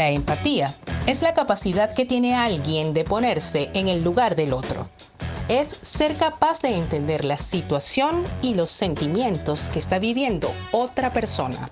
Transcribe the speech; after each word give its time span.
La 0.00 0.08
empatía 0.08 0.74
es 1.06 1.20
la 1.20 1.34
capacidad 1.34 1.92
que 1.92 2.06
tiene 2.06 2.34
alguien 2.34 2.94
de 2.94 3.04
ponerse 3.04 3.68
en 3.74 3.86
el 3.86 4.02
lugar 4.02 4.34
del 4.34 4.54
otro. 4.54 4.88
Es 5.48 5.68
ser 5.68 6.16
capaz 6.16 6.62
de 6.62 6.74
entender 6.74 7.22
la 7.22 7.36
situación 7.36 8.24
y 8.40 8.54
los 8.54 8.70
sentimientos 8.70 9.68
que 9.68 9.78
está 9.78 9.98
viviendo 9.98 10.50
otra 10.72 11.12
persona. 11.12 11.68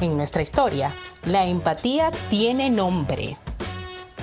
En 0.00 0.16
nuestra 0.16 0.42
historia, 0.42 0.92
la 1.24 1.44
empatía 1.44 2.12
tiene 2.30 2.70
nombre. 2.70 3.36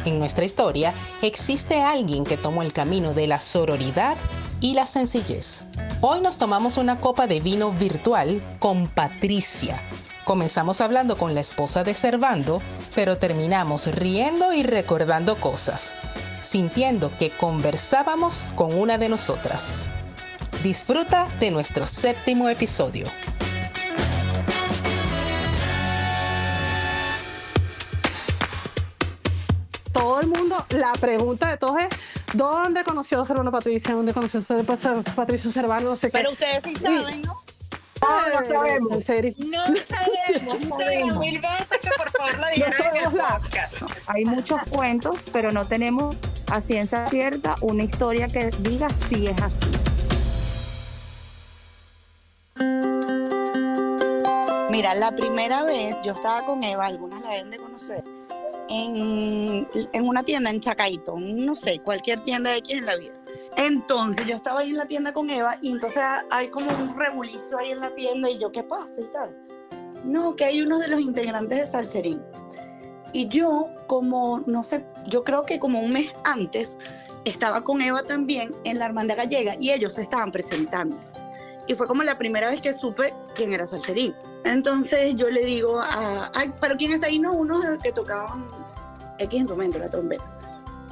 En 0.05 0.17
nuestra 0.17 0.45
historia 0.45 0.93
existe 1.21 1.81
alguien 1.81 2.23
que 2.23 2.37
tomó 2.37 2.61
el 2.61 2.71
camino 2.71 3.13
de 3.13 3.27
la 3.27 3.39
sororidad 3.39 4.15
y 4.61 4.73
la 4.73 4.85
sencillez. 4.85 5.65
Hoy 5.99 6.21
nos 6.21 6.37
tomamos 6.37 6.77
una 6.77 7.01
copa 7.01 7.27
de 7.27 7.41
vino 7.41 7.71
virtual 7.71 8.41
con 8.59 8.87
Patricia. 8.87 9.81
Comenzamos 10.31 10.79
hablando 10.79 11.17
con 11.17 11.35
la 11.35 11.41
esposa 11.41 11.83
de 11.83 11.93
Servando, 11.93 12.61
pero 12.95 13.17
terminamos 13.17 13.87
riendo 13.87 14.53
y 14.53 14.63
recordando 14.63 15.35
cosas, 15.35 15.93
sintiendo 16.41 17.11
que 17.19 17.31
conversábamos 17.31 18.47
con 18.55 18.73
una 18.73 18.97
de 18.97 19.09
nosotras. 19.09 19.73
Disfruta 20.63 21.27
de 21.41 21.51
nuestro 21.51 21.85
séptimo 21.85 22.47
episodio. 22.47 23.07
Todo 29.91 30.21
el 30.21 30.27
mundo, 30.27 30.65
la 30.69 30.93
pregunta 30.93 31.49
de 31.49 31.57
todos 31.57 31.77
es, 31.77 31.89
¿dónde 32.33 32.85
conoció 32.85 33.21
a 33.21 33.25
Servando 33.25 33.51
Patricia? 33.51 33.93
¿Dónde 33.95 34.13
conoció 34.13 34.39
a 34.39 35.13
Patricia 35.13 35.51
Servando? 35.51 35.89
No 35.89 35.97
sé 35.97 36.07
qué. 36.07 36.19
Pero 36.19 36.31
ustedes 36.31 36.63
sí 36.63 36.75
saben, 36.77 37.21
¿no? 37.23 37.50
Ah, 38.01 38.25
no 38.33 38.41
sabemos. 38.41 38.91
No 38.91 39.01
sabemos. 39.01 40.65
No 40.65 40.77
sabemos. 40.77 41.17
Mil 41.19 41.39
veces 41.39 41.79
que 41.81 41.89
por 41.97 42.11
favor 42.11 42.39
lo 42.39 42.47
digan 42.53 42.73
en 42.73 42.95
el 42.97 43.09
podcast. 43.11 43.73
Hay 44.07 44.25
muchos 44.25 44.61
cuentos, 44.69 45.19
pero 45.31 45.51
no 45.51 45.65
tenemos 45.65 46.15
a 46.51 46.61
ciencia 46.61 47.07
cierta 47.07 47.55
una 47.61 47.83
historia 47.83 48.27
que 48.27 48.49
diga 48.59 48.87
si 49.09 49.27
es 49.27 49.41
así. 49.41 49.71
Mira, 54.69 54.95
la 54.95 55.11
primera 55.15 55.63
vez 55.63 55.99
yo 56.01 56.13
estaba 56.13 56.45
con 56.45 56.63
Eva, 56.63 56.85
algunas 56.85 57.21
la 57.21 57.29
deben 57.31 57.51
de 57.51 57.57
conocer, 57.57 58.03
en, 58.69 59.67
en 59.91 60.07
una 60.07 60.23
tienda 60.23 60.49
en 60.49 60.61
Chacaito, 60.61 61.17
no 61.19 61.55
sé, 61.57 61.79
cualquier 61.79 62.21
tienda 62.21 62.51
de 62.51 62.57
aquí 62.57 62.73
en 62.73 62.85
la 62.85 62.95
vida. 62.95 63.20
Entonces 63.57 64.25
yo 64.25 64.35
estaba 64.35 64.61
ahí 64.61 64.69
en 64.69 64.77
la 64.77 64.85
tienda 64.85 65.13
con 65.13 65.29
Eva 65.29 65.57
y 65.61 65.71
entonces 65.71 66.01
hay 66.29 66.49
como 66.49 66.71
un 66.71 66.97
rebulizo 66.97 67.57
ahí 67.57 67.71
en 67.71 67.81
la 67.81 67.93
tienda 67.93 68.29
y 68.29 68.37
yo, 68.37 68.51
¿qué 68.51 68.63
pasa 68.63 69.01
y 69.01 69.11
tal? 69.11 69.35
No, 70.05 70.35
que 70.35 70.45
hay 70.45 70.61
uno 70.61 70.79
de 70.79 70.87
los 70.87 71.01
integrantes 71.01 71.59
de 71.59 71.67
Salserín. 71.67 72.21
Y 73.13 73.27
yo, 73.27 73.67
como, 73.87 74.41
no 74.45 74.63
sé, 74.63 74.85
yo 75.07 75.23
creo 75.23 75.45
que 75.45 75.59
como 75.59 75.81
un 75.81 75.91
mes 75.91 76.11
antes, 76.23 76.77
estaba 77.25 77.61
con 77.61 77.81
Eva 77.81 78.03
también 78.03 78.55
en 78.63 78.79
la 78.79 78.85
Hermandad 78.85 79.17
Gallega 79.17 79.55
y 79.59 79.71
ellos 79.71 79.93
se 79.93 80.03
estaban 80.03 80.31
presentando. 80.31 80.97
Y 81.67 81.75
fue 81.75 81.87
como 81.87 82.03
la 82.03 82.17
primera 82.17 82.49
vez 82.49 82.61
que 82.61 82.73
supe 82.73 83.13
quién 83.35 83.53
era 83.53 83.67
Salserín. 83.67 84.15
Entonces 84.45 85.15
yo 85.15 85.29
le 85.29 85.45
digo 85.45 85.79
a, 85.79 86.31
ay, 86.33 86.51
pero 86.59 86.75
¿quién 86.77 86.91
está 86.91 87.07
ahí? 87.07 87.19
No, 87.19 87.33
uno 87.33 87.59
que 87.83 87.91
tocaban 87.91 88.49
X 89.19 89.39
instrumento, 89.39 89.77
la 89.77 89.89
trompeta. 89.89 90.23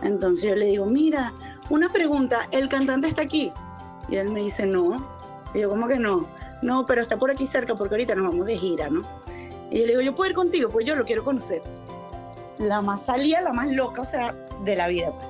Entonces 0.04 0.50
yo 0.50 0.56
le 0.56 0.68
digo, 0.68 0.86
mira, 0.86 1.34
una 1.70 1.90
pregunta, 1.92 2.48
¿el 2.52 2.68
cantante 2.70 3.08
está 3.08 3.22
aquí? 3.22 3.52
Y 4.10 4.16
él 4.16 4.30
me 4.30 4.42
dice, 4.42 4.66
no. 4.66 5.08
Y 5.54 5.60
yo, 5.60 5.70
¿cómo 5.70 5.88
que 5.88 6.00
no? 6.00 6.26
No, 6.62 6.86
pero 6.86 7.02
está 7.02 7.18
por 7.18 7.32
aquí 7.32 7.46
cerca 7.46 7.76
porque 7.76 7.96
ahorita 7.96 8.16
nos 8.16 8.28
vamos 8.28 8.46
de 8.46 8.58
gira, 8.58 8.90
¿no? 8.90 9.02
Y 9.72 9.80
yo 9.80 9.86
le 9.86 9.92
digo, 9.92 10.02
¿yo 10.02 10.16
puedo 10.16 10.30
ir 10.30 10.36
contigo? 10.36 10.70
Pues 10.70 10.86
yo 10.86 10.96
lo 10.96 11.06
quiero 11.06 11.24
conocer. 11.24 11.62
La 12.58 12.82
más 12.82 13.06
salía, 13.06 13.42
la 13.42 13.54
más 13.54 13.70
loca, 13.70 14.02
o 14.02 14.06
sea, 14.06 14.34
de 14.64 14.76
la 14.76 14.88
vida. 14.88 15.12
Pues. 15.14 15.28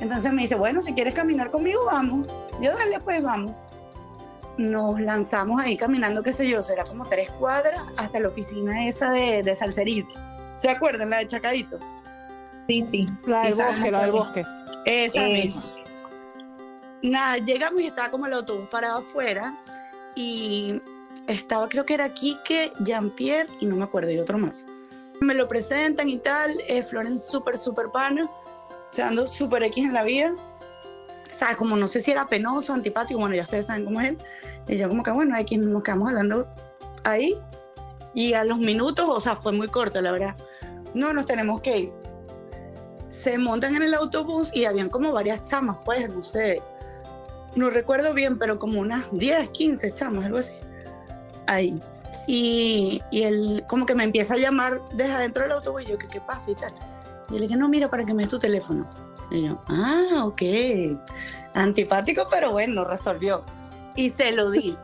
Entonces 0.00 0.32
me 0.32 0.42
dice, 0.42 0.54
bueno, 0.54 0.80
si 0.80 0.94
quieres 0.94 1.14
caminar 1.14 1.50
conmigo, 1.50 1.84
vamos. 1.84 2.26
Yo, 2.60 2.72
dale, 2.76 3.00
pues 3.00 3.22
vamos. 3.22 3.52
Nos 4.58 5.00
lanzamos 5.00 5.60
ahí 5.60 5.76
caminando, 5.76 6.22
qué 6.22 6.32
sé 6.32 6.48
yo, 6.48 6.62
será 6.62 6.84
como 6.84 7.06
tres 7.06 7.30
cuadras 7.30 7.82
hasta 7.96 8.20
la 8.20 8.28
oficina 8.28 8.86
esa 8.86 9.10
de, 9.10 9.42
de 9.42 9.54
Salserín. 9.54 10.06
¿Se 10.54 10.70
acuerdan, 10.70 11.10
la 11.10 11.18
de 11.18 11.26
Chacadito? 11.26 11.78
Sí, 12.68 12.82
sí. 12.82 13.08
La 13.26 13.42
del 13.42 13.52
sí, 13.54 13.62
bosque, 13.62 13.90
la 13.90 14.02
del 14.02 14.12
bosque. 14.12 14.44
Esa 14.84 15.26
Eso. 15.26 15.58
misma. 15.58 15.82
Nada, 17.02 17.38
llegamos 17.38 17.80
y 17.80 17.86
estaba 17.86 18.10
como 18.10 18.26
el 18.26 18.32
autobús 18.32 18.68
parado 18.70 18.98
afuera 18.98 19.54
y 20.14 20.80
estaba, 21.26 21.68
creo 21.68 21.84
que 21.84 21.94
era 21.94 22.08
Quique, 22.14 22.72
Jean-Pierre 22.80 23.48
y 23.60 23.66
no 23.66 23.76
me 23.76 23.84
acuerdo, 23.84 24.10
y 24.10 24.18
otro 24.18 24.38
más. 24.38 24.64
Me 25.20 25.34
lo 25.34 25.48
presentan 25.48 26.08
y 26.08 26.18
tal, 26.18 26.60
eh, 26.68 26.82
Floren 26.82 27.18
súper, 27.18 27.56
súper 27.56 27.86
pana, 27.92 28.24
o 28.24 28.92
sea, 28.92 29.08
ando 29.08 29.26
súper 29.26 29.64
X 29.64 29.84
en 29.84 29.94
la 29.94 30.04
vida. 30.04 30.34
¿Sabes? 31.30 31.56
Como 31.56 31.76
no 31.76 31.88
sé 31.88 32.02
si 32.02 32.10
era 32.10 32.28
penoso, 32.28 32.74
antipático, 32.74 33.18
bueno, 33.18 33.34
ya 33.34 33.42
ustedes 33.42 33.66
saben 33.66 33.84
cómo 33.84 34.00
es 34.00 34.08
él. 34.10 34.18
Y 34.68 34.76
yo 34.76 34.88
como 34.88 35.02
que, 35.02 35.10
bueno, 35.10 35.36
X 35.38 35.58
nos 35.58 35.82
quedamos 35.82 36.08
hablando 36.08 36.46
ahí. 37.04 37.38
Y 38.14 38.34
a 38.34 38.44
los 38.44 38.58
minutos, 38.58 39.06
o 39.08 39.20
sea, 39.20 39.34
fue 39.34 39.52
muy 39.52 39.68
corto, 39.68 40.00
la 40.02 40.12
verdad. 40.12 40.36
No, 40.92 41.14
nos 41.14 41.24
tenemos 41.24 41.62
que 41.62 41.78
ir 41.78 42.01
se 43.12 43.36
montan 43.36 43.76
en 43.76 43.82
el 43.82 43.92
autobús 43.92 44.50
y 44.54 44.64
habían 44.64 44.88
como 44.88 45.12
varias 45.12 45.44
chamas, 45.44 45.76
pues, 45.84 46.08
no 46.08 46.24
sé, 46.24 46.62
no 47.54 47.68
recuerdo 47.68 48.14
bien, 48.14 48.38
pero 48.38 48.58
como 48.58 48.80
unas 48.80 49.04
10, 49.12 49.50
15 49.50 49.92
chamas, 49.92 50.24
algo 50.24 50.38
así. 50.38 50.52
Ahí. 51.46 51.78
Y, 52.26 53.02
y 53.10 53.22
él 53.22 53.64
como 53.68 53.84
que 53.84 53.94
me 53.94 54.04
empieza 54.04 54.34
a 54.34 54.38
llamar 54.38 54.80
desde 54.94 55.12
adentro 55.12 55.42
del 55.42 55.52
autobús 55.52 55.82
y 55.82 55.90
yo, 55.90 55.98
¿qué, 55.98 56.08
qué 56.08 56.20
pasa 56.22 56.52
y 56.52 56.54
tal? 56.54 56.74
Y 57.28 57.34
le 57.34 57.40
dije, 57.40 57.56
no, 57.56 57.68
mira, 57.68 57.90
para 57.90 58.06
que 58.06 58.14
me 58.14 58.22
des 58.22 58.30
tu 58.30 58.38
teléfono. 58.38 58.88
Y 59.30 59.42
yo, 59.42 59.62
ah, 59.68 60.24
ok. 60.24 60.42
Antipático, 61.52 62.26
pero 62.30 62.52
bueno, 62.52 62.84
resolvió. 62.84 63.44
Y 63.94 64.08
se 64.08 64.32
lo 64.32 64.50
di. 64.50 64.74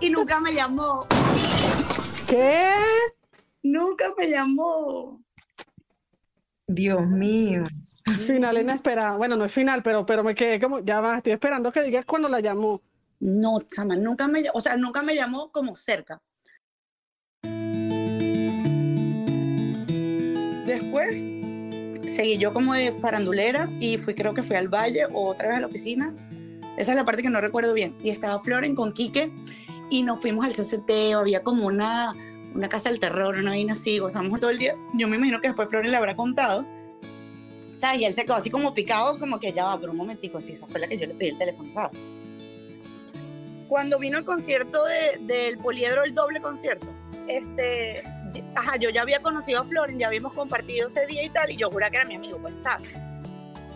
y 0.00 0.10
nunca 0.10 0.40
me 0.40 0.52
llamó. 0.52 1.06
¿Qué? 2.26 2.70
Nunca 3.62 4.12
me 4.18 4.28
llamó. 4.28 5.25
Dios 6.66 7.06
mío. 7.06 7.64
Final 8.26 8.58
inesperado. 8.58 9.18
Bueno, 9.18 9.36
no 9.36 9.44
es 9.44 9.52
final, 9.52 9.82
pero, 9.82 10.06
pero 10.06 10.22
me 10.22 10.34
quedé 10.34 10.60
como, 10.60 10.80
ya 10.80 11.00
va, 11.00 11.18
estoy 11.18 11.32
esperando 11.32 11.72
que 11.72 11.82
digas 11.82 12.04
cuando 12.04 12.28
la 12.28 12.40
llamó. 12.40 12.82
No, 13.18 13.60
chama, 13.62 13.96
nunca 13.96 14.28
me, 14.28 14.44
o 14.52 14.60
sea, 14.60 14.76
nunca 14.76 15.02
me 15.02 15.14
llamó 15.14 15.50
como 15.50 15.74
cerca. 15.74 16.20
Después 20.66 21.16
seguí 22.12 22.38
yo 22.38 22.52
como 22.52 22.74
de 22.74 22.92
farandulera 22.92 23.68
y 23.80 23.98
fui, 23.98 24.14
creo 24.14 24.34
que 24.34 24.42
fui 24.42 24.56
al 24.56 24.68
valle 24.68 25.06
o 25.06 25.28
otra 25.28 25.48
vez 25.48 25.58
a 25.58 25.60
la 25.60 25.66
oficina. 25.66 26.14
Esa 26.76 26.92
es 26.92 26.96
la 26.96 27.04
parte 27.04 27.22
que 27.22 27.30
no 27.30 27.40
recuerdo 27.40 27.72
bien. 27.72 27.96
Y 28.02 28.10
estaba 28.10 28.40
Floren 28.40 28.74
con 28.74 28.92
Quique 28.92 29.32
y 29.90 30.02
nos 30.02 30.20
fuimos 30.20 30.44
al 30.44 30.52
CCT, 30.52 31.14
o 31.14 31.20
había 31.20 31.42
como 31.42 31.66
una, 31.66 32.14
una 32.56 32.68
casa 32.68 32.88
del 32.88 32.98
terror, 32.98 33.36
una 33.36 33.50
vaina 33.50 33.74
así, 33.74 33.98
gozamos 33.98 34.40
todo 34.40 34.50
el 34.50 34.58
día. 34.58 34.74
Yo 34.94 35.06
me 35.08 35.16
imagino 35.16 35.40
que 35.40 35.48
después 35.48 35.68
Floren 35.68 35.90
le 35.90 35.96
habrá 35.96 36.16
contado. 36.16 36.66
¿Sabes? 37.72 38.00
Y 38.00 38.04
él 38.06 38.14
se 38.14 38.24
quedó 38.24 38.36
así 38.36 38.50
como 38.50 38.72
picado, 38.72 39.18
como 39.18 39.38
que 39.38 39.52
ya 39.52 39.66
va, 39.66 39.78
pero 39.78 39.92
un 39.92 39.98
momentico, 39.98 40.40
sí, 40.40 40.54
esa 40.54 40.66
fue 40.66 40.80
la 40.80 40.88
que 40.88 40.96
yo 40.96 41.06
le 41.06 41.14
pedí 41.14 41.28
el 41.28 41.38
teléfono, 41.38 41.70
¿sabes? 41.70 41.98
Cuando 43.68 43.98
vino 43.98 44.16
el 44.16 44.24
concierto 44.24 44.82
de, 44.84 45.18
del 45.26 45.58
Poliedro, 45.58 46.02
el 46.04 46.14
doble 46.14 46.40
concierto, 46.40 46.86
este, 47.28 48.02
ajá, 48.54 48.76
yo 48.78 48.88
ya 48.88 49.02
había 49.02 49.20
conocido 49.20 49.60
a 49.60 49.64
Floren, 49.64 49.98
ya 49.98 50.06
habíamos 50.06 50.32
compartido 50.32 50.86
ese 50.86 51.04
día 51.04 51.22
y 51.22 51.28
tal, 51.28 51.50
y 51.50 51.56
yo 51.56 51.70
juraba 51.70 51.90
que 51.90 51.96
era 51.98 52.06
mi 52.06 52.14
amigo, 52.14 52.38
pues, 52.38 52.54
¿sabes? 52.62 52.88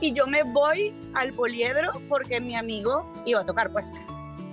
Y 0.00 0.14
yo 0.14 0.26
me 0.26 0.44
voy 0.44 0.94
al 1.12 1.34
Poliedro 1.34 1.92
porque 2.08 2.40
mi 2.40 2.56
amigo 2.56 3.12
iba 3.26 3.40
a 3.40 3.44
tocar, 3.44 3.70
pues. 3.70 3.92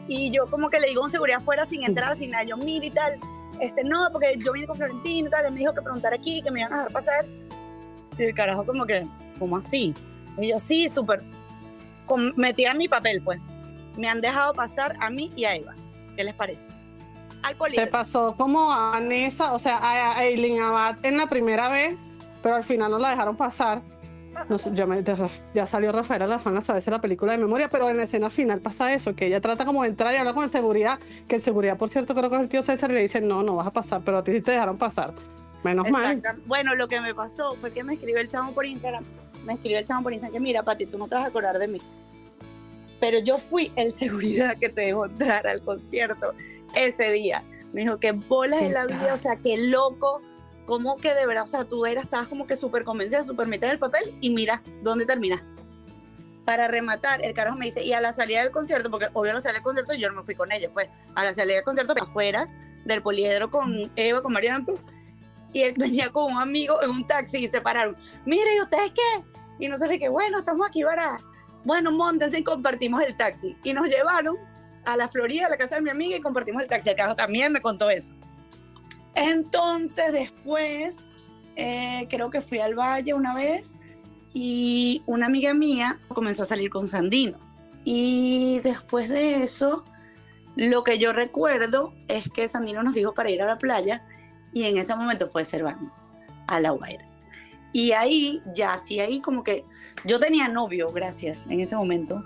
Y 0.10 0.30
yo 0.32 0.46
como 0.48 0.70
que 0.70 0.82
le 0.82 0.88
digo 0.88 1.04
un 1.04 1.12
seguridad 1.12 1.38
afuera 1.38 1.66
sin 1.66 1.84
entrar, 1.84 2.18
sin 2.18 2.32
nada, 2.32 2.44
yo, 2.44 2.58
mira 2.58 2.86
y 2.86 2.92
tal, 2.92 3.18
este, 3.60 3.84
no, 3.84 4.08
porque 4.12 4.38
yo 4.44 4.52
vine 4.52 4.68
con 4.68 4.78
Florentino 4.78 5.28
y 5.28 5.32
tal, 5.32 5.46
él 5.46 5.54
me 5.54 5.60
dijo 5.60 5.74
que 5.74 5.82
preguntar 5.82 6.14
aquí, 6.14 6.42
que 6.42 6.52
me 6.52 6.62
iban 6.62 6.74
a 6.74 6.78
dejar 6.78 6.94
pasar. 6.94 7.26
Y 8.18 8.24
el 8.24 8.34
carajo 8.34 8.66
como 8.66 8.86
que, 8.86 9.06
¿cómo 9.40 9.58
así? 9.58 9.94
Y 10.38 10.50
yo, 10.50 10.60
sí, 10.60 10.90
súper, 10.90 11.24
metida 12.36 12.72
en 12.72 12.78
mi 12.78 12.88
papel, 12.88 13.22
pues. 13.22 13.40
Me 13.98 14.08
han 14.08 14.22
dejado 14.22 14.54
pasar 14.54 14.96
a 15.02 15.10
mí 15.10 15.32
y 15.36 15.46
a 15.46 15.56
Eva. 15.56 15.74
¿Qué 16.16 16.24
les 16.24 16.36
parece? 16.36 16.64
Te 17.74 17.88
pasó 17.88 18.36
como 18.36 18.72
a 18.72 18.92
Vanessa, 18.92 19.54
o 19.54 19.60
sea, 19.60 19.80
a 19.82 20.24
Eileen 20.26 20.62
Abad 20.62 20.98
en 21.04 21.18
la 21.18 21.28
primera 21.28 21.70
vez, 21.70 21.96
pero 22.44 22.56
al 22.56 22.64
final 22.64 22.92
no 22.92 23.00
la 23.00 23.12
dejaron 23.12 23.36
pasar. 23.38 23.82
No 24.50 24.58
sé, 24.58 24.72
ya, 24.74 24.86
me- 24.86 25.02
de- 25.02 25.30
ya 25.54 25.68
salió 25.68 25.92
Rafael 25.92 26.22
Alafán 26.22 26.56
a 26.58 26.62
saberse 26.62 26.90
la 26.92 27.02
película 27.02 27.32
de 27.34 27.38
memoria, 27.40 27.70
pero 27.70 27.90
en 27.90 27.98
la 27.98 28.04
escena 28.04 28.30
final 28.30 28.60
pasa 28.62 28.94
eso, 28.94 29.16
que 29.16 29.28
ella 29.28 29.42
trata 29.42 29.66
como 29.66 29.84
de 29.84 29.90
entrar 29.90 30.14
y 30.14 30.18
habla 30.18 30.34
con 30.34 30.44
el 30.44 30.50
seguridad, 30.50 31.00
que 31.28 31.36
el 31.36 31.42
seguridad, 31.42 31.78
por 31.78 31.90
cierto, 31.90 32.14
creo 32.16 32.30
que 32.30 32.36
es 32.38 32.42
el 32.44 32.50
tío 32.50 32.64
César, 32.64 32.92
y 32.92 32.96
le 32.96 33.02
dice, 33.02 33.20
no, 33.22 33.44
no 33.44 33.56
vas 33.56 33.68
a 33.68 33.72
pasar, 33.72 34.02
pero 34.06 34.20
a 34.20 34.24
ti 34.24 34.32
sí 34.32 34.42
te 34.42 34.52
dejaron 34.52 34.78
pasar. 34.78 35.14
Menos 35.64 35.90
mal. 35.90 36.22
Bueno, 36.46 36.76
lo 36.76 36.88
que 36.88 37.02
me 37.02 37.14
pasó 37.16 37.56
fue 37.56 37.72
que 37.72 37.84
me 37.84 37.96
escribió 37.96 38.20
el 38.20 38.28
chamo 38.28 38.54
por 38.54 38.66
Instagram. 38.66 39.04
Me 39.44 39.54
escribió 39.54 39.80
el 39.80 39.86
chamo 39.86 40.04
por 40.04 40.14
Instagram 40.14 40.34
que 40.34 40.40
mira, 40.40 40.64
Pati, 40.64 40.86
tú 40.86 40.98
no 40.98 41.08
te 41.08 41.16
vas 41.16 41.26
a 41.26 41.28
acordar 41.28 41.58
de 41.58 41.68
mí. 41.68 41.82
Pero 43.00 43.20
yo 43.20 43.38
fui 43.38 43.72
el 43.76 43.92
seguridad 43.92 44.56
que 44.58 44.70
te 44.70 44.82
dejó 44.82 45.06
entrar 45.06 45.46
al 45.48 45.62
concierto 45.62 46.34
ese 46.76 47.12
día. 47.12 47.44
Me 47.74 47.82
dijo 47.82 48.00
que 48.00 48.12
bolas 48.12 48.62
en 48.62 48.74
la 48.74 48.86
vida, 48.86 49.14
o 49.14 49.18
sea, 49.18 49.36
qué 49.36 49.58
loco 49.70 50.22
como 50.68 50.98
que 50.98 51.16
de 51.16 51.26
verdad, 51.26 51.46
o 51.46 51.48
sea, 51.48 51.64
tú 51.64 51.86
eras, 51.86 52.04
estabas 52.04 52.28
como 52.28 52.46
que 52.46 52.58
súper 52.58 52.84
convencida, 52.84 53.24
súper 53.24 53.48
metida 53.48 53.70
del 53.70 53.80
papel 53.80 54.16
y 54.22 54.30
mira 54.30 54.62
dónde 54.84 55.06
terminas. 55.06 55.44
Para 56.46 56.68
rematar, 56.68 57.24
el 57.24 57.34
carajo 57.34 57.58
me 57.58 57.66
dice, 57.66 57.84
y 57.84 57.94
a 57.94 58.02
la 58.02 58.14
salida 58.14 58.44
del 58.44 58.52
concierto, 58.52 58.92
porque 58.92 59.08
obvio 59.14 59.32
a 59.32 59.36
la 59.36 59.42
salida 59.42 59.60
del 59.60 59.64
concierto 59.64 59.96
yo 59.96 60.10
no 60.10 60.20
me 60.20 60.24
fui 60.24 60.36
con 60.36 60.52
ellos, 60.52 60.70
pues 60.74 60.90
a 61.16 61.24
la 61.24 61.34
salida 61.34 61.56
del 61.56 61.64
concierto 61.64 61.96
afuera 62.00 62.48
del 62.86 63.02
poliedro 63.02 63.50
con 63.50 63.92
Eva, 63.96 64.22
con 64.22 64.34
María 64.34 64.62
y 65.54 65.62
él 65.62 65.74
venía 65.78 66.10
con 66.10 66.34
un 66.34 66.42
amigo 66.42 66.82
en 66.84 66.90
un 66.90 67.08
taxi 67.08 67.46
y 67.46 67.48
se 67.48 67.62
pararon. 67.62 67.96
Mire, 68.26 68.56
¿y 68.56 68.60
ustedes 68.60 68.92
qué? 68.92 69.24
Y 69.60 69.70
nosotros 69.70 69.98
que 69.98 70.10
bueno, 70.10 70.40
estamos 70.40 70.68
aquí 70.68 70.84
para, 70.84 71.20
bueno, 71.64 71.92
montense 71.92 72.40
y 72.40 72.44
compartimos 72.44 73.02
el 73.04 73.16
taxi. 73.16 73.56
Y 73.64 73.72
nos 73.72 73.88
llevaron 73.88 74.36
a 74.86 74.98
la 74.98 75.08
Florida, 75.08 75.46
a 75.46 75.50
la 75.50 75.58
casa 75.58 75.76
de 75.76 75.82
mi 75.82 75.90
amiga 75.90 76.18
y 76.18 76.22
compartimos 76.22 76.62
el 76.62 76.68
taxi. 76.68 76.90
El 76.90 76.96
carajo 76.98 77.16
también 77.16 77.54
me 77.54 77.62
contó 77.62 77.90
eso. 77.90 78.14
Entonces 79.18 80.14
después, 80.14 81.10
eh, 81.56 82.08
creo 82.08 82.30
que 82.30 82.40
fui 82.40 82.60
al 82.60 82.76
valle 82.76 83.16
una 83.16 83.34
vez 83.34 83.80
y 84.32 85.02
una 85.08 85.26
amiga 85.26 85.56
mía 85.56 86.00
comenzó 86.08 86.44
a 86.44 86.46
salir 86.46 86.70
con 86.70 86.88
Sandino. 86.88 87.40
Y 87.84 88.60
después 88.60 89.10
de 89.10 89.44
eso, 89.44 89.84
lo 90.56 90.84
que 90.84 91.00
yo 91.00 91.14
recuerdo 91.14 91.94
es 92.08 92.30
que 92.30 92.48
Sandino 92.48 92.84
nos 92.84 92.94
dijo 92.94 93.16
para 93.16 93.32
ir 93.32 93.42
a 93.42 93.48
la 93.48 93.58
playa 93.58 94.06
y 94.54 94.66
en 94.66 94.78
ese 94.78 94.96
momento 94.96 95.28
fue 95.28 95.44
Cervando, 95.44 95.92
a 96.48 96.60
La 96.60 96.70
Guaira. 96.70 97.06
Y 97.74 97.94
ahí, 97.94 98.42
ya 98.54 98.78
sí, 98.78 99.00
ahí 99.00 99.20
como 99.20 99.44
que 99.44 99.66
yo 100.06 100.20
tenía 100.20 100.48
novio, 100.48 100.90
gracias, 100.92 101.48
en 101.50 101.60
ese 101.60 101.76
momento. 101.76 102.24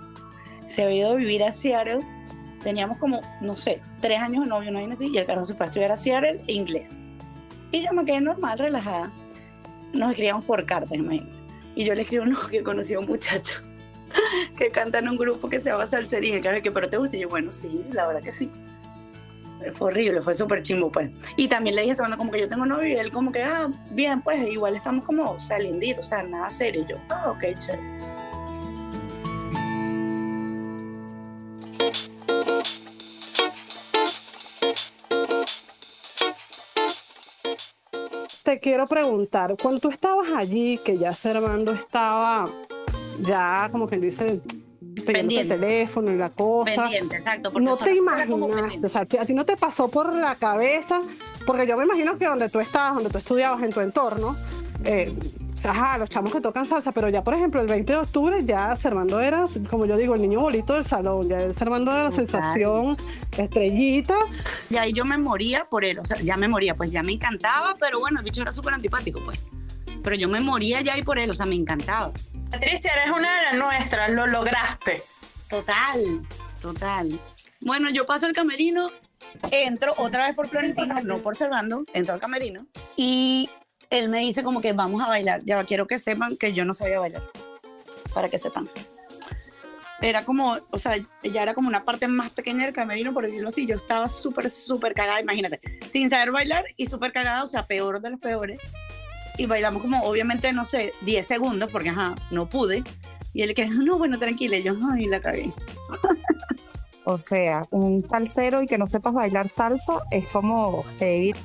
Se 0.66 0.84
había 0.84 0.98
ido 0.98 1.10
a 1.12 1.14
vivir 1.14 1.42
a 1.42 1.52
Seattle. 1.52 2.00
Teníamos 2.62 2.98
como, 2.98 3.20
no 3.40 3.56
sé, 3.56 3.80
tres 4.00 4.20
años 4.20 4.44
de 4.44 4.50
novio, 4.50 4.70
no 4.70 4.78
hay 4.78 4.90
así, 4.90 5.10
y 5.12 5.18
el 5.18 5.26
carajo 5.26 5.46
se 5.46 5.54
fue 5.54 5.66
a 5.66 5.68
estudiar 5.68 5.92
a 5.92 5.96
Seattle 5.96 6.42
e 6.46 6.52
inglés. 6.52 6.98
Y 7.70 7.84
yo 7.84 7.92
me 7.92 8.04
quedé 8.04 8.20
normal, 8.20 8.58
relajada. 8.58 9.12
Nos 9.92 10.10
escribíamos 10.10 10.44
por 10.44 10.64
cartas, 10.64 10.92
imagínense. 10.92 11.42
Y 11.74 11.84
yo 11.84 11.94
le 11.94 12.02
escribo, 12.02 12.24
no, 12.26 12.38
que 12.48 12.62
conocí 12.62 12.94
a 12.94 13.00
un 13.00 13.06
muchacho 13.06 13.60
que 14.58 14.70
canta 14.70 14.98
en 14.98 15.08
un 15.08 15.16
grupo 15.16 15.48
que 15.48 15.60
se 15.60 15.70
llama 15.70 15.86
Salserín. 15.86 16.34
El 16.34 16.42
carajo 16.42 16.62
que, 16.62 16.70
pero 16.70 16.88
te 16.88 16.96
gusta. 16.96 17.16
Y 17.16 17.20
yo, 17.20 17.28
bueno, 17.28 17.50
sí, 17.50 17.84
la 17.92 18.06
verdad 18.06 18.22
que 18.22 18.32
sí 18.32 18.50
fue 19.70 19.88
horrible, 19.88 20.20
fue 20.22 20.34
súper 20.34 20.62
chimbo, 20.62 20.90
pues. 20.90 21.10
Y 21.36 21.48
también 21.48 21.76
le 21.76 21.82
dije 21.82 21.94
a 22.02 22.16
como 22.16 22.32
que 22.32 22.40
yo 22.40 22.48
tengo 22.48 22.66
novio 22.66 22.88
y 22.88 22.94
él 22.94 23.12
como 23.12 23.30
que, 23.30 23.42
ah, 23.42 23.70
bien, 23.90 24.20
pues 24.22 24.44
igual 24.48 24.74
estamos 24.74 25.04
como 25.04 25.38
salinditos, 25.38 26.06
o 26.06 26.08
sea, 26.08 26.22
nada 26.22 26.50
serio. 26.50 26.82
Y 26.82 26.90
yo, 26.90 26.96
ah, 27.10 27.30
ok, 27.30 27.58
chévere. 27.58 27.82
Quiero 38.62 38.86
preguntar, 38.86 39.56
cuando 39.60 39.80
tú 39.80 39.90
estabas 39.90 40.30
allí, 40.34 40.78
que 40.78 40.96
ya 40.96 41.12
Servando 41.12 41.72
estaba 41.72 42.50
ya 43.20 43.68
como 43.70 43.86
que 43.86 43.98
dice 43.98 44.40
pendiente 45.04 45.54
el 45.54 45.60
teléfono 45.60 46.12
y 46.12 46.16
la 46.16 46.30
cosa. 46.30 46.84
Pendiente, 46.84 47.16
exacto. 47.16 47.52
No 47.60 47.76
te 47.76 47.94
imaginas, 47.94 48.84
o 48.84 48.88
sea, 48.88 49.02
a 49.02 49.26
ti 49.26 49.34
no 49.34 49.44
te 49.44 49.56
pasó 49.56 49.88
por 49.88 50.14
la 50.14 50.36
cabeza, 50.36 51.00
porque 51.46 51.66
yo 51.66 51.76
me 51.76 51.84
imagino 51.84 52.16
que 52.16 52.26
donde 52.26 52.48
tú 52.48 52.60
estabas, 52.60 52.94
donde 52.94 53.10
tú 53.10 53.18
estudiabas 53.18 53.62
en 53.62 53.70
tu 53.70 53.80
entorno, 53.80 54.36
eh, 54.84 55.14
ajá, 55.64 55.98
los 55.98 56.08
chamos 56.10 56.32
que 56.32 56.40
tocan 56.40 56.64
salsa, 56.64 56.92
pero 56.92 57.08
ya 57.08 57.22
por 57.22 57.34
ejemplo 57.34 57.60
el 57.60 57.66
20 57.66 57.92
de 57.92 57.98
octubre 57.98 58.44
ya 58.44 58.74
Servando 58.76 59.20
era, 59.20 59.44
como 59.70 59.86
yo 59.86 59.96
digo, 59.96 60.14
el 60.14 60.22
niño 60.22 60.40
bolito 60.40 60.74
del 60.74 60.84
salón, 60.84 61.28
ya 61.28 61.52
Servando 61.52 61.92
era 61.92 62.04
la 62.04 62.10
sensación 62.10 62.96
estrellita. 63.36 64.16
Y 64.70 64.76
ahí 64.76 64.92
yo 64.92 65.04
me 65.04 65.18
moría 65.18 65.66
por 65.70 65.84
él, 65.84 65.98
o 65.98 66.06
sea, 66.06 66.20
ya 66.20 66.36
me 66.36 66.48
moría, 66.48 66.74
pues 66.74 66.90
ya 66.90 67.02
me 67.02 67.12
encantaba, 67.12 67.76
pero 67.78 68.00
bueno, 68.00 68.20
el 68.20 68.24
bicho 68.24 68.42
era 68.42 68.52
súper 68.52 68.74
antipático, 68.74 69.20
pues. 69.24 69.38
Pero 70.02 70.16
yo 70.16 70.28
me 70.28 70.40
moría 70.40 70.80
ya 70.80 70.94
ahí 70.94 71.02
por 71.02 71.18
él, 71.18 71.30
o 71.30 71.34
sea, 71.34 71.46
me 71.46 71.54
encantaba. 71.54 72.12
Patricia, 72.50 72.92
eres 72.92 73.16
una 73.16 73.34
de 73.36 73.42
las 73.44 73.54
nuestras, 73.54 74.10
lo 74.10 74.26
lograste. 74.26 75.02
Total, 75.48 76.22
total. 76.60 77.18
Bueno, 77.60 77.90
yo 77.90 78.04
paso 78.06 78.26
el 78.26 78.32
camerino, 78.32 78.90
entro 79.50 79.94
otra 79.96 80.26
vez 80.26 80.34
por 80.34 80.48
Florentino, 80.48 81.00
no 81.02 81.18
por 81.18 81.36
Servando, 81.36 81.84
entro 81.94 82.14
al 82.14 82.20
camerino 82.20 82.66
y 82.96 83.48
él 83.92 84.08
me 84.08 84.20
dice 84.20 84.42
como 84.42 84.60
que 84.60 84.72
vamos 84.72 85.02
a 85.02 85.08
bailar. 85.08 85.42
Ya 85.44 85.62
quiero 85.64 85.86
que 85.86 85.98
sepan 85.98 86.36
que 86.36 86.52
yo 86.52 86.64
no 86.64 86.74
sabía 86.74 86.98
bailar, 86.98 87.22
para 88.12 88.28
que 88.28 88.38
sepan. 88.38 88.68
Era 90.00 90.24
como, 90.24 90.58
o 90.70 90.78
sea, 90.78 90.96
ya 91.22 91.42
era 91.42 91.54
como 91.54 91.68
una 91.68 91.84
parte 91.84 92.08
más 92.08 92.30
pequeña 92.30 92.64
del 92.64 92.74
camerino, 92.74 93.14
por 93.14 93.24
decirlo 93.24 93.48
así. 93.48 93.66
Yo 93.66 93.76
estaba 93.76 94.08
súper, 94.08 94.50
súper 94.50 94.94
cagada, 94.94 95.20
imagínate, 95.20 95.60
sin 95.88 96.10
saber 96.10 96.32
bailar 96.32 96.64
y 96.76 96.86
súper 96.86 97.12
cagada, 97.12 97.44
o 97.44 97.46
sea, 97.46 97.64
peor 97.64 98.00
de 98.00 98.10
los 98.10 98.18
peores 98.18 98.58
y 99.38 99.46
bailamos 99.46 99.82
como 99.82 100.02
obviamente, 100.02 100.52
no 100.52 100.64
sé, 100.64 100.92
10 101.02 101.26
segundos, 101.26 101.70
porque 101.70 101.90
ajá, 101.90 102.14
no 102.30 102.48
pude. 102.48 102.82
Y 103.34 103.42
él 103.42 103.54
que, 103.54 103.66
no, 103.66 103.98
bueno, 103.98 104.18
tranquila, 104.18 104.56
y 104.56 104.62
yo, 104.62 104.74
ay, 104.92 105.06
la 105.06 105.20
cagué. 105.20 105.52
O 107.04 107.18
sea, 107.18 107.66
un 107.70 108.06
salsero 108.08 108.62
y 108.62 108.68
que 108.68 108.78
no 108.78 108.88
sepas 108.88 109.12
bailar 109.12 109.48
salsa 109.48 110.04
es 110.12 110.24
como 110.28 110.84
seguir. 111.00 111.36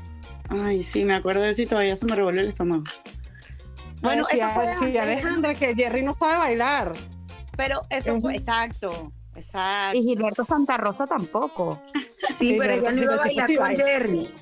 Ay, 0.50 0.84
sí, 0.84 1.04
me 1.06 1.16
acuerdo 1.16 1.42
de 1.42 1.52
eso 1.52 1.62
y 1.62 1.66
todavía 1.66 1.96
se 1.96 2.06
me 2.06 2.16
revuelve 2.16 2.42
el 2.42 2.48
estómago. 2.48 2.84
Bueno, 4.02 4.28
eso 4.30 4.50
fue 4.54 4.76
sí, 4.80 4.98
Alejandra, 4.98 5.56
que 5.56 5.76
Jerry 5.76 6.04
no 6.04 6.14
sabe 6.14 6.38
bailar. 6.38 6.94
Pero 7.56 7.82
eso 7.90 8.22
fue, 8.22 8.36
exacto, 8.36 9.12
exacto. 9.36 9.98
Y 9.98 10.04
Gilberto 10.04 10.46
Santa 10.46 10.78
Rosa 10.78 11.08
tampoco. 11.08 11.82
Sí, 12.30 12.56
pero 12.60 12.74
ella 12.74 12.92
no 12.92 13.02
iba 13.02 13.14
a 13.16 13.18
bailar 13.18 13.56
con 13.56 13.76
Jerry. 13.76 14.34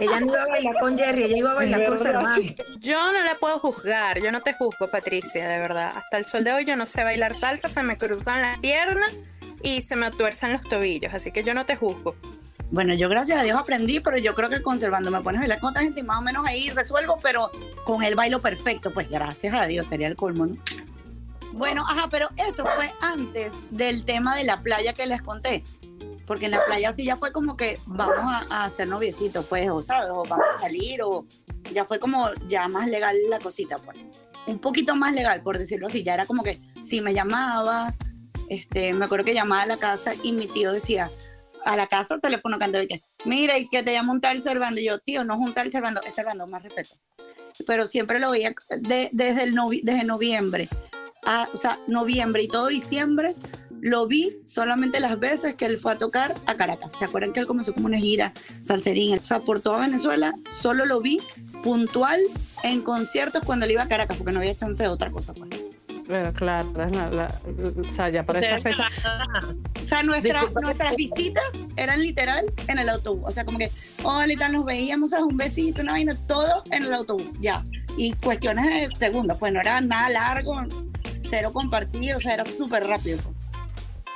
Ella 0.00 0.20
no 0.20 0.26
iba 0.26 0.42
a 0.42 0.48
bailar 0.48 0.76
con 0.80 0.98
Jerry, 0.98 1.22
ella 1.24 1.36
iba 1.36 1.50
a 1.52 1.54
bailar 1.54 1.84
con 1.86 1.98
su 1.98 2.06
hermano. 2.06 2.42
Yo 2.80 3.12
no 3.12 3.22
la 3.22 3.36
puedo 3.38 3.58
juzgar, 3.60 4.20
yo 4.20 4.32
no 4.32 4.40
te 4.40 4.54
juzgo, 4.54 4.90
Patricia, 4.90 5.48
de 5.48 5.58
verdad. 5.58 5.92
Hasta 5.96 6.16
el 6.18 6.26
sol 6.26 6.42
de 6.42 6.52
hoy 6.52 6.64
yo 6.64 6.76
no 6.76 6.86
sé 6.86 7.04
bailar 7.04 7.34
salsa, 7.34 7.68
se 7.68 7.82
me 7.82 7.96
cruzan 7.96 8.42
las 8.42 8.58
piernas 8.58 9.12
y 9.62 9.82
se 9.82 9.94
me 9.96 10.10
tuerzan 10.10 10.52
los 10.52 10.62
tobillos, 10.62 11.14
así 11.14 11.30
que 11.30 11.44
yo 11.44 11.54
no 11.54 11.64
te 11.64 11.76
juzgo. 11.76 12.16
Bueno, 12.70 12.94
yo 12.94 13.08
gracias 13.08 13.38
a 13.38 13.42
Dios 13.42 13.58
aprendí, 13.58 14.00
pero 14.00 14.18
yo 14.18 14.34
creo 14.34 14.50
que 14.50 14.62
conservando 14.62 15.10
me 15.10 15.20
pones 15.20 15.38
a 15.38 15.42
bailar 15.42 15.60
con 15.60 15.70
otra 15.70 15.82
gente 15.82 16.00
y 16.00 16.02
más 16.02 16.18
o 16.18 16.22
menos 16.22 16.46
ahí 16.46 16.70
resuelvo, 16.70 17.16
pero 17.22 17.50
con 17.84 18.02
el 18.02 18.14
bailo 18.14 18.40
perfecto, 18.40 18.92
pues 18.92 19.08
gracias 19.08 19.54
a 19.54 19.66
Dios 19.66 19.86
sería 19.86 20.08
el 20.08 20.16
colmo, 20.16 20.46
¿no? 20.46 20.56
Bueno, 21.52 21.84
ajá, 21.88 22.08
pero 22.10 22.28
eso 22.36 22.64
fue 22.66 22.92
antes 23.00 23.52
del 23.70 24.04
tema 24.04 24.34
de 24.34 24.42
la 24.44 24.60
playa 24.62 24.92
que 24.92 25.06
les 25.06 25.22
conté 25.22 25.62
porque 26.26 26.46
en 26.46 26.52
la 26.52 26.64
playa 26.64 26.92
sí 26.92 27.04
ya 27.04 27.16
fue 27.16 27.32
como 27.32 27.56
que 27.56 27.78
vamos 27.86 28.24
a, 28.50 28.64
hacer 28.64 28.88
noviecitos, 28.88 29.44
pues, 29.46 29.68
o 29.68 29.82
sabes, 29.82 30.10
o 30.10 30.24
vamos 30.28 30.46
a 30.54 30.58
salir, 30.58 31.02
o 31.02 31.26
ya 31.72 31.84
fue 31.84 31.98
como 31.98 32.30
ya 32.46 32.68
más 32.68 32.88
legal 32.88 33.16
la 33.28 33.38
cosita, 33.38 33.78
pues. 33.78 33.98
Un 34.46 34.58
poquito 34.58 34.94
más 34.94 35.14
legal, 35.14 35.42
por 35.42 35.58
decirlo 35.58 35.86
así, 35.86 36.02
ya 36.02 36.14
era 36.14 36.26
como 36.26 36.42
que 36.42 36.60
si 36.82 37.00
me 37.00 37.14
llamaba, 37.14 37.94
este, 38.48 38.92
me 38.92 39.04
acuerdo 39.06 39.24
que 39.24 39.34
llamaba 39.34 39.62
a 39.62 39.66
la 39.66 39.76
casa 39.76 40.12
y 40.22 40.32
mi 40.32 40.46
tío 40.46 40.72
decía, 40.72 41.10
a 41.64 41.76
la 41.76 41.86
casa 41.86 42.14
el 42.14 42.20
teléfono 42.20 42.58
cantó 42.58 42.80
y 42.80 42.86
que, 42.86 43.02
mira, 43.24 43.58
y 43.58 43.68
que 43.68 43.82
te 43.82 43.92
llama 43.92 44.12
un 44.12 44.20
tal 44.20 44.42
Servando, 44.42 44.80
y 44.80 44.84
yo, 44.84 44.98
tío, 44.98 45.24
no 45.24 45.34
es 45.34 45.40
un 45.40 45.54
tal 45.54 45.70
Servando, 45.70 46.00
es 46.02 46.14
Servando, 46.14 46.46
más 46.46 46.62
respeto. 46.62 46.96
Pero 47.66 47.86
siempre 47.86 48.18
lo 48.18 48.30
veía 48.30 48.54
desde, 48.68 49.10
el 49.42 49.54
desde 49.82 50.04
noviembre, 50.04 50.68
o 51.52 51.56
sea, 51.56 51.78
noviembre 51.86 52.42
y 52.42 52.48
todo 52.48 52.66
diciembre, 52.66 53.34
lo 53.80 54.06
vi 54.06 54.38
solamente 54.44 54.98
las 54.98 55.18
veces 55.18 55.56
que 55.56 55.66
él 55.66 55.76
fue 55.76 55.92
a 55.92 55.98
tocar 55.98 56.34
a 56.46 56.54
Caracas. 56.54 56.96
¿Se 56.98 57.04
acuerdan 57.04 57.34
que 57.34 57.40
él 57.40 57.46
comenzó 57.46 57.74
como 57.74 57.86
una 57.86 57.98
gira 57.98 58.32
salserín? 58.62 59.18
O 59.18 59.24
sea, 59.24 59.40
por 59.40 59.60
toda 59.60 59.80
Venezuela, 59.80 60.32
solo 60.48 60.86
lo 60.86 61.00
vi 61.00 61.20
puntual 61.62 62.20
en 62.62 62.80
conciertos 62.82 63.42
cuando 63.44 63.66
él 63.66 63.72
iba 63.72 63.82
a 63.82 63.88
Caracas, 63.88 64.16
porque 64.16 64.32
no 64.32 64.40
había 64.40 64.56
chance 64.56 64.82
de 64.82 64.88
otra 64.88 65.10
cosa. 65.10 65.34
Pues. 65.34 65.63
Bueno, 66.06 66.32
claro, 66.34 66.70
o 67.80 67.92
sea, 67.92 68.10
ya 68.10 68.22
para 68.22 68.40
esa 68.40 68.60
fecha. 68.60 68.88
O 69.80 69.84
sea, 69.84 70.02
nuestras 70.02 70.96
visitas 70.96 71.50
eran 71.76 72.02
literal 72.02 72.44
en 72.68 72.78
el 72.78 72.88
autobús. 72.90 73.22
O 73.26 73.32
sea, 73.32 73.44
como 73.44 73.58
que, 73.58 73.70
hola 74.02 74.32
y 74.32 74.36
tal, 74.36 74.52
nos 74.52 74.64
veíamos, 74.66 75.14
a 75.14 75.24
un 75.24 75.36
besito, 75.36 75.80
una 75.80 75.92
vaina, 75.92 76.14
todo 76.26 76.62
en 76.70 76.84
el 76.84 76.92
autobús, 76.92 77.30
ya. 77.40 77.64
Y 77.96 78.12
cuestiones 78.14 78.66
de 78.66 78.88
segundos, 78.88 79.38
pues 79.38 79.52
no 79.52 79.60
era 79.60 79.80
nada 79.80 80.10
largo, 80.10 80.62
cero 81.22 81.52
compartido, 81.52 82.18
o 82.18 82.20
sea, 82.20 82.34
era 82.34 82.44
súper 82.44 82.86
rápido. 82.86 83.18
Pues. 83.22 83.34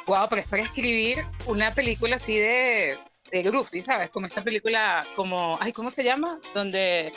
Wow, 0.06 0.26
pero 0.28 0.42
es 0.42 0.48
para 0.48 0.62
escribir 0.62 1.18
una 1.46 1.72
película 1.72 2.16
así 2.16 2.36
de, 2.36 2.96
de 3.30 3.82
¿sabes? 3.84 4.10
Como 4.10 4.26
esta 4.26 4.42
película, 4.42 5.06
como, 5.16 5.58
ay, 5.60 5.72
¿cómo 5.72 5.90
se 5.90 6.02
llama? 6.02 6.38
Donde, 6.54 7.12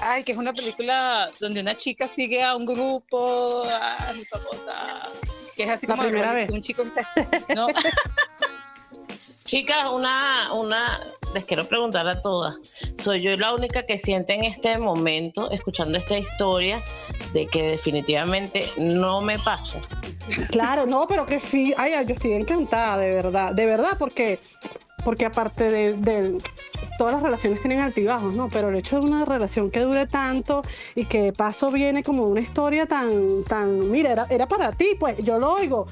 ay, 0.00 0.24
que 0.24 0.32
es 0.32 0.38
una 0.38 0.52
película 0.52 1.30
donde 1.40 1.60
una 1.60 1.74
chica 1.74 2.08
sigue 2.08 2.42
a 2.42 2.56
un 2.56 2.66
grupo, 2.66 3.64
ay, 3.64 4.22
famosa, 4.24 5.08
que 5.56 5.62
es 5.64 5.70
así 5.70 5.86
como 5.86 6.02
un 6.02 6.62
chico, 6.62 6.84
¿no? 7.54 7.66
Chicas, 9.44 9.90
una, 9.92 10.52
una, 10.52 11.00
les 11.32 11.44
quiero 11.44 11.66
preguntar 11.66 12.08
a 12.08 12.20
todas. 12.20 12.56
Soy 12.96 13.22
yo 13.22 13.36
la 13.36 13.54
única 13.54 13.84
que 13.84 13.98
siente 13.98 14.34
en 14.34 14.44
este 14.44 14.76
momento, 14.78 15.50
escuchando 15.50 15.96
esta 15.98 16.18
historia, 16.18 16.82
de 17.32 17.46
que 17.46 17.62
definitivamente 17.62 18.70
no 18.76 19.20
me 19.20 19.38
pasa. 19.38 19.80
Claro, 20.50 20.84
no, 20.86 21.06
pero 21.06 21.26
que 21.26 21.40
sí, 21.40 21.72
ay, 21.76 21.92
yo 22.06 22.14
estoy 22.14 22.32
encantada, 22.32 22.98
de 22.98 23.12
verdad, 23.12 23.52
de 23.52 23.66
verdad, 23.66 23.96
porque 23.98 24.40
porque 25.06 25.24
aparte 25.24 25.70
de, 25.70 25.92
de, 25.92 26.38
todas 26.98 27.14
las 27.14 27.22
relaciones 27.22 27.60
tienen 27.60 27.78
altibajos, 27.78 28.34
¿no? 28.34 28.48
Pero 28.48 28.70
el 28.70 28.74
hecho 28.74 28.98
de 28.98 29.06
una 29.06 29.24
relación 29.24 29.70
que 29.70 29.78
dure 29.78 30.08
tanto 30.08 30.62
y 30.96 31.04
que 31.04 31.22
de 31.22 31.32
paso 31.32 31.70
viene 31.70 32.02
como 32.02 32.26
una 32.26 32.40
historia 32.40 32.86
tan, 32.86 33.44
tan, 33.44 33.88
mira, 33.92 34.10
era, 34.10 34.26
era 34.30 34.48
para 34.48 34.72
ti, 34.72 34.96
pues 34.98 35.16
yo 35.18 35.38
lo 35.38 35.52
oigo, 35.52 35.86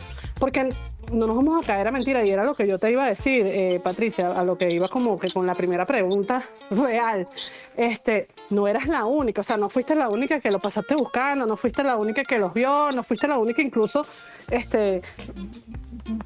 porque 0.44 0.68
no 1.10 1.26
nos 1.26 1.36
vamos 1.36 1.64
a 1.64 1.66
caer 1.66 1.88
a 1.88 1.90
mentira 1.90 2.22
y 2.22 2.28
era 2.28 2.44
lo 2.44 2.54
que 2.54 2.66
yo 2.66 2.78
te 2.78 2.90
iba 2.90 3.02
a 3.02 3.08
decir, 3.08 3.46
eh, 3.46 3.80
Patricia, 3.82 4.30
a 4.32 4.44
lo 4.44 4.58
que 4.58 4.70
iba 4.70 4.88
como 4.88 5.18
que 5.18 5.30
con 5.30 5.46
la 5.46 5.54
primera 5.54 5.86
pregunta 5.86 6.44
real. 6.70 7.26
Este, 7.78 8.28
no 8.50 8.68
eras 8.68 8.86
la 8.86 9.06
única, 9.06 9.40
o 9.40 9.44
sea, 9.44 9.56
no 9.56 9.70
fuiste 9.70 9.94
la 9.94 10.10
única 10.10 10.40
que 10.40 10.50
lo 10.50 10.58
pasaste 10.58 10.96
buscando, 10.96 11.46
no 11.46 11.56
fuiste 11.56 11.82
la 11.82 11.96
única 11.96 12.24
que 12.24 12.38
los 12.38 12.52
vio, 12.52 12.92
no 12.92 13.02
fuiste 13.02 13.26
la 13.26 13.38
única 13.38 13.62
incluso, 13.62 14.04
este, 14.50 15.00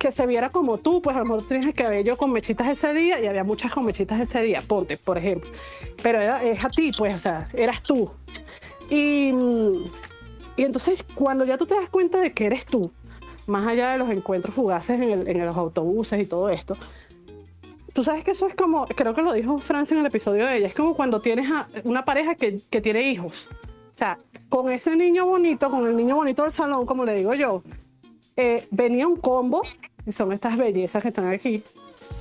que 0.00 0.10
se 0.10 0.26
viera 0.26 0.50
como 0.50 0.78
tú, 0.78 1.00
pues 1.00 1.14
a 1.14 1.20
lo 1.20 1.26
mejor 1.26 1.46
tienes 1.46 1.66
el 1.66 1.74
cabello 1.74 2.16
con 2.16 2.32
mechitas 2.32 2.66
ese 2.66 2.92
día 2.94 3.20
y 3.20 3.26
había 3.28 3.44
muchas 3.44 3.70
con 3.70 3.84
mechitas 3.84 4.20
ese 4.20 4.42
día, 4.42 4.64
ponte, 4.66 4.96
por 4.96 5.16
ejemplo. 5.16 5.48
Pero 6.02 6.20
es 6.20 6.64
a 6.64 6.70
ti, 6.70 6.90
pues, 6.98 7.14
o 7.14 7.20
sea, 7.20 7.48
eras 7.52 7.84
tú. 7.84 8.10
Y, 8.90 9.32
y 10.56 10.64
entonces, 10.64 11.04
cuando 11.14 11.44
ya 11.44 11.56
tú 11.56 11.66
te 11.66 11.76
das 11.76 11.88
cuenta 11.88 12.20
de 12.20 12.32
que 12.32 12.46
eres 12.46 12.66
tú, 12.66 12.90
más 13.48 13.66
allá 13.66 13.92
de 13.92 13.98
los 13.98 14.10
encuentros 14.10 14.54
fugaces 14.54 15.00
en, 15.00 15.10
el, 15.10 15.28
en 15.28 15.44
los 15.44 15.56
autobuses 15.56 16.20
y 16.20 16.26
todo 16.26 16.50
esto, 16.50 16.76
tú 17.92 18.04
sabes 18.04 18.22
que 18.22 18.32
eso 18.32 18.46
es 18.46 18.54
como, 18.54 18.86
creo 18.86 19.14
que 19.14 19.22
lo 19.22 19.32
dijo 19.32 19.58
Francia 19.58 19.94
en 19.94 20.00
el 20.00 20.06
episodio 20.06 20.46
de 20.46 20.58
ella, 20.58 20.66
es 20.68 20.74
como 20.74 20.94
cuando 20.94 21.20
tienes 21.20 21.50
una 21.84 22.04
pareja 22.04 22.34
que, 22.34 22.60
que 22.70 22.80
tiene 22.80 23.10
hijos. 23.10 23.48
O 23.90 23.94
sea, 23.98 24.18
con 24.48 24.70
ese 24.70 24.94
niño 24.94 25.26
bonito, 25.26 25.70
con 25.70 25.86
el 25.86 25.96
niño 25.96 26.14
bonito 26.14 26.42
del 26.42 26.52
salón, 26.52 26.86
como 26.86 27.04
le 27.04 27.14
digo 27.14 27.34
yo, 27.34 27.62
eh, 28.36 28.68
venía 28.70 29.08
un 29.08 29.16
combo, 29.16 29.62
y 30.06 30.12
son 30.12 30.32
estas 30.32 30.56
bellezas 30.56 31.02
que 31.02 31.08
están 31.08 31.28
aquí, 31.28 31.64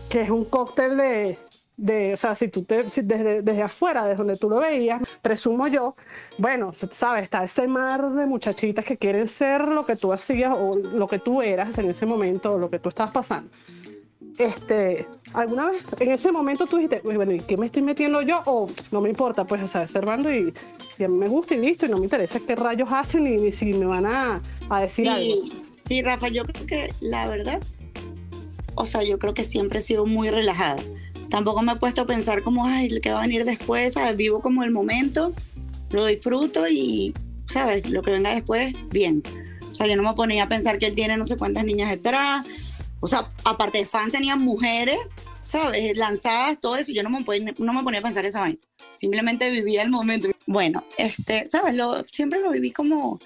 que 0.09 0.21
es 0.21 0.29
un 0.29 0.45
cóctel 0.45 0.97
de, 0.97 1.37
de 1.77 2.15
o 2.15 2.17
sea, 2.17 2.35
si 2.35 2.47
tú 2.47 2.63
te, 2.63 2.89
si 2.89 3.01
desde, 3.01 3.43
desde 3.43 3.61
afuera, 3.61 4.03
desde 4.03 4.17
donde 4.17 4.37
tú 4.37 4.49
lo 4.49 4.59
veías, 4.59 5.01
presumo 5.21 5.67
yo, 5.67 5.95
bueno, 6.39 6.73
sabes, 6.73 7.23
está 7.23 7.43
ese 7.43 7.67
mar 7.67 8.11
de 8.11 8.25
muchachitas 8.25 8.83
que 8.83 8.97
quieren 8.97 9.27
ser 9.27 9.67
lo 9.67 9.85
que 9.85 9.95
tú 9.95 10.11
hacías 10.11 10.55
o 10.57 10.75
lo 10.75 11.07
que 11.07 11.19
tú 11.19 11.41
eras 11.41 11.77
en 11.77 11.89
ese 11.89 12.05
momento, 12.05 12.53
o 12.53 12.57
lo 12.57 12.69
que 12.69 12.79
tú 12.79 12.89
estabas 12.89 13.13
pasando. 13.13 13.51
Este, 14.37 15.07
alguna 15.33 15.67
vez 15.67 15.83
en 15.99 16.11
ese 16.11 16.31
momento 16.31 16.67
tú 16.67 16.77
dijiste, 16.77 17.01
bueno, 17.03 17.31
¿y 17.31 17.39
qué 17.39 17.57
me 17.57 17.67
estoy 17.67 17.81
metiendo 17.81 18.21
yo? 18.21 18.41
O 18.45 18.69
no 18.91 19.01
me 19.01 19.09
importa, 19.09 19.45
pues, 19.45 19.61
o 19.63 19.67
sea, 19.67 19.81
observando 19.81 20.31
y, 20.33 20.53
y 20.97 21.03
a 21.03 21.07
mí 21.07 21.17
me 21.17 21.27
gusta 21.27 21.55
y 21.55 21.59
listo, 21.59 21.85
y 21.85 21.89
no 21.89 21.97
me 21.97 22.03
interesa 22.03 22.39
qué 22.39 22.55
rayos 22.55 22.89
hacen 22.91 23.23
ni, 23.23 23.37
ni 23.37 23.51
si 23.51 23.73
me 23.73 23.85
van 23.85 24.05
a, 24.05 24.41
a 24.69 24.81
decir 24.81 25.05
sí, 25.05 25.09
algo. 25.09 25.55
Sí, 25.79 26.01
Rafa, 26.01 26.27
yo 26.27 26.43
creo 26.45 26.65
que 26.65 26.93
la 27.01 27.27
verdad, 27.27 27.61
o 28.75 28.85
sea, 28.85 29.03
yo 29.03 29.17
creo 29.17 29.33
que 29.33 29.43
siempre 29.43 29.79
he 29.79 29.81
sido 29.81 30.05
muy 30.05 30.29
relajada. 30.29 30.81
Tampoco 31.29 31.61
me 31.61 31.73
he 31.73 31.75
puesto 31.75 32.01
a 32.01 32.05
pensar 32.05 32.43
como, 32.43 32.65
ay, 32.65 32.99
¿qué 33.01 33.11
va 33.11 33.19
a 33.19 33.21
venir 33.21 33.45
después? 33.45 33.93
¿sabes? 33.93 34.15
Vivo 34.15 34.41
como 34.41 34.63
el 34.63 34.71
momento, 34.71 35.33
lo 35.91 36.05
disfruto 36.05 36.67
y, 36.67 37.13
¿sabes? 37.45 37.89
Lo 37.89 38.01
que 38.01 38.11
venga 38.11 38.33
después, 38.33 38.73
bien. 38.89 39.23
O 39.69 39.75
sea, 39.75 39.87
yo 39.87 39.95
no 39.95 40.03
me 40.03 40.13
ponía 40.13 40.43
a 40.43 40.47
pensar 40.47 40.79
que 40.79 40.87
él 40.87 40.95
tiene 40.95 41.17
no 41.17 41.25
sé 41.25 41.37
cuántas 41.37 41.65
niñas 41.65 41.89
detrás. 41.89 42.45
O 42.99 43.07
sea, 43.07 43.31
aparte 43.43 43.79
de 43.79 43.85
fan, 43.85 44.11
tenía 44.11 44.35
mujeres, 44.35 44.97
¿sabes? 45.43 45.97
Lanzadas, 45.97 46.59
todo 46.59 46.77
eso. 46.77 46.91
Yo 46.91 47.03
no 47.03 47.09
me, 47.09 47.23
ponía, 47.23 47.53
no 47.57 47.73
me 47.73 47.83
ponía 47.83 47.99
a 47.99 48.03
pensar 48.03 48.25
esa 48.25 48.39
vaina. 48.39 48.59
Simplemente 48.95 49.49
vivía 49.49 49.83
el 49.83 49.89
momento. 49.89 50.29
Bueno, 50.45 50.83
este, 50.97 51.47
¿sabes? 51.47 51.75
Lo, 51.75 52.03
siempre 52.11 52.41
lo 52.41 52.51
viví 52.51 52.71
como 52.71 53.19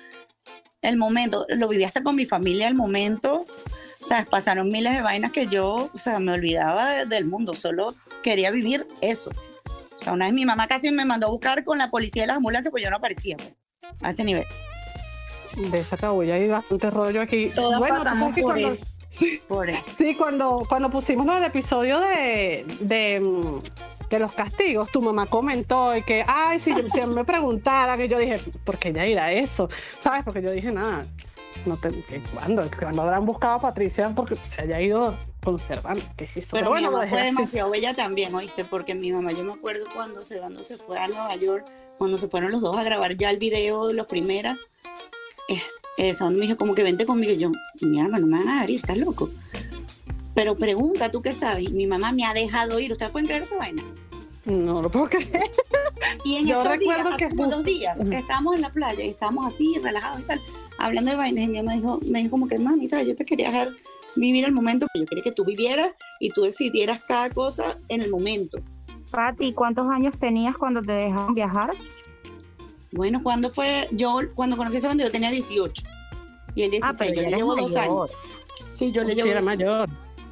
el 0.82 0.98
momento. 0.98 1.46
Lo 1.50 1.68
viví 1.68 1.84
hasta 1.84 2.04
con 2.04 2.16
mi 2.16 2.26
familia, 2.26 2.68
el 2.68 2.76
momento. 2.76 3.46
O 4.02 4.06
sea, 4.06 4.26
pasaron 4.26 4.70
miles 4.70 4.94
de 4.94 5.02
vainas 5.02 5.32
que 5.32 5.48
yo, 5.48 5.90
o 5.94 5.98
sea, 5.98 6.20
me 6.20 6.32
olvidaba 6.32 7.06
del 7.06 7.26
mundo. 7.26 7.54
Solo 7.56 7.96
quería 8.24 8.50
vivir 8.52 8.88
eso. 9.02 9.32
O 9.94 9.98
sea, 9.98 10.14
una 10.14 10.26
vez 10.26 10.34
mi 10.34 10.46
mamá 10.46 10.68
casi 10.68 10.92
me 10.92 11.06
mandó 11.06 11.28
a 11.28 11.30
buscar 11.30 11.64
con 11.64 11.78
la 11.78 11.92
policía 11.92 12.24
de 12.24 12.28
las 12.28 12.38
ambulancias, 12.38 12.72
pues 12.72 12.84
yo 12.84 12.90
no 12.90 12.98
aparecía. 12.98 13.38
Pues, 13.38 13.54
a 14.02 14.10
ese 14.10 14.24
nivel. 14.24 14.46
De 15.70 15.80
esa 15.80 15.98
cabulla 15.98 16.36
hay 16.36 16.48
bastante 16.48 16.90
rollo 16.90 17.22
aquí. 17.22 17.52
Todas 17.54 17.78
bueno, 17.78 17.98
pasamos 17.98 18.34
por 18.34 18.42
cuando- 18.44 18.70
eso. 18.70 18.86
Sí, 19.14 19.42
Por 19.46 19.70
eso. 19.70 19.84
sí, 19.98 20.16
cuando, 20.16 20.66
cuando 20.70 20.90
pusimos 20.90 21.26
del 21.28 21.44
episodio 21.44 22.00
de, 22.00 22.66
de, 22.80 23.62
de 24.10 24.20
los 24.20 24.32
castigos, 24.32 24.90
tu 24.90 25.02
mamá 25.02 25.26
comentó 25.26 25.94
y 25.98 26.02
que, 26.04 26.24
ay, 26.26 26.62
si, 26.62 26.72
si 26.72 27.02
me 27.08 27.26
preguntara, 27.26 27.98
que 27.98 28.08
yo 28.08 28.18
dije, 28.18 28.40
¿por 28.64 28.78
qué 28.80 28.88
ella 28.88 29.06
irá 29.06 29.26
a 29.26 29.32
eso? 29.34 29.70
¿Sabes? 30.00 30.24
Porque 30.24 30.42
yo 30.42 30.50
dije, 30.52 30.72
nada, 30.72 31.06
no 31.66 31.78
te, 31.78 31.92
que 32.04 32.22
¿cuándo? 32.34 32.70
¿Cuándo 32.80 33.02
habrán 33.02 33.26
buscado 33.26 33.56
a 33.56 33.62
Patricia? 33.62 34.12
Porque 34.16 34.36
se 34.36 34.62
haya 34.62 34.82
ido 34.82 35.16
conservando. 35.44 36.04
¿Qué 36.18 36.26
es 36.26 36.38
eso? 36.38 36.50
Pero, 36.54 36.70
bueno, 36.70 36.90
mi 36.90 36.96
mamá 36.96 37.08
fue 37.08 37.24
demasiado 37.24 37.70
bella 37.70 37.94
también, 37.94 38.34
¿oíste? 38.34 38.66
Porque 38.66 38.96
mi 38.96 39.12
mamá, 39.12 39.32
yo 39.32 39.44
me 39.44 39.54
acuerdo 39.54 39.86
cuando 39.94 40.24
Servando 40.24 40.64
se 40.64 40.78
fue 40.78 41.00
a 41.00 41.08
Nueva 41.08 41.36
York, 41.36 41.66
cuando 41.98 42.18
se 42.18 42.28
fueron 42.28 42.52
los 42.52 42.62
dos 42.62 42.78
a 42.78 42.84
grabar 42.84 43.16
ya 43.16 43.30
el 43.30 43.38
video 43.38 43.88
de 43.88 43.94
los 43.94 44.08
primeras, 44.08 44.58
es, 45.48 45.64
eso, 45.98 46.30
me 46.30 46.42
dijo 46.42 46.58
como 46.58 46.76
que 46.76 46.84
vente 46.84 47.06
conmigo. 47.06 47.34
Y 47.34 47.38
yo, 47.38 47.52
mi 47.82 48.00
alma, 48.00 48.20
no 48.20 48.28
me 48.28 48.38
van 48.38 48.48
a 48.48 48.54
dejar 48.54 48.70
ir, 48.70 48.76
estás 48.78 48.98
loco. 48.98 49.30
Pero 50.34 50.58
pregunta, 50.58 51.12
¿tú 51.12 51.22
qué 51.22 51.34
sabes? 51.34 51.72
Mi 51.72 51.88
mamá 51.88 52.12
me 52.12 52.26
ha 52.26 52.34
dejado 52.34 52.80
ir. 52.80 52.92
¿Ustedes 52.92 53.12
pueden 53.12 53.28
creer 53.28 53.44
esa 53.44 53.58
vaina? 53.58 53.84
No 54.46 54.82
lo 54.82 54.90
puedo 54.90 55.06
creer. 55.06 55.52
Y 56.24 56.36
en 56.38 56.48
Yo 56.48 56.62
estos 56.62 56.80
días, 56.80 56.98
recuerdo 56.98 57.18
que 57.18 57.26
hace 57.26 57.36
como 57.36 57.50
dos 57.50 57.64
días, 57.64 58.00
que 58.10 58.16
estábamos 58.18 58.56
en 58.56 58.62
la 58.62 58.72
playa 58.72 59.04
y 59.04 59.10
estábamos 59.10 59.54
así, 59.54 59.76
relajados 59.84 60.22
y 60.22 60.24
tal, 60.24 60.42
hablando 60.80 61.12
de 61.12 61.18
vainas, 61.18 61.44
y 61.46 61.48
mi 61.48 61.58
mamá 61.58 61.74
dijo, 61.76 62.00
me 62.08 62.20
dijo 62.20 62.32
como 62.32 62.48
que, 62.48 62.58
mami, 62.58 62.88
¿sabes? 62.88 63.08
Yo 63.08 63.16
te 63.16 63.24
quería 63.26 63.52
dejar 63.52 63.70
vivir 64.16 64.44
el 64.46 64.52
momento, 64.52 64.88
yo 64.96 65.06
quería 65.06 65.24
que 65.24 65.32
tú 65.32 65.46
vivieras 65.46 65.92
y 66.20 66.32
tú 66.32 66.42
decidieras 66.42 67.02
cada 67.08 67.30
cosa 67.30 67.78
en 67.88 68.02
el 68.02 68.10
momento. 68.10 68.58
Pati, 69.12 69.54
¿cuántos 69.54 69.88
años 69.90 70.16
tenías 70.20 70.58
cuando 70.58 70.82
te 70.82 70.92
dejaron 70.92 71.34
viajar? 71.36 71.72
Bueno, 72.92 73.22
cuando 73.24 73.50
fue? 73.50 73.88
Yo, 73.92 74.20
cuando 74.36 74.58
conocí 74.58 74.76
a 74.76 74.80
ese 74.80 74.88
bando, 74.88 75.04
yo 75.04 75.12
tenía 75.12 75.32
18 75.32 75.84
y 76.56 76.64
él 76.64 76.72
16, 76.72 76.84
Ah, 76.84 76.96
pero 76.98 77.22
yo 77.24 77.30
le 77.30 77.36
llevo 77.38 77.56
dos 77.56 77.76
años. 77.76 78.12
Sí, 78.74 78.92
yo 78.92 79.04
le 79.04 79.10
Sí, 79.10 79.16
llevo 79.16 79.30
era 79.30 79.40
dos 79.40 79.50
años. 79.50 79.60
mayor. 79.60 79.90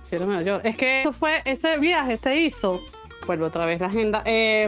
Sí, 0.10 0.16
era 0.16 0.26
mayor. 0.26 0.62
Es 0.66 0.76
que 0.76 1.02
eso 1.02 1.14
fue, 1.14 1.42
ese 1.46 1.78
viaje 1.78 2.18
se 2.18 2.38
hizo, 2.42 2.82
vuelvo 3.26 3.46
otra 3.48 3.66
vez 3.66 3.80
la 3.80 3.88
agenda, 3.88 4.22
eh, 4.26 4.68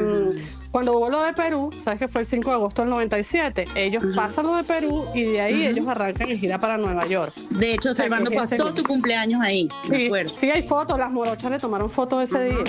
cuando 0.71 0.93
hubo 0.97 1.09
lo 1.09 1.21
de 1.23 1.33
Perú, 1.33 1.69
sabes 1.83 1.99
que 1.99 2.07
fue 2.07 2.21
el 2.21 2.27
5 2.27 2.49
de 2.49 2.55
agosto 2.55 2.81
del 2.83 2.91
97, 2.91 3.65
ellos 3.75 4.03
Ujú. 4.03 4.15
pasan 4.15 4.45
lo 4.47 4.55
de 4.55 4.63
Perú 4.63 5.05
y 5.13 5.23
de 5.23 5.41
ahí 5.41 5.65
ellos 5.67 5.87
arrancan 5.87 6.29
en 6.29 6.39
gira 6.39 6.57
para 6.59 6.77
Nueva 6.77 7.05
York. 7.07 7.33
De 7.51 7.73
hecho, 7.73 7.93
Servando 7.93 8.29
ese- 8.31 8.57
pasó 8.57 8.75
su 8.75 8.83
cumpleaños 8.83 9.41
ahí, 9.41 9.67
Sí, 9.89 10.09
sí 10.33 10.49
hay 10.51 10.63
fotos, 10.63 10.97
las 10.97 11.11
morochas 11.11 11.51
le 11.51 11.59
tomaron 11.59 11.89
fotos 11.89 12.23
ese 12.23 12.43
día. 12.45 12.63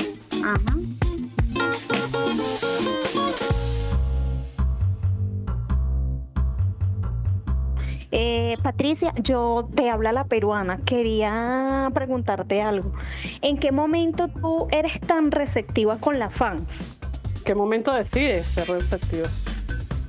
Ajá. 0.44 0.58
Eh, 8.14 8.58
Patricia, 8.62 9.14
yo 9.22 9.68
te 9.74 9.88
habla 9.88 10.12
la 10.12 10.24
peruana. 10.24 10.78
Quería 10.84 11.90
preguntarte 11.94 12.60
algo. 12.60 12.92
¿En 13.40 13.58
qué 13.58 13.72
momento 13.72 14.28
tú 14.28 14.68
eres 14.70 15.00
tan 15.00 15.30
receptiva 15.30 15.98
con 15.98 16.18
las 16.18 16.32
fans? 16.34 16.80
¿Qué 17.44 17.54
momento 17.54 17.92
decides 17.92 18.46
ser 18.46 18.68
receptivo? 18.68 19.26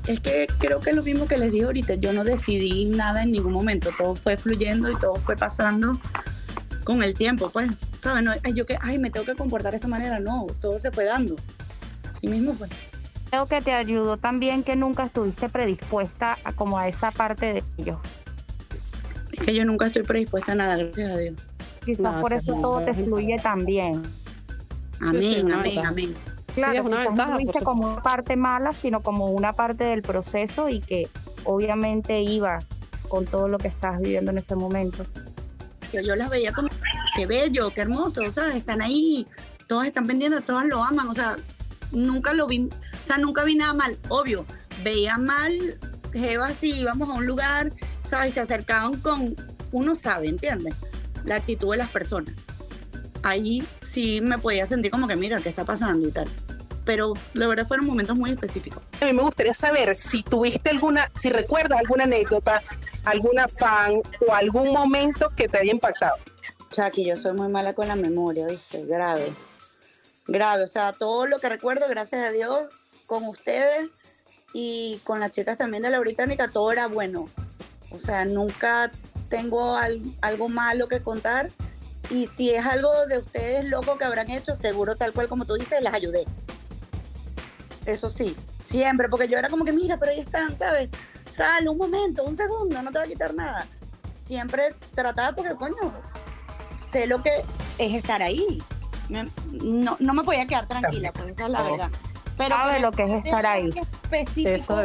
Es 0.05 0.19
que 0.19 0.47
creo 0.59 0.81
que 0.81 0.89
es 0.89 0.95
lo 0.97 1.01
mismo 1.01 1.27
que 1.27 1.37
les 1.37 1.53
dije 1.53 1.63
ahorita, 1.63 1.95
yo 1.95 2.11
no 2.11 2.25
decidí 2.25 2.85
nada 2.85 3.23
en 3.23 3.31
ningún 3.31 3.53
momento, 3.53 3.89
todo 3.97 4.15
fue 4.15 4.35
fluyendo 4.35 4.91
y 4.91 4.95
todo 4.97 5.15
fue 5.15 5.37
pasando 5.37 5.93
con 6.83 7.01
el 7.03 7.13
tiempo, 7.13 7.49
pues, 7.49 7.71
¿sabes? 7.97 8.21
No, 8.21 8.35
yo 8.53 8.65
que, 8.65 8.77
ay, 8.81 8.99
me 8.99 9.09
tengo 9.09 9.25
que 9.25 9.35
comportar 9.35 9.71
de 9.71 9.77
esta 9.77 9.87
manera, 9.87 10.19
no, 10.19 10.47
todo 10.59 10.77
se 10.77 10.91
fue 10.91 11.05
dando. 11.05 11.37
Así 12.11 12.27
mismo 12.27 12.53
fue. 12.53 12.67
Creo 13.33 13.47
que 13.47 13.61
te 13.61 13.73
ayudó 13.73 14.17
también 14.17 14.61
que 14.61 14.75
nunca 14.75 15.05
estuviste 15.05 15.49
predispuesta 15.49 16.37
a 16.43 16.53
como 16.53 16.77
a 16.77 16.87
esa 16.87 17.09
parte 17.09 17.53
de 17.53 17.63
ellos. 17.79 17.97
Es 19.31 19.43
que 19.43 19.55
yo 19.55 19.65
nunca 19.65 19.87
estoy 19.87 20.03
predispuesta 20.03 20.51
a 20.51 20.55
nada, 20.55 20.77
gracias 20.77 21.11
a 21.11 21.17
Dios. 21.17 21.41
Quizás 21.83 22.21
por 22.21 22.31
eso 22.31 22.53
todo 22.61 22.81
te 22.81 22.93
fluye 22.93 23.35
también. 23.41 24.03
Amén, 25.01 25.51
amén, 25.51 25.79
amén. 25.83 26.15
Claro, 26.53 26.73
es 26.73 26.79
una 26.81 26.97
quizás 26.97 27.07
ventaja, 27.07 27.31
no 27.31 27.37
viste 27.37 27.61
como 27.61 27.93
una 27.93 28.03
parte 28.03 28.35
mala, 28.35 28.71
sino 28.71 29.01
como 29.01 29.25
una 29.25 29.53
parte 29.53 29.85
del 29.85 30.03
proceso 30.03 30.69
y 30.69 30.79
que 30.79 31.09
obviamente 31.43 32.21
iba 32.21 32.59
con 33.07 33.25
todo 33.25 33.47
lo 33.47 33.57
que 33.57 33.69
estás 33.69 33.99
viviendo 33.99 34.29
en 34.29 34.37
ese 34.37 34.55
momento. 34.55 35.07
O 35.87 35.89
sea, 35.89 36.03
yo 36.03 36.15
las 36.15 36.29
veía 36.29 36.53
como, 36.53 36.69
qué 37.15 37.25
bello, 37.25 37.71
qué 37.71 37.81
hermoso, 37.81 38.29
¿sabes? 38.29 38.57
Están 38.57 38.83
ahí, 38.83 39.25
todas 39.65 39.87
están 39.87 40.05
pendientes, 40.05 40.45
todas 40.45 40.67
lo 40.67 40.83
aman, 40.83 41.07
o 41.07 41.15
sea, 41.15 41.35
nunca 41.91 42.33
lo 42.33 42.45
vi, 42.45 42.69
o 43.03 43.05
sea, 43.05 43.17
nunca 43.17 43.43
vi 43.43 43.55
nada 43.55 43.73
mal, 43.73 43.97
obvio, 44.07 44.45
veía 44.81 45.17
mal, 45.17 45.77
Jeva, 46.13 46.51
si 46.53 46.71
íbamos 46.79 47.09
a 47.09 47.13
un 47.13 47.25
lugar, 47.25 47.73
¿sabes? 48.09 48.33
Se 48.33 48.39
acercaban 48.39 48.99
con, 49.01 49.35
uno 49.71 49.95
sabe, 49.95 50.29
¿entiendes? 50.29 50.75
La 51.25 51.35
actitud 51.35 51.71
de 51.71 51.77
las 51.77 51.89
personas. 51.89 52.33
Ahí 53.23 53.67
sí 53.81 54.21
me 54.21 54.37
podía 54.37 54.65
sentir 54.65 54.91
como 54.91 55.07
que, 55.07 55.15
mira, 55.15 55.39
¿qué 55.41 55.49
está 55.49 55.65
pasando 55.65 56.07
y 56.07 56.11
tal? 56.11 56.29
Pero 56.85 57.13
la 57.33 57.47
verdad 57.47 57.67
fueron 57.67 57.85
momentos 57.85 58.15
muy 58.15 58.31
específicos. 58.31 58.83
A 59.01 59.05
mí 59.05 59.13
me 59.13 59.23
gustaría 59.23 59.53
saber 59.53 59.95
si 59.95 60.23
tuviste 60.23 60.69
alguna, 60.69 61.09
si 61.15 61.29
recuerdas 61.29 61.79
alguna 61.79 62.03
anécdota, 62.03 62.61
alguna 63.05 63.47
fan 63.47 64.01
o 64.27 64.33
algún 64.33 64.71
momento 64.71 65.29
que 65.35 65.47
te 65.47 65.57
haya 65.57 65.71
impactado. 65.71 66.15
Chucky, 66.71 67.05
yo 67.05 67.15
soy 67.15 67.33
muy 67.33 67.47
mala 67.47 67.73
con 67.73 67.87
la 67.87 67.95
memoria, 67.95 68.47
¿viste? 68.47 68.85
Grave. 68.85 69.33
grave. 70.27 70.63
O 70.63 70.67
sea, 70.67 70.91
todo 70.91 71.25
lo 71.25 71.39
que 71.39 71.47
recuerdo, 71.47 71.87
gracias 71.87 72.25
a 72.25 72.31
Dios, 72.31 72.67
con 73.07 73.25
ustedes 73.25 73.89
y 74.53 74.99
con 75.03 75.19
las 75.19 75.31
chicas 75.31 75.57
también 75.57 75.83
de 75.83 75.89
la 75.89 75.99
británica, 75.99 76.47
todo 76.47 76.71
era 76.71 76.87
bueno. 76.87 77.27
O 77.91 77.99
sea, 77.99 78.25
nunca 78.25 78.91
tengo 79.29 79.75
algo 79.75 80.49
malo 80.49 80.87
que 80.87 81.01
contar. 81.01 81.49
Y 82.09 82.27
si 82.27 82.51
es 82.51 82.65
algo 82.65 82.91
de 83.07 83.19
ustedes 83.19 83.65
loco 83.65 83.97
que 83.97 84.03
habrán 84.03 84.29
hecho, 84.29 84.55
seguro 84.57 84.95
tal 84.95 85.13
cual 85.13 85.27
como 85.27 85.45
tú 85.45 85.55
dices, 85.55 85.81
las 85.81 85.93
ayudé. 85.93 86.25
Eso 87.85 88.09
sí, 88.09 88.35
siempre, 88.59 89.09
porque 89.09 89.27
yo 89.27 89.37
era 89.37 89.49
como 89.49 89.65
que, 89.65 89.73
mira, 89.73 89.97
pero 89.97 90.11
ahí 90.11 90.19
están, 90.19 90.57
¿sabes? 90.57 90.89
Sal, 91.35 91.67
un 91.67 91.77
momento, 91.77 92.23
un 92.23 92.37
segundo, 92.37 92.81
no 92.81 92.91
te 92.91 92.99
va 92.99 93.05
a 93.05 93.07
quitar 93.07 93.33
nada. 93.33 93.65
Siempre 94.27 94.75
trataba 94.93 95.35
porque, 95.35 95.55
coño, 95.55 95.91
sé 96.91 97.07
lo 97.07 97.23
que 97.23 97.43
es 97.77 97.93
estar 97.95 98.21
ahí. 98.21 98.61
no, 99.09 99.97
no 99.99 100.13
me 100.13 100.23
podía 100.23 100.45
quedar 100.45 100.67
tranquila, 100.67 101.11
pues 101.11 101.29
esa 101.29 101.45
es 101.45 101.51
la 101.51 101.63
verdad. 101.63 101.89
Pero 102.37 102.55
sabe 102.55 102.79
lo 102.79 102.91
que 102.91 103.03
es 103.03 103.25
estar 103.25 103.45
ahí. 103.45 103.69
Específico, 103.69 104.75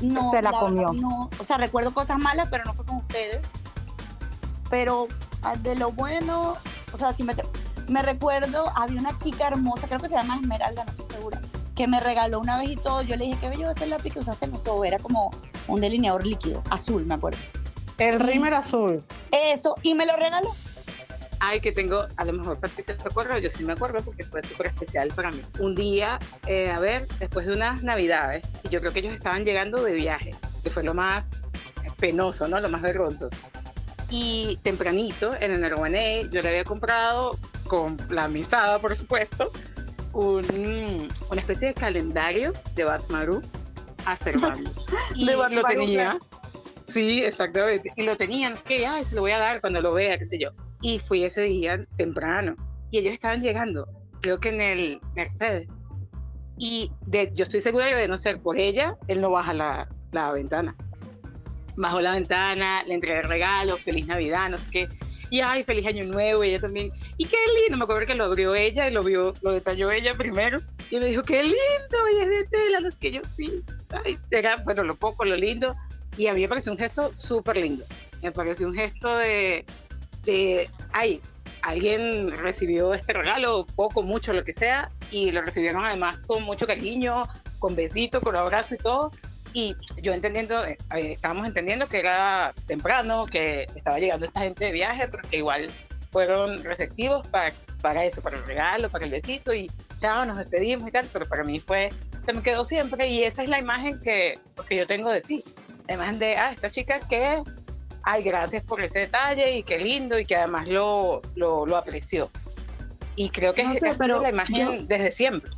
No, 0.00 0.30
se 0.30 0.42
la, 0.42 0.50
comió. 0.50 0.92
no, 0.92 1.30
o 1.38 1.44
sea, 1.44 1.58
recuerdo 1.58 1.92
cosas 1.92 2.18
malas, 2.18 2.48
pero 2.50 2.64
no 2.64 2.74
fue 2.74 2.84
con 2.84 2.96
ustedes. 2.96 3.40
Pero 4.70 5.08
ah, 5.42 5.56
de 5.56 5.76
lo 5.76 5.92
bueno, 5.92 6.56
o 6.92 6.98
sea, 6.98 7.12
si 7.12 7.22
me, 7.22 7.34
me 7.88 8.02
recuerdo, 8.02 8.72
había 8.74 9.00
una 9.00 9.16
chica 9.18 9.48
hermosa, 9.48 9.86
creo 9.86 10.00
que 10.00 10.08
se 10.08 10.14
llama 10.14 10.36
Esmeralda, 10.40 10.84
no 10.84 10.90
estoy 10.90 11.06
segura, 11.06 11.40
que 11.74 11.86
me 11.86 12.00
regaló 12.00 12.40
una 12.40 12.58
vez 12.58 12.70
y 12.70 12.76
todo. 12.76 13.02
Yo 13.02 13.16
le 13.16 13.26
dije, 13.26 13.38
qué 13.40 13.48
bello 13.48 13.70
ese 13.70 13.86
lápiz 13.86 14.12
que 14.12 14.20
usaste 14.20 14.46
en 14.46 14.52
los 14.52 14.62
Era 14.84 14.98
como 14.98 15.30
un 15.68 15.80
delineador 15.80 16.26
líquido, 16.26 16.62
azul, 16.70 17.04
me 17.04 17.14
acuerdo. 17.14 17.38
El 17.98 18.18
rímel 18.18 18.54
azul. 18.54 19.02
Eso, 19.30 19.76
y 19.82 19.94
me 19.94 20.06
lo 20.06 20.16
regaló. 20.16 20.54
Ay, 21.44 21.60
que 21.60 21.72
tengo, 21.72 22.06
a 22.16 22.24
lo 22.24 22.34
mejor 22.34 22.56
Patricia 22.60 22.96
te 22.96 23.08
acuerdo, 23.08 23.36
yo 23.36 23.50
sí 23.50 23.64
me 23.64 23.72
acuerdo 23.72 23.98
porque 24.04 24.22
fue 24.22 24.44
súper 24.44 24.68
especial 24.68 25.08
para 25.08 25.32
mí. 25.32 25.42
Un 25.58 25.74
día, 25.74 26.20
eh, 26.46 26.70
a 26.70 26.78
ver, 26.78 27.08
después 27.18 27.46
de 27.46 27.52
unas 27.54 27.82
navidades, 27.82 28.46
y 28.62 28.68
yo 28.68 28.78
creo 28.78 28.92
que 28.92 29.00
ellos 29.00 29.12
estaban 29.12 29.44
llegando 29.44 29.82
de 29.82 29.92
viaje, 29.92 30.36
que 30.62 30.70
fue 30.70 30.84
lo 30.84 30.94
más 30.94 31.24
penoso, 31.98 32.46
¿no? 32.46 32.60
Lo 32.60 32.68
más 32.68 32.80
vergonzoso. 32.80 33.34
Y 34.08 34.60
tempranito, 34.62 35.32
en 35.40 35.50
el 35.50 35.60
Nerguané, 35.60 36.28
yo 36.30 36.42
le 36.42 36.50
había 36.50 36.62
comprado, 36.62 37.36
con 37.66 37.96
la 38.08 38.28
misada, 38.28 38.78
por 38.78 38.94
supuesto, 38.94 39.50
un, 40.12 41.08
una 41.28 41.40
especie 41.40 41.68
de 41.68 41.74
calendario 41.74 42.52
de 42.76 42.84
Batmaru 42.84 43.42
a 44.06 44.16
Fernando. 44.16 44.70
Y 45.16 45.24
lo 45.24 45.64
tenía. 45.64 46.20
Sí, 46.86 47.24
exactamente. 47.24 47.92
Y 47.96 48.04
lo 48.04 48.16
tenían, 48.16 48.52
es 48.52 48.62
que, 48.62 48.86
ay, 48.86 49.04
se 49.04 49.16
lo 49.16 49.22
voy 49.22 49.32
a 49.32 49.38
dar 49.38 49.60
cuando 49.60 49.80
lo 49.80 49.92
vea, 49.92 50.16
qué 50.18 50.26
sé 50.28 50.38
yo 50.38 50.52
y 50.82 50.98
fui 50.98 51.24
ese 51.24 51.42
día 51.42 51.78
temprano 51.96 52.56
y 52.90 52.98
ellos 52.98 53.14
estaban 53.14 53.40
llegando, 53.40 53.86
creo 54.20 54.38
que 54.38 54.50
en 54.50 54.60
el 54.60 55.00
Mercedes. 55.16 55.66
Y 56.58 56.92
de, 57.06 57.32
yo 57.34 57.44
estoy 57.44 57.62
segura 57.62 57.86
de 57.86 58.06
no 58.06 58.18
ser 58.18 58.40
por 58.40 58.58
ella, 58.58 58.96
él 59.08 59.20
no 59.20 59.30
baja 59.30 59.54
la, 59.54 59.88
la 60.12 60.30
ventana. 60.32 60.76
Bajó 61.76 62.02
la 62.02 62.12
ventana, 62.12 62.84
le 62.84 62.94
entregué 62.94 63.20
el 63.20 63.28
regalo, 63.28 63.78
feliz 63.78 64.06
Navidad, 64.06 64.50
no 64.50 64.58
sé 64.58 64.70
qué. 64.70 64.88
Y 65.30 65.40
ay, 65.40 65.64
feliz 65.64 65.86
año 65.86 66.04
nuevo, 66.04 66.42
ella 66.42 66.60
también. 66.60 66.92
Y 67.16 67.24
qué 67.24 67.38
lindo, 67.62 67.78
me 67.78 67.84
acuerdo 67.84 68.06
que 68.06 68.14
lo 68.14 68.24
abrió 68.24 68.54
ella 68.54 68.86
y 68.86 68.92
lo 68.92 69.02
vio, 69.02 69.32
lo 69.40 69.52
detalló 69.52 69.90
ella 69.90 70.12
primero. 70.12 70.60
Y 70.90 70.98
me 70.98 71.06
dijo, 71.06 71.22
qué 71.22 71.42
lindo, 71.42 72.08
y 72.14 72.20
es 72.20 72.28
de 72.28 72.44
tela, 72.50 72.80
no 72.80 72.90
que 73.00 73.12
yo 73.12 73.22
sí. 73.34 73.62
Ay, 74.04 74.18
era, 74.30 74.56
bueno, 74.56 74.84
lo 74.84 74.94
poco, 74.94 75.24
lo 75.24 75.34
lindo. 75.34 75.74
Y 76.18 76.26
a 76.26 76.34
mí 76.34 76.42
me 76.42 76.48
pareció 76.48 76.70
un 76.70 76.76
gesto 76.76 77.16
súper 77.16 77.56
lindo. 77.56 77.86
Me 78.22 78.30
pareció 78.30 78.66
un 78.66 78.74
gesto 78.74 79.16
de, 79.16 79.64
de, 80.24 80.68
ay, 80.92 81.20
alguien 81.62 82.30
recibió 82.38 82.94
este 82.94 83.12
regalo, 83.12 83.66
poco, 83.76 84.02
mucho, 84.02 84.32
lo 84.32 84.44
que 84.44 84.52
sea, 84.52 84.90
y 85.10 85.30
lo 85.30 85.42
recibieron 85.42 85.84
además 85.84 86.18
con 86.26 86.42
mucho 86.42 86.66
cariño, 86.66 87.24
con 87.58 87.74
besito, 87.74 88.20
con 88.20 88.36
abrazo 88.36 88.74
y 88.74 88.78
todo. 88.78 89.10
Y 89.54 89.76
yo 90.00 90.12
entendiendo, 90.12 90.64
eh, 90.64 90.78
estábamos 90.90 91.46
entendiendo 91.46 91.86
que 91.86 91.98
era 91.98 92.54
temprano, 92.66 93.26
que 93.26 93.66
estaba 93.74 93.98
llegando 93.98 94.26
esta 94.26 94.40
gente 94.40 94.66
de 94.66 94.72
viaje, 94.72 95.08
pero 95.08 95.22
que 95.28 95.36
igual 95.36 95.70
fueron 96.10 96.62
receptivos 96.64 97.26
para, 97.28 97.52
para 97.80 98.04
eso, 98.04 98.22
para 98.22 98.36
el 98.36 98.44
regalo, 98.44 98.90
para 98.90 99.04
el 99.04 99.10
besito, 99.10 99.52
y 99.52 99.70
chao, 99.98 100.24
nos 100.24 100.38
despedimos 100.38 100.88
y 100.88 100.92
tal, 100.92 101.06
pero 101.12 101.26
para 101.26 101.44
mí 101.44 101.58
fue, 101.58 101.90
se 102.24 102.32
me 102.32 102.42
quedó 102.42 102.64
siempre, 102.64 103.08
y 103.08 103.24
esa 103.24 103.42
es 103.42 103.48
la 103.48 103.58
imagen 103.58 104.00
que, 104.02 104.38
que 104.68 104.76
yo 104.76 104.86
tengo 104.86 105.10
de 105.10 105.20
ti. 105.20 105.44
La 105.88 105.94
imagen 105.94 106.18
de, 106.18 106.36
ah, 106.36 106.52
esta 106.52 106.70
chica 106.70 107.00
que 107.08 107.42
ay, 108.04 108.22
gracias 108.22 108.64
por 108.64 108.82
ese 108.82 109.00
detalle 109.00 109.58
y 109.58 109.62
qué 109.62 109.78
lindo 109.78 110.18
y 110.18 110.24
que 110.24 110.36
además 110.36 110.68
lo, 110.68 111.22
lo, 111.34 111.76
apreció. 111.76 112.30
Y 113.16 113.30
creo 113.30 113.54
que 113.54 113.62
es, 113.62 113.98
la 113.98 114.30
imagen 114.30 114.86
desde 114.86 115.12
siempre. 115.12 115.50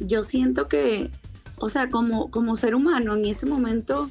Yo 0.00 0.22
siento 0.22 0.68
que, 0.68 1.10
o 1.56 1.68
sea, 1.68 1.88
como, 1.88 2.30
como 2.30 2.56
ser 2.56 2.74
humano 2.74 3.14
en 3.14 3.24
ese 3.26 3.46
momento 3.46 4.10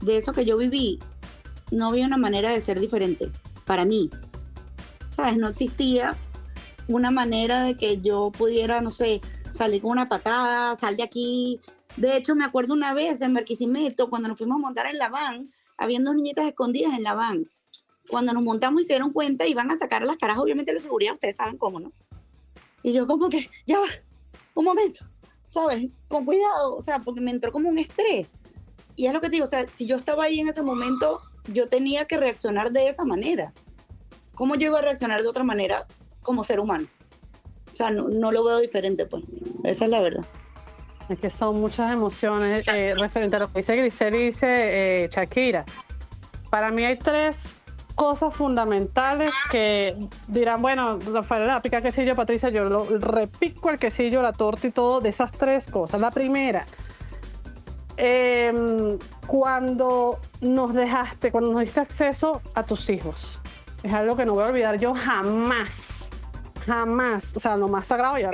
de 0.00 0.16
eso 0.16 0.32
que 0.32 0.44
yo 0.44 0.56
viví, 0.56 0.98
no 1.70 1.88
había 1.88 2.06
una 2.06 2.16
manera 2.16 2.50
de 2.50 2.60
ser 2.60 2.80
diferente 2.80 3.30
para 3.66 3.84
mí. 3.84 4.10
¿Sabes? 5.08 5.36
No 5.36 5.48
existía 5.48 6.16
una 6.88 7.10
manera 7.10 7.62
de 7.62 7.76
que 7.76 8.00
yo 8.00 8.32
pudiera, 8.36 8.80
no 8.80 8.90
sé, 8.90 9.20
salir 9.50 9.82
con 9.82 9.92
una 9.92 10.08
patada, 10.08 10.74
sal 10.74 10.96
de 10.96 11.02
aquí. 11.02 11.60
De 11.96 12.16
hecho, 12.16 12.34
me 12.34 12.44
acuerdo 12.44 12.74
una 12.74 12.94
vez 12.94 13.20
en 13.20 13.34
Barquisimeto, 13.34 14.08
cuando 14.08 14.28
nos 14.28 14.38
fuimos 14.38 14.56
a 14.56 14.60
montar 14.60 14.86
en 14.86 14.98
la 14.98 15.08
van, 15.08 15.50
habían 15.80 16.04
dos 16.04 16.14
niñitas 16.14 16.46
escondidas 16.46 16.92
en 16.92 17.02
la 17.02 17.14
van. 17.14 17.48
Cuando 18.08 18.32
nos 18.32 18.42
montamos 18.42 18.82
y 18.82 18.84
se 18.84 18.92
dieron 18.92 19.12
cuenta, 19.12 19.46
iban 19.46 19.70
a 19.70 19.76
sacar 19.76 20.04
las 20.04 20.18
caras, 20.18 20.38
obviamente 20.38 20.74
de 20.74 20.80
seguridad, 20.80 21.14
ustedes 21.14 21.36
saben 21.36 21.56
cómo, 21.56 21.80
¿no? 21.80 21.92
Y 22.82 22.92
yo 22.92 23.06
como 23.06 23.28
que, 23.30 23.48
ya 23.66 23.80
va, 23.80 23.86
un 24.54 24.66
momento, 24.66 25.04
¿sabes? 25.46 25.88
Con 26.06 26.26
cuidado, 26.26 26.76
o 26.76 26.80
sea, 26.82 26.98
porque 26.98 27.20
me 27.20 27.30
entró 27.30 27.50
como 27.50 27.68
un 27.68 27.78
estrés. 27.78 28.28
Y 28.94 29.06
es 29.06 29.12
lo 29.14 29.20
que 29.20 29.28
te 29.28 29.36
digo, 29.36 29.46
o 29.46 29.48
sea, 29.48 29.66
si 29.68 29.86
yo 29.86 29.96
estaba 29.96 30.24
ahí 30.24 30.40
en 30.40 30.48
ese 30.48 30.62
momento, 30.62 31.22
yo 31.52 31.68
tenía 31.68 32.04
que 32.04 32.18
reaccionar 32.18 32.72
de 32.72 32.88
esa 32.88 33.04
manera. 33.04 33.54
¿Cómo 34.34 34.56
yo 34.56 34.66
iba 34.66 34.78
a 34.78 34.82
reaccionar 34.82 35.22
de 35.22 35.28
otra 35.28 35.44
manera 35.44 35.86
como 36.20 36.44
ser 36.44 36.60
humano? 36.60 36.88
O 37.72 37.74
sea, 37.74 37.90
no, 37.90 38.08
no 38.08 38.32
lo 38.32 38.44
veo 38.44 38.58
diferente, 38.58 39.06
pues. 39.06 39.24
Esa 39.64 39.86
es 39.86 39.90
la 39.90 40.00
verdad. 40.00 40.26
Es 41.10 41.18
que 41.18 41.28
son 41.28 41.60
muchas 41.60 41.92
emociones 41.92 42.68
eh, 42.68 42.94
referente 42.96 43.34
a 43.34 43.40
lo 43.40 43.48
que 43.48 43.58
dice 43.58 43.74
Grisel 43.74 44.14
y 44.14 44.26
dice 44.26 44.46
eh, 45.04 45.08
Shakira. 45.10 45.64
Para 46.50 46.70
mí 46.70 46.84
hay 46.84 46.96
tres 46.98 47.52
cosas 47.96 48.32
fundamentales 48.32 49.32
que 49.50 49.96
dirán, 50.28 50.62
bueno, 50.62 51.00
Rafael 51.12 51.48
la 51.48 51.60
pica 51.60 51.82
quesillo, 51.82 52.14
Patricia, 52.14 52.50
yo 52.50 52.62
lo 52.64 52.86
repico 53.00 53.70
el 53.70 53.78
quesillo, 53.78 54.22
la 54.22 54.32
torta 54.32 54.68
y 54.68 54.70
todo 54.70 55.00
de 55.00 55.08
esas 55.08 55.32
tres 55.32 55.66
cosas. 55.66 56.00
La 56.00 56.12
primera, 56.12 56.64
em, 57.96 58.96
cuando 59.26 60.20
nos 60.40 60.74
dejaste, 60.74 61.32
cuando 61.32 61.52
nos 61.52 61.62
diste 61.62 61.80
acceso 61.80 62.40
a 62.54 62.62
tus 62.62 62.88
hijos. 62.88 63.40
Es 63.82 63.92
algo 63.92 64.16
que 64.16 64.24
no 64.24 64.34
voy 64.34 64.44
a 64.44 64.46
olvidar 64.46 64.78
yo 64.78 64.94
jamás, 64.94 66.08
jamás. 66.66 67.36
O 67.36 67.40
sea, 67.40 67.56
lo 67.56 67.66
más 67.66 67.88
sagrado, 67.88 68.16
ya 68.16 68.30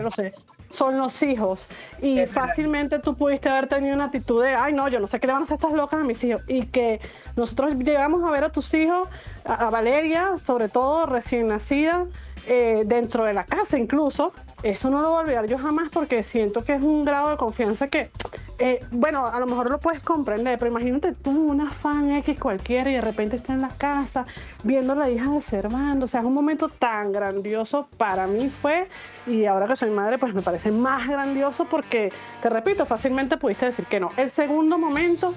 lo 0.00 0.10
sé 0.10 0.32
son 0.74 0.98
los 0.98 1.22
hijos. 1.22 1.66
Y 2.02 2.26
fácilmente 2.26 2.98
tú 2.98 3.16
pudiste 3.16 3.48
haber 3.48 3.68
tenido 3.68 3.94
una 3.94 4.06
actitud 4.06 4.42
de, 4.42 4.54
ay, 4.54 4.72
no, 4.72 4.88
yo 4.88 5.00
no 5.00 5.06
sé 5.06 5.20
qué 5.20 5.26
le 5.26 5.32
van 5.32 5.42
a 5.42 5.44
hacer 5.44 5.56
estas 5.56 5.72
locas 5.72 6.00
a 6.00 6.04
mis 6.04 6.22
hijos. 6.24 6.42
Y 6.46 6.66
que 6.66 7.00
nosotros 7.36 7.74
llegamos 7.76 8.22
a 8.24 8.30
ver 8.30 8.44
a 8.44 8.52
tus 8.52 8.72
hijos, 8.74 9.08
a, 9.44 9.70
Valeria, 9.70 10.36
sobre 10.44 10.68
todo 10.68 11.06
recién 11.06 11.46
nacida, 11.46 12.06
eh, 12.46 12.82
dentro 12.84 13.24
de 13.24 13.34
la 13.34 13.44
casa 13.44 13.78
incluso. 13.78 14.32
Eso 14.62 14.90
no 14.90 15.00
lo 15.00 15.10
voy 15.10 15.18
a 15.18 15.20
olvidar 15.20 15.46
yo 15.46 15.58
jamás 15.58 15.88
porque 15.90 16.22
siento 16.22 16.64
que 16.64 16.74
es 16.74 16.82
un 16.82 17.04
grado 17.04 17.30
de 17.30 17.36
confianza 17.36 17.88
que 17.88 18.10
eh, 18.58 18.80
bueno, 18.92 19.26
a 19.26 19.40
lo 19.40 19.46
mejor 19.46 19.70
lo 19.70 19.78
puedes 19.78 20.00
comprender, 20.00 20.58
pero 20.58 20.70
imagínate 20.70 21.12
tú, 21.12 21.30
una 21.30 21.70
fan 21.70 22.12
X 22.12 22.38
cualquiera, 22.38 22.88
y 22.90 22.94
de 22.94 23.00
repente 23.00 23.36
está 23.36 23.52
en 23.52 23.62
la 23.62 23.68
casa 23.68 24.26
viendo 24.62 24.92
a 24.92 24.96
la 24.96 25.10
hija 25.10 25.30
de 25.30 25.42
Servando. 25.42 26.04
O 26.04 26.08
sea, 26.08 26.20
es 26.20 26.26
un 26.26 26.34
momento 26.34 26.68
tan 26.68 27.12
grandioso 27.12 27.88
para 27.96 28.26
mí 28.26 28.50
fue, 28.62 28.88
y 29.26 29.46
ahora 29.46 29.66
que 29.66 29.76
soy 29.76 29.90
madre, 29.90 30.18
pues 30.18 30.34
me 30.34 30.42
parece 30.42 30.70
más 30.70 31.08
grandioso 31.08 31.64
porque, 31.64 32.12
te 32.42 32.48
repito, 32.48 32.86
fácilmente 32.86 33.36
pudiste 33.36 33.66
decir 33.66 33.86
que 33.86 33.98
no. 33.98 34.10
El 34.16 34.30
segundo 34.30 34.78
momento 34.78 35.34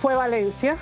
fue 0.00 0.16
Valencia, 0.16 0.76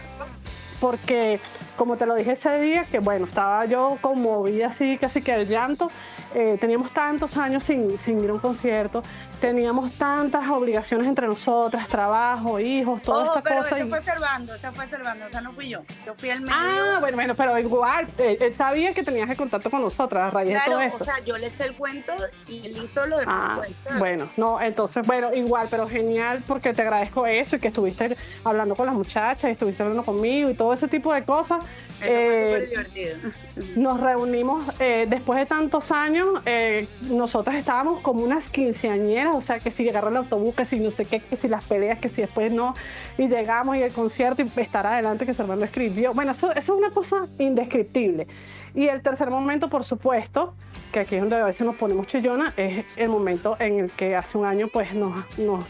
porque, 0.80 1.40
como 1.76 1.96
te 1.96 2.06
lo 2.06 2.14
dije 2.14 2.32
ese 2.32 2.58
día, 2.60 2.84
que 2.84 3.00
bueno, 3.00 3.26
estaba 3.26 3.64
yo 3.66 3.98
conmovida 4.00 4.68
así, 4.68 4.98
casi 4.98 5.22
que 5.22 5.34
el 5.34 5.46
llanto. 5.46 5.90
Eh, 6.34 6.58
teníamos 6.60 6.90
tantos 6.90 7.36
años 7.36 7.64
sin, 7.64 7.96
sin 7.98 8.22
ir 8.22 8.30
a 8.30 8.34
un 8.34 8.40
concierto 8.40 9.02
teníamos 9.40 9.92
tantas 9.92 10.48
obligaciones 10.48 11.06
entre 11.06 11.26
nosotras, 11.26 11.88
trabajo, 11.88 12.58
hijos, 12.58 13.02
todas 13.02 13.28
estas 13.28 13.42
pero 13.42 13.62
cosas. 13.62 13.78
Eso 13.78 13.88
fue 13.88 14.02
Servando, 14.02 14.54
eso 14.54 14.72
fue 14.72 14.86
Servando, 14.86 15.26
o 15.26 15.28
sea, 15.28 15.40
no 15.40 15.52
fui 15.52 15.68
yo. 15.68 15.82
Yo 16.04 16.14
fui 16.14 16.30
el 16.30 16.40
medio. 16.40 16.54
Ah, 16.56 16.98
bueno, 17.00 17.16
bueno, 17.16 17.34
pero 17.34 17.58
igual, 17.58 18.08
eh, 18.18 18.38
él, 18.40 18.54
sabía 18.54 18.92
que 18.92 19.02
tenías 19.02 19.28
el 19.28 19.36
contacto 19.36 19.70
con 19.70 19.82
nosotras 19.82 20.28
a 20.28 20.30
raíz 20.30 20.50
de 20.50 20.60
todo 20.64 20.80
esto. 20.80 21.04
o 21.04 21.06
sea, 21.06 21.22
yo 21.24 21.36
le 21.36 21.46
eché 21.46 21.64
el 21.64 21.74
cuento 21.74 22.12
y 22.48 22.66
él 22.66 22.78
hizo 22.82 23.06
lo 23.06 23.18
de 23.18 23.24
ah, 23.26 23.60
Bueno, 23.98 24.28
no, 24.36 24.60
entonces, 24.60 25.06
bueno, 25.06 25.32
igual, 25.34 25.68
pero 25.70 25.88
genial 25.88 26.42
porque 26.46 26.72
te 26.72 26.82
agradezco 26.82 27.26
eso 27.26 27.56
y 27.56 27.60
que 27.60 27.68
estuviste 27.68 28.16
hablando 28.44 28.74
con 28.74 28.86
las 28.86 28.94
muchachas 28.94 29.44
y 29.44 29.52
estuviste 29.52 29.82
hablando 29.82 30.04
conmigo 30.04 30.50
y 30.50 30.54
todo 30.54 30.72
ese 30.72 30.88
tipo 30.88 31.12
de 31.12 31.24
cosas 31.24 31.60
divertido. 32.00 33.16
Nos 33.76 34.00
reunimos 34.00 34.64
eh, 34.80 35.06
después 35.09 35.38
de 35.38 35.46
tantos 35.46 35.90
años, 35.90 36.40
eh, 36.46 36.87
nosotras 37.02 37.56
estábamos 37.56 38.00
como 38.00 38.22
unas 38.22 38.48
quinceañeras, 38.48 39.35
o 39.35 39.40
sea, 39.40 39.59
que 39.59 39.70
si 39.70 39.88
agarró 39.88 40.09
el 40.09 40.16
autobús, 40.18 40.54
que 40.54 40.66
si 40.66 40.78
no 40.78 40.90
sé 40.90 41.04
qué, 41.04 41.20
que 41.20 41.37
si 41.37 41.48
las 41.48 41.64
peleas, 41.64 41.98
que 41.98 42.09
si 42.09 42.20
después 42.20 42.52
no, 42.52 42.74
y 43.18 43.28
llegamos 43.28 43.76
y 43.76 43.82
el 43.82 43.92
concierto 43.92 44.42
y 44.42 44.61
estar 44.61 44.87
adelante 44.87 45.26
que 45.26 45.35
Servando 45.35 45.64
escribió. 45.64 46.12
Bueno, 46.14 46.32
eso, 46.32 46.50
eso 46.52 46.74
es 46.74 46.78
una 46.78 46.90
cosa 46.90 47.26
indescriptible. 47.38 48.26
Y 48.74 48.88
el 48.88 49.00
tercer 49.00 49.30
momento, 49.30 49.70
por 49.70 49.85
supuesto, 49.85 50.54
que 50.92 51.00
aquí 51.00 51.14
es 51.14 51.22
donde 51.22 51.37
a 51.37 51.44
veces 51.44 51.66
nos 51.66 51.76
ponemos 51.76 52.06
chillona, 52.06 52.52
es 52.56 52.85
el 52.96 53.09
momento 53.09 53.56
en 53.59 53.80
el 53.80 53.90
que 53.90 54.14
hace 54.14 54.37
un 54.37 54.44
año 54.44 54.68
pues 54.68 54.94
nos, 54.94 55.24
nos 55.38 55.64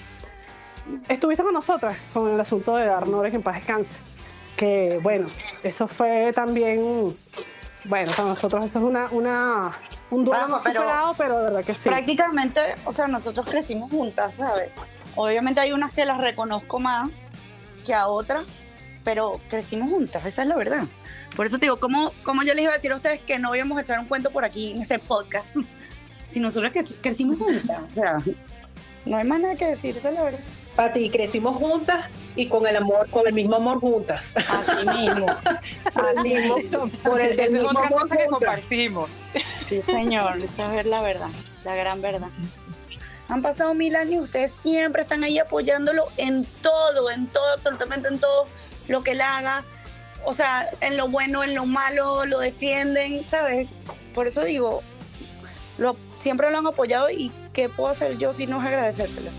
estuviste 1.08 1.42
con 1.42 1.52
nosotras 1.52 1.96
con 2.12 2.30
el 2.30 2.40
asunto 2.40 2.76
de 2.76 2.86
Darnores 2.86 3.34
en 3.34 3.42
paz 3.42 3.56
descanse. 3.56 4.05
Que 4.56 4.98
bueno, 5.02 5.28
eso 5.62 5.86
fue 5.86 6.32
también, 6.32 7.14
bueno, 7.84 8.12
para 8.16 8.28
nosotros 8.28 8.64
eso 8.64 8.78
es 8.78 8.84
una, 8.84 9.08
una 9.10 9.76
un 10.10 10.24
duelo 10.24 10.60
pero, 10.62 10.80
superado, 10.82 11.14
pero 11.18 11.38
de 11.38 11.44
verdad 11.44 11.64
que 11.64 11.74
sí. 11.74 11.88
Prácticamente, 11.88 12.60
o 12.84 12.92
sea, 12.92 13.08
nosotros 13.08 13.46
crecimos 13.46 13.90
juntas, 13.90 14.36
¿sabes? 14.36 14.70
Obviamente 15.14 15.60
hay 15.60 15.72
unas 15.72 15.92
que 15.92 16.04
las 16.04 16.20
reconozco 16.20 16.78
más 16.78 17.12
que 17.84 17.94
a 17.94 18.08
otras, 18.08 18.46
pero 19.04 19.40
crecimos 19.48 19.90
juntas, 19.90 20.24
esa 20.24 20.42
es 20.42 20.48
la 20.48 20.56
verdad. 20.56 20.84
Por 21.34 21.46
eso 21.46 21.58
te 21.58 21.66
digo, 21.66 21.78
¿cómo, 21.78 22.12
cómo 22.22 22.42
yo 22.42 22.54
les 22.54 22.64
iba 22.64 22.72
a 22.72 22.76
decir 22.76 22.92
a 22.92 22.96
ustedes 22.96 23.20
que 23.20 23.38
no 23.38 23.54
íbamos 23.54 23.78
a 23.78 23.82
echar 23.82 23.98
un 23.98 24.06
cuento 24.06 24.30
por 24.30 24.44
aquí 24.44 24.72
en 24.72 24.82
este 24.82 24.98
podcast? 24.98 25.56
Si 26.26 26.40
nosotros 26.40 26.72
que 26.72 26.84
crecimos 27.00 27.38
juntas, 27.38 27.82
o 27.88 27.94
sea, 27.94 28.18
no 29.06 29.16
hay 29.16 29.24
más 29.24 29.40
nada 29.40 29.54
que 29.54 29.64
decir, 29.64 29.96
esa 29.96 30.08
es 30.08 30.14
la 30.16 30.22
verdad. 30.24 30.40
Pati, 30.76 31.08
crecimos 31.08 31.56
juntas 31.56 32.04
y 32.36 32.48
con 32.48 32.66
el 32.66 32.76
amor, 32.76 33.08
con 33.08 33.26
el 33.26 33.32
mismo 33.32 33.56
amor 33.56 33.80
juntas. 33.80 34.34
Así 34.36 34.86
mismo. 34.86 35.26
Así 35.94 36.34
mismo. 36.34 36.90
Por 37.02 37.20
el 37.20 37.34
del 37.34 37.52
mismo 37.52 37.70
amor 37.70 38.02
cosa 38.02 38.16
que 38.16 38.26
compartimos. 38.26 39.10
Sí, 39.68 39.80
señor, 39.82 40.36
esa 40.38 40.78
es 40.78 40.86
la 40.86 41.00
verdad, 41.00 41.30
la 41.64 41.74
gran 41.74 42.02
verdad. 42.02 42.28
Han 43.28 43.42
pasado 43.42 43.74
mil 43.74 43.96
años 43.96 44.12
y 44.12 44.20
ustedes 44.20 44.52
siempre 44.52 45.02
están 45.02 45.24
ahí 45.24 45.38
apoyándolo 45.38 46.08
en 46.18 46.44
todo, 46.62 47.10
en 47.10 47.26
todo, 47.26 47.54
absolutamente 47.54 48.08
en 48.08 48.20
todo 48.20 48.46
lo 48.88 49.02
que 49.02 49.12
él 49.12 49.22
haga. 49.22 49.64
O 50.26 50.34
sea, 50.34 50.68
en 50.82 50.96
lo 50.96 51.08
bueno, 51.08 51.42
en 51.42 51.54
lo 51.54 51.64
malo, 51.64 52.26
lo 52.26 52.38
defienden, 52.38 53.26
¿sabes? 53.28 53.68
Por 54.12 54.26
eso 54.26 54.44
digo, 54.44 54.82
lo, 55.78 55.96
siempre 56.16 56.50
lo 56.50 56.58
han 56.58 56.66
apoyado 56.66 57.10
y 57.10 57.32
¿qué 57.52 57.68
puedo 57.68 57.90
hacer 57.90 58.18
yo 58.18 58.32
si 58.32 58.46
no 58.46 58.60
es 58.60 58.66
agradecérselo? 58.66 59.30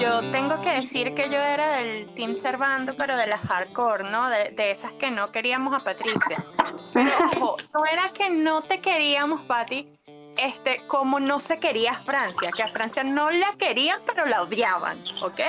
Yo 0.00 0.22
tengo 0.32 0.60
que 0.60 0.72
decir 0.72 1.14
que 1.14 1.28
yo 1.30 1.38
era 1.38 1.76
del 1.76 2.12
Team 2.14 2.34
Servando, 2.34 2.96
pero 2.96 3.16
de 3.16 3.28
las 3.28 3.40
hardcore, 3.42 4.10
¿no? 4.10 4.28
De, 4.28 4.70
esas 4.70 4.92
que 4.92 5.10
no 5.10 5.30
queríamos 5.30 5.80
a 5.80 5.84
Patricia. 5.84 6.44
Pero 6.92 7.56
no 7.72 7.86
era 7.86 8.08
que 8.08 8.30
no 8.30 8.62
te 8.62 8.80
queríamos, 8.80 9.42
Pati, 9.42 10.00
este, 10.36 10.82
como 10.86 11.20
no 11.20 11.38
se 11.38 11.58
quería 11.58 11.92
a 11.92 12.00
Francia, 12.00 12.50
que 12.50 12.62
a 12.62 12.68
Francia 12.68 13.04
no 13.04 13.30
la 13.30 13.54
querían, 13.58 14.00
pero 14.06 14.26
la 14.26 14.42
odiaban, 14.42 14.98
¿ok? 15.22 15.40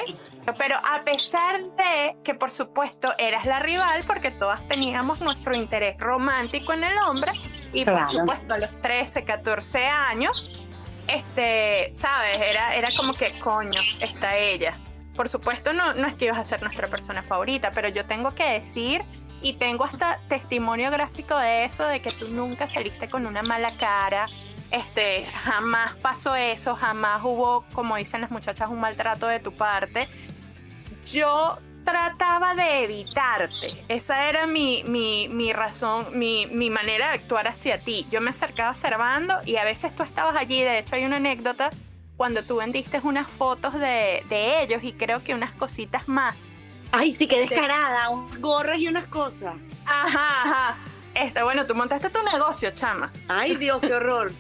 Pero 0.58 0.76
a 0.78 1.04
pesar 1.04 1.62
de 1.62 2.18
que, 2.24 2.34
por 2.36 2.52
supuesto, 2.52 3.14
eras 3.18 3.46
la 3.46 3.60
rival, 3.60 4.04
porque 4.06 4.32
todas 4.32 4.68
teníamos 4.68 5.22
nuestro 5.22 5.56
interés 5.56 5.98
romántico 6.00 6.74
en 6.74 6.84
el 6.84 6.98
hombre, 7.00 7.32
y 7.74 7.86
por 7.86 8.10
supuesto, 8.10 8.54
a 8.54 8.58
los 8.58 8.82
13, 8.82 9.24
14 9.24 9.86
años, 9.86 10.62
este, 11.08 11.94
¿sabes? 11.94 12.40
Era, 12.42 12.76
era 12.76 12.90
como 12.96 13.14
que, 13.14 13.32
coño, 13.40 13.80
está 14.00 14.38
ella. 14.38 14.78
Por 15.16 15.30
supuesto, 15.30 15.74
no, 15.74 15.94
no 15.94 16.08
es 16.08 16.16
que 16.16 16.26
ibas 16.26 16.40
a 16.40 16.44
ser 16.44 16.62
nuestra 16.62 16.88
persona 16.88 17.22
favorita, 17.24 17.72
pero 17.72 17.90
yo 17.90 18.06
tengo 18.06 18.34
que 18.34 18.44
decir, 18.44 19.04
y 19.42 19.54
tengo 19.54 19.84
hasta 19.84 20.20
testimonio 20.28 20.92
gráfico 20.92 21.38
de 21.38 21.66
eso, 21.66 21.86
de 21.86 22.02
que 22.02 22.12
tú 22.12 22.30
nunca 22.30 22.68
saliste 22.68 23.10
con 23.10 23.26
una 23.26 23.42
mala 23.42 23.70
cara, 23.78 24.28
este, 24.72 25.26
jamás 25.44 25.96
pasó 25.98 26.36
eso, 26.36 26.76
jamás 26.76 27.22
hubo, 27.24 27.66
como 27.74 27.98
dicen 27.98 28.22
las 28.22 28.32
muchachas, 28.32 28.70
un 28.70 28.80
maltrato 28.80 29.28
de 29.28 29.40
tu 29.40 29.52
parte. 29.52 30.08
Yo 31.12 31.58
trataba 31.84 32.56
de 32.56 32.84
evitarte. 32.84 33.68
Esa 33.88 34.30
era 34.30 34.48
mi, 34.48 34.84
mi, 34.88 35.28
mi 35.28 35.54
razón, 35.54 36.08
mi, 36.18 36.46
mi 36.48 36.70
manera 36.70 37.10
de 37.10 37.16
actuar 37.16 37.48
hacia 37.48 37.80
ti. 37.80 38.06
Yo 38.12 38.22
me 38.22 38.32
acercaba 38.32 38.72
observando 38.72 39.36
y 39.46 39.58
a 39.58 39.64
veces 39.64 39.96
tú 39.96 40.04
estabas 40.04 40.36
allí. 40.36 40.62
De 40.62 40.80
hecho, 40.80 40.96
hay 40.96 41.06
una 41.06 41.18
anécdota 41.18 41.70
cuando 42.18 42.44
tú 42.44 42.58
vendiste 42.58 43.00
unas 43.04 43.28
fotos 43.28 43.74
de, 43.74 44.24
de 44.30 44.62
ellos 44.62 44.84
y 44.84 44.94
creo 44.94 45.24
que 45.24 45.34
unas 45.34 45.52
cositas 45.54 46.08
más. 46.08 46.36
Ay, 46.92 47.14
sí, 47.14 47.28
qué 47.28 47.40
descarada, 47.40 48.10
unas 48.10 48.40
gorras 48.40 48.78
y 48.78 48.88
unas 48.88 49.08
cosas. 49.08 49.56
Ajá, 49.86 50.42
ajá. 50.44 50.78
Este, 51.14 51.42
bueno, 51.44 51.66
tú 51.66 51.76
montaste 51.76 52.10
tu 52.10 52.22
negocio, 52.24 52.72
chama. 52.72 53.12
Ay, 53.28 53.56
Dios, 53.56 53.80
qué 53.82 53.94
horror. 53.94 54.32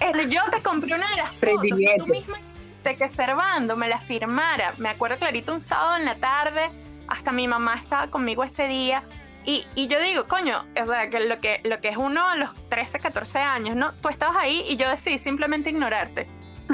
Este, 0.00 0.28
yo 0.28 0.40
te 0.50 0.62
compré 0.62 0.94
una 0.94 1.08
de 1.10 1.16
las 1.16 1.36
fotos 1.36 1.68
tú 1.98 2.06
misma 2.06 2.38
hiciste 2.84 2.96
que 2.96 3.08
Servando 3.08 3.76
me 3.76 3.88
la 3.88 4.00
firmara. 4.00 4.74
Me 4.78 4.88
acuerdo 4.90 5.16
clarito 5.18 5.52
un 5.52 5.60
sábado 5.60 5.96
en 5.96 6.04
la 6.04 6.16
tarde, 6.16 6.70
hasta 7.08 7.32
mi 7.32 7.48
mamá 7.48 7.80
estaba 7.82 8.08
conmigo 8.08 8.44
ese 8.44 8.66
día. 8.66 9.02
Y, 9.46 9.66
y 9.74 9.88
yo 9.88 10.00
digo, 10.00 10.26
coño, 10.26 10.64
o 10.80 10.86
sea, 10.86 11.10
que 11.10 11.20
lo, 11.20 11.38
que 11.40 11.60
lo 11.64 11.80
que 11.80 11.88
es 11.88 11.96
uno 11.96 12.26
a 12.26 12.36
los 12.36 12.50
13, 12.68 12.98
14 12.98 13.38
años, 13.38 13.76
¿no? 13.76 13.92
Tú 13.94 14.08
estabas 14.08 14.36
ahí 14.36 14.64
y 14.68 14.76
yo 14.76 14.88
decidí 14.88 15.18
simplemente 15.18 15.70
ignorarte. 15.70 16.26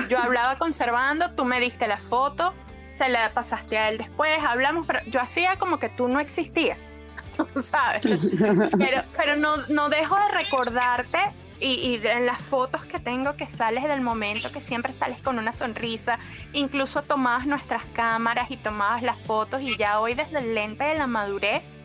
Yo 0.09 0.19
hablaba 0.23 0.57
con 0.57 0.73
Servando, 0.73 1.33
tú 1.33 1.45
me 1.45 1.61
diste 1.61 1.87
la 1.89 1.99
foto, 1.99 2.55
se 2.95 3.09
la 3.09 3.31
pasaste 3.31 3.79
a 3.79 3.89
él 3.89 3.99
después, 3.99 4.39
hablamos, 4.43 4.87
pero 4.87 5.01
yo 5.07 5.21
hacía 5.21 5.57
como 5.57 5.79
que 5.79 5.89
tú 5.89 6.09
no 6.09 6.21
existías, 6.21 6.79
¿sabes? 7.65 8.03
Pero, 8.79 9.03
pero 9.17 9.37
no, 9.37 9.57
no 9.69 9.89
dejo 9.89 10.17
de 10.17 10.29
recordarte 10.29 11.19
y, 11.61 11.67
y 12.03 12.07
en 12.07 12.27
las 12.27 12.41
fotos 12.41 12.85
que 12.87 12.99
tengo 12.99 13.37
que 13.37 13.49
sales 13.49 13.85
del 13.85 14.01
momento, 14.01 14.51
que 14.51 14.61
siempre 14.61 14.93
sales 14.93 15.21
con 15.21 15.39
una 15.39 15.53
sonrisa, 15.53 16.19
incluso 16.53 17.03
tomabas 17.03 17.47
nuestras 17.47 17.85
cámaras 17.93 18.51
y 18.51 18.57
tomabas 18.57 19.03
las 19.03 19.19
fotos 19.19 19.61
y 19.63 19.77
ya 19.77 20.01
hoy 20.01 20.15
desde 20.15 20.39
el 20.39 20.55
lente 20.55 20.85
de 20.85 20.95
la 20.97 21.07
madurez, 21.07 21.79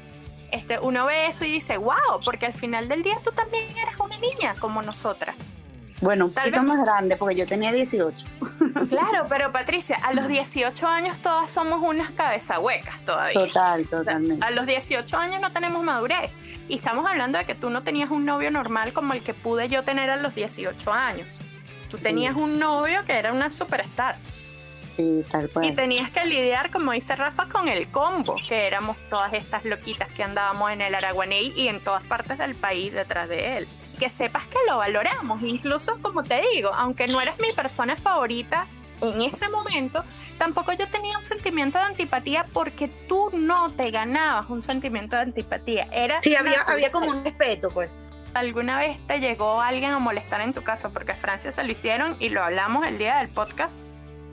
este, 0.52 0.80
uno 0.80 1.06
ve 1.06 1.28
eso 1.28 1.44
y 1.46 1.52
dice, 1.52 1.78
wow, 1.78 2.22
porque 2.24 2.46
al 2.46 2.54
final 2.54 2.88
del 2.88 3.04
día 3.04 3.18
tú 3.24 3.32
también 3.32 3.66
eres 3.78 4.00
una 4.00 4.18
niña 4.18 4.54
como 4.60 4.82
nosotras. 4.82 5.36
Bueno, 6.02 6.26
un 6.26 6.34
Tal 6.34 6.44
poquito 6.52 6.62
vez- 6.62 6.70
más 6.70 6.86
grande, 6.86 7.16
porque 7.18 7.36
yo 7.36 7.48
tenía 7.48 7.72
18. 7.72 8.26
Claro, 8.90 9.26
pero 9.30 9.52
Patricia, 9.52 9.98
a 10.04 10.14
los 10.14 10.28
18 10.28 10.88
años 10.88 11.18
todas 11.20 11.50
somos 11.50 11.82
unas 11.82 12.12
cabeza 12.12 12.60
huecas 12.60 13.00
todavía. 13.06 13.34
Total, 13.34 13.82
O 13.82 13.88
sea, 13.88 13.98
totalmente. 14.00 14.46
a 14.46 14.50
los 14.52 14.66
18 14.66 15.18
años 15.18 15.42
no 15.42 15.52
tenemos 15.52 15.82
madurez. 15.84 16.34
Y 16.67 16.75
estamos 16.75 17.06
hablando 17.10 17.38
de 17.38 17.45
que 17.45 17.56
tú 17.56 17.69
no 17.69 17.84
tenías 17.84 18.10
un 18.10 18.25
novio 18.25 18.49
normal 18.51 18.91
como 18.93 19.13
el 19.13 19.21
que 19.23 19.34
pude 19.34 19.67
yo 19.69 19.84
tener 19.84 20.10
a 20.10 20.15
los 20.17 20.34
18 20.34 20.91
años. 20.91 21.28
Tú 21.89 21.97
tenías 21.97 22.36
un 22.36 22.60
novio 22.60 23.06
que 23.06 23.13
era 23.13 23.32
una 23.32 23.51
superstar. 23.51 24.17
Sí, 24.95 25.23
tal 25.30 25.45
Y 25.45 25.47
cual. 25.49 25.75
tenías 25.75 26.10
que 26.10 26.25
lidiar, 26.25 26.71
como 26.71 26.93
dice 26.93 27.15
Rafa, 27.15 27.47
con 27.47 27.67
el 27.67 27.89
combo, 27.89 28.38
que 28.47 28.65
éramos 28.65 28.97
todas 29.10 29.34
estas 29.34 29.65
loquitas 29.65 30.10
que 30.13 30.23
andábamos 30.23 30.71
en 30.71 30.82
el 30.82 30.95
Araguaney 30.95 31.54
y 31.56 31.67
en 31.67 31.82
todas 31.82 32.04
partes 32.04 32.38
del 32.38 32.56
país 32.56 32.93
detrás 32.93 33.28
de 33.30 33.58
él. 33.58 33.67
Que 33.99 34.10
sepas 34.10 34.43
que 34.47 34.58
lo 34.67 34.78
valoramos, 34.78 35.41
incluso 35.43 35.99
como 36.01 36.23
te 36.23 36.41
digo, 36.54 36.73
aunque 36.73 37.08
no 37.08 37.21
eres 37.21 37.36
mi 37.39 37.51
persona 37.51 37.95
favorita 37.97 38.67
en 39.02 39.22
ese 39.22 39.50
momento, 39.50 40.04
tampoco 40.38 40.74
yo 40.74 40.88
tenía 40.88 41.18
un 41.18 41.26
sentimiento 41.26 41.78
de 41.78 41.84
antipatía 41.86 42.46
porque 42.54 42.88
tú 43.08 43.30
no 43.34 43.72
te 43.72 43.92
ganabas 43.92 44.50
un 44.50 44.62
sentimiento 44.62 45.16
de 45.16 45.24
antipatía. 45.24 45.88
Era 45.92 46.22
Sí, 46.22 46.36
había, 46.36 46.62
había 46.62 46.92
como 46.92 47.10
un 47.10 47.24
respeto, 47.24 47.70
pues. 47.70 48.00
¿Alguna 48.34 48.78
vez 48.80 49.00
te 49.08 49.20
llegó 49.20 49.62
alguien 49.62 49.92
a 49.92 50.00
molestar 50.00 50.42
en 50.42 50.54
tu 50.54 50.62
casa? 50.64 50.90
Porque 50.90 51.14
a 51.14 51.16
Francia 51.16 51.52
se 51.52 51.64
lo 51.64 51.72
hicieron 51.72 52.18
y 52.20 52.30
lo 52.30 52.44
hablamos 52.44 52.86
el 52.86 52.98
día 52.98 53.18
del 53.18 53.30
podcast, 53.30 53.72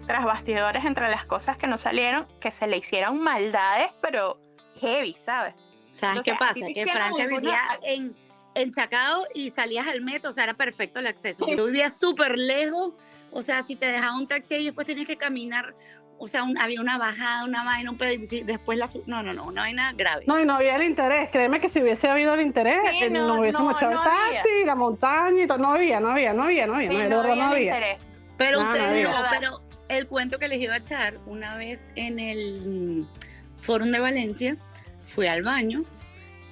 tras 0.07 0.25
bastidores 0.25 0.85
entre 0.85 1.09
las 1.09 1.25
cosas 1.25 1.57
que 1.57 1.69
no 1.69 1.79
salieron, 1.79 2.27
que 2.41 2.51
se 2.51 2.67
le 2.67 2.77
hicieron 2.79 3.21
maldades, 3.21 3.91
pero 4.01 4.41
heavy, 4.81 5.15
¿sabes? 5.21 5.55
¿Sabes 5.93 6.19
Entonces, 6.19 6.25
qué 6.25 6.31
¿a 6.33 6.39
pasa? 6.39 6.55
Que 6.75 6.87
Francia 6.91 7.25
alguna- 7.25 7.41
vivía 7.41 7.59
en, 7.85 8.17
en 8.57 8.73
Chacao 8.73 9.25
y 9.35 9.51
salías 9.53 9.87
al 9.87 10.01
metro, 10.01 10.31
o 10.31 10.33
sea, 10.33 10.45
era 10.45 10.55
perfecto 10.55 10.99
el 10.99 11.07
acceso. 11.07 11.47
Yo 11.47 11.67
vivía 11.67 11.89
súper 11.91 12.37
lejos, 12.37 12.95
o 13.33 13.43
sea, 13.43 13.65
si 13.67 13.77
te 13.77 13.87
dejaba 13.87 14.17
un 14.17 14.27
taxi 14.29 14.55
y 14.57 14.65
después 14.67 14.87
tenías 14.87 15.07
que 15.07 15.17
caminar, 15.17 15.75
o 16.19 16.29
sea, 16.29 16.45
un- 16.45 16.57
había 16.59 16.81
una 16.81 16.99
bajada, 16.99 17.45
una 17.45 17.65
vaina, 17.65 17.91
un 17.91 17.99
pedo, 17.99 18.13
y 18.13 18.43
después 18.43 18.79
la... 18.79 18.87
su- 18.89 19.03
No, 19.07 19.23
no, 19.25 19.35
no, 19.35 19.47
una 19.47 19.63
vaina 19.63 19.93
grave. 19.97 20.23
No, 20.29 20.39
y 20.39 20.45
no 20.47 20.55
había 20.55 20.77
el 20.77 20.85
interés. 20.85 21.31
Créeme 21.33 21.61
que 21.61 21.69
si 21.69 21.83
hubiese 21.83 22.09
habido 22.09 22.35
el 22.35 22.43
interés, 22.43 22.81
Sí, 22.93 23.03
eh, 23.05 23.11
no, 23.11 23.27
nos 23.27 23.39
hubiésemos 23.41 23.73
no, 23.73 23.77
echado 23.77 23.93
no 23.95 24.03
el 24.05 24.09
taxi, 24.09 24.65
la 24.65 24.75
montaña 24.77 25.43
y 25.43 25.47
todo. 25.49 25.59
No 25.59 25.73
había, 25.73 25.99
no 25.99 26.11
había, 26.11 26.33
no 26.33 26.45
había, 26.45 26.67
no 26.67 26.75
había. 26.77 26.91
Sí, 26.91 26.95
no 26.97 27.03
había, 27.03 27.09
no 27.17 27.21
había 27.33 27.47
no 27.49 27.59
interés. 27.59 27.99
Pero 28.39 28.59
No, 28.59 28.65
no 28.67 28.71
ustedes 28.73 28.91
había. 28.91 29.09
no, 29.11 29.27
pero 29.31 29.63
el 29.89 30.07
cuento 30.07 30.39
que 30.39 30.47
les 30.49 30.61
iba 30.61 30.75
a 30.75 30.79
echar 30.79 31.19
una 31.27 31.57
vez 31.57 31.89
en 31.97 32.19
el 32.21 32.61
mm, 33.05 33.09
Fórum 33.57 33.91
de 33.91 33.99
Valencia, 33.99 34.57
fui 35.03 35.27
al 35.27 35.43
baño 35.43 35.83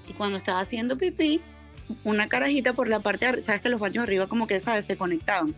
y 0.09 0.13
cuando 0.15 0.37
estaba 0.37 0.61
haciendo 0.61 0.99
pipí, 0.99 1.41
una 2.05 2.29
carajita 2.29 2.73
por 2.73 2.89
la 2.89 3.01
parte 3.01 3.25
de 3.25 3.29
arriba, 3.31 3.45
sabes 3.45 3.61
que 3.61 3.69
los 3.69 3.79
baños 3.81 4.03
arriba 4.03 4.27
como 4.27 4.47
que, 4.49 4.59
¿sabes? 4.61 4.85
Se 4.87 4.97
conectaban. 4.97 5.55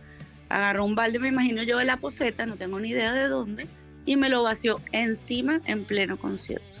Agarró 0.49 0.85
un 0.85 0.95
balde, 0.95 1.19
me 1.19 1.29
imagino 1.29 1.63
yo, 1.63 1.77
de 1.77 1.85
la 1.85 1.97
poseta, 1.97 2.45
no 2.45 2.55
tengo 2.55 2.79
ni 2.79 2.89
idea 2.89 3.13
de 3.13 3.27
dónde, 3.27 3.67
y 4.05 4.17
me 4.17 4.29
lo 4.29 4.43
vació 4.43 4.79
encima 4.91 5.61
en 5.65 5.85
pleno 5.85 6.17
concierto. 6.17 6.79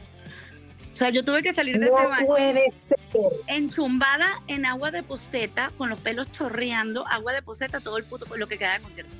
O 0.91 0.95
sea, 0.95 1.09
yo 1.09 1.25
tuve 1.25 1.41
que 1.41 1.53
salir 1.53 1.79
de 1.79 1.89
No 1.89 1.97
ese 1.97 2.07
baño 2.07 2.27
puede 2.27 2.71
ser. 2.71 2.99
enchumbada 3.47 4.27
en 4.47 4.65
agua 4.67 4.91
de 4.91 5.01
poseta, 5.01 5.71
con 5.77 5.89
los 5.89 5.99
pelos 5.99 6.31
chorreando, 6.31 7.07
agua 7.07 7.33
de 7.33 7.41
poseta, 7.41 7.79
todo 7.79 7.97
el 7.97 8.03
puto, 8.03 8.25
lo 8.37 8.47
que 8.47 8.59
queda 8.59 8.73
de 8.73 8.81
concierto. 8.81 9.15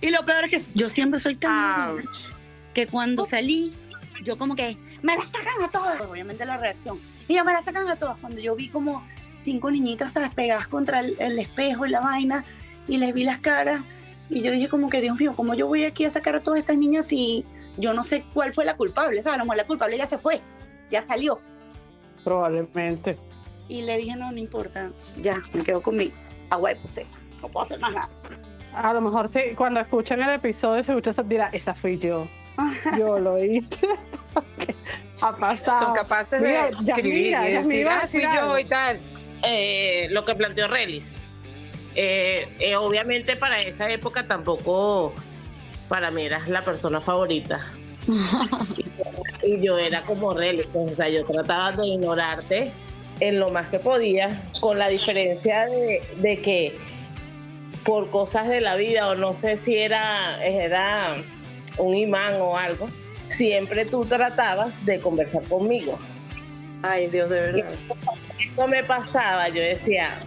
Y 0.00 0.10
lo 0.10 0.24
peor 0.24 0.44
es 0.44 0.50
que 0.50 0.72
yo 0.74 0.88
siempre 0.88 1.20
soy 1.20 1.36
tan 1.36 2.04
que 2.74 2.86
cuando 2.86 3.26
salí, 3.26 3.74
yo 4.24 4.38
como 4.38 4.56
que, 4.56 4.76
me 5.02 5.16
la 5.16 5.22
sacan 5.22 5.62
a 5.62 5.70
todas. 5.70 6.00
Obviamente 6.00 6.44
la 6.44 6.56
reacción. 6.56 7.00
Y 7.28 7.34
yo, 7.34 7.44
me 7.44 7.52
la 7.52 7.62
sacan 7.62 7.86
a 7.88 7.96
todas. 7.96 8.18
Cuando 8.18 8.40
yo 8.40 8.56
vi 8.56 8.68
como 8.68 9.06
cinco 9.38 9.70
niñitas, 9.70 10.12
¿sabes? 10.12 10.34
Pegadas 10.34 10.66
contra 10.66 11.00
el, 11.00 11.16
el 11.20 11.38
espejo 11.38 11.86
y 11.86 11.90
la 11.90 12.00
vaina, 12.00 12.44
y 12.88 12.98
les 12.98 13.14
vi 13.14 13.24
las 13.24 13.38
caras, 13.38 13.80
y 14.30 14.42
yo 14.42 14.52
dije 14.52 14.68
como 14.68 14.88
que, 14.88 15.00
Dios 15.00 15.18
mío, 15.18 15.32
¿cómo 15.36 15.54
yo 15.54 15.66
voy 15.66 15.84
aquí 15.84 16.04
a 16.04 16.10
sacar 16.10 16.34
a 16.36 16.40
todas 16.40 16.58
estas 16.58 16.76
niñas 16.76 17.06
si 17.06 17.44
yo 17.76 17.94
no 17.94 18.02
sé 18.02 18.24
cuál 18.34 18.52
fue 18.52 18.64
la 18.64 18.76
culpable? 18.76 19.22
¿Sabes? 19.22 19.36
A 19.36 19.38
lo 19.38 19.44
mejor 19.44 19.56
la 19.56 19.66
culpable 19.66 19.96
ya 19.96 20.06
se 20.06 20.18
fue, 20.18 20.40
ya 20.90 21.02
salió. 21.02 21.40
Probablemente. 22.24 23.16
Y 23.68 23.82
le 23.82 23.98
dije, 23.98 24.16
no, 24.16 24.32
no 24.32 24.38
importa, 24.38 24.90
ya, 25.22 25.42
me 25.52 25.62
quedo 25.62 25.82
con 25.82 25.96
mi 25.96 26.12
agua 26.50 26.70
de 26.70 26.76
poseta. 26.76 27.18
No 27.40 27.48
puedo 27.48 27.64
hacer 27.64 27.78
más 27.78 27.92
nada. 27.92 28.08
A 28.74 28.92
lo 28.92 29.00
mejor 29.00 29.28
sí, 29.28 29.40
cuando 29.56 29.80
escuchan 29.80 30.20
el 30.22 30.30
episodio 30.30 30.82
se 30.82 30.92
escucha, 30.92 31.22
dirá, 31.22 31.48
esa 31.52 31.74
fui 31.74 31.98
yo. 31.98 32.28
Yo 32.96 33.18
lo 33.20 33.42
hice. 33.42 33.88
ha 35.20 35.36
pasado. 35.36 35.86
Son 35.86 35.94
capaces 35.94 36.42
Mira, 36.42 36.70
de 36.70 36.92
escribir 36.92 37.36
y 37.46 37.52
decir, 37.52 37.88
ah, 37.88 38.06
fui 38.10 38.22
yo 38.22 38.58
y 38.58 38.64
tal. 38.64 39.00
Eh, 39.42 40.08
lo 40.10 40.24
que 40.24 40.34
planteó 40.34 40.68
Relis. 40.68 41.17
Eh, 41.94 42.48
eh, 42.60 42.76
obviamente 42.76 43.36
para 43.36 43.60
esa 43.60 43.90
época 43.90 44.26
tampoco 44.26 45.12
para 45.88 46.10
mí 46.10 46.24
eras 46.24 46.48
la 46.48 46.62
persona 46.62 47.00
favorita. 47.00 47.66
y 49.42 49.64
yo 49.64 49.78
era 49.78 50.02
como 50.02 50.32
Relis, 50.34 50.66
pues, 50.72 50.92
o 50.92 50.96
sea, 50.96 51.08
yo 51.08 51.24
trataba 51.24 51.72
de 51.72 51.86
ignorarte 51.86 52.72
en 53.20 53.40
lo 53.40 53.50
más 53.50 53.68
que 53.68 53.78
podía, 53.78 54.28
con 54.60 54.78
la 54.78 54.88
diferencia 54.88 55.66
de, 55.66 56.02
de 56.18 56.40
que 56.40 56.76
por 57.84 58.10
cosas 58.10 58.48
de 58.48 58.60
la 58.60 58.76
vida, 58.76 59.08
o 59.08 59.14
no 59.14 59.34
sé 59.34 59.56
si 59.56 59.76
era, 59.76 60.44
era 60.44 61.14
un 61.78 61.94
imán 61.94 62.34
o 62.40 62.56
algo, 62.56 62.86
siempre 63.28 63.86
tú 63.86 64.04
tratabas 64.04 64.84
de 64.84 65.00
conversar 65.00 65.42
conmigo. 65.44 65.98
Ay, 66.82 67.08
Dios, 67.08 67.28
de 67.30 67.40
verdad. 67.40 67.70
Eso 68.38 68.68
me 68.68 68.84
pasaba, 68.84 69.48
yo 69.48 69.60
decía, 69.60 70.20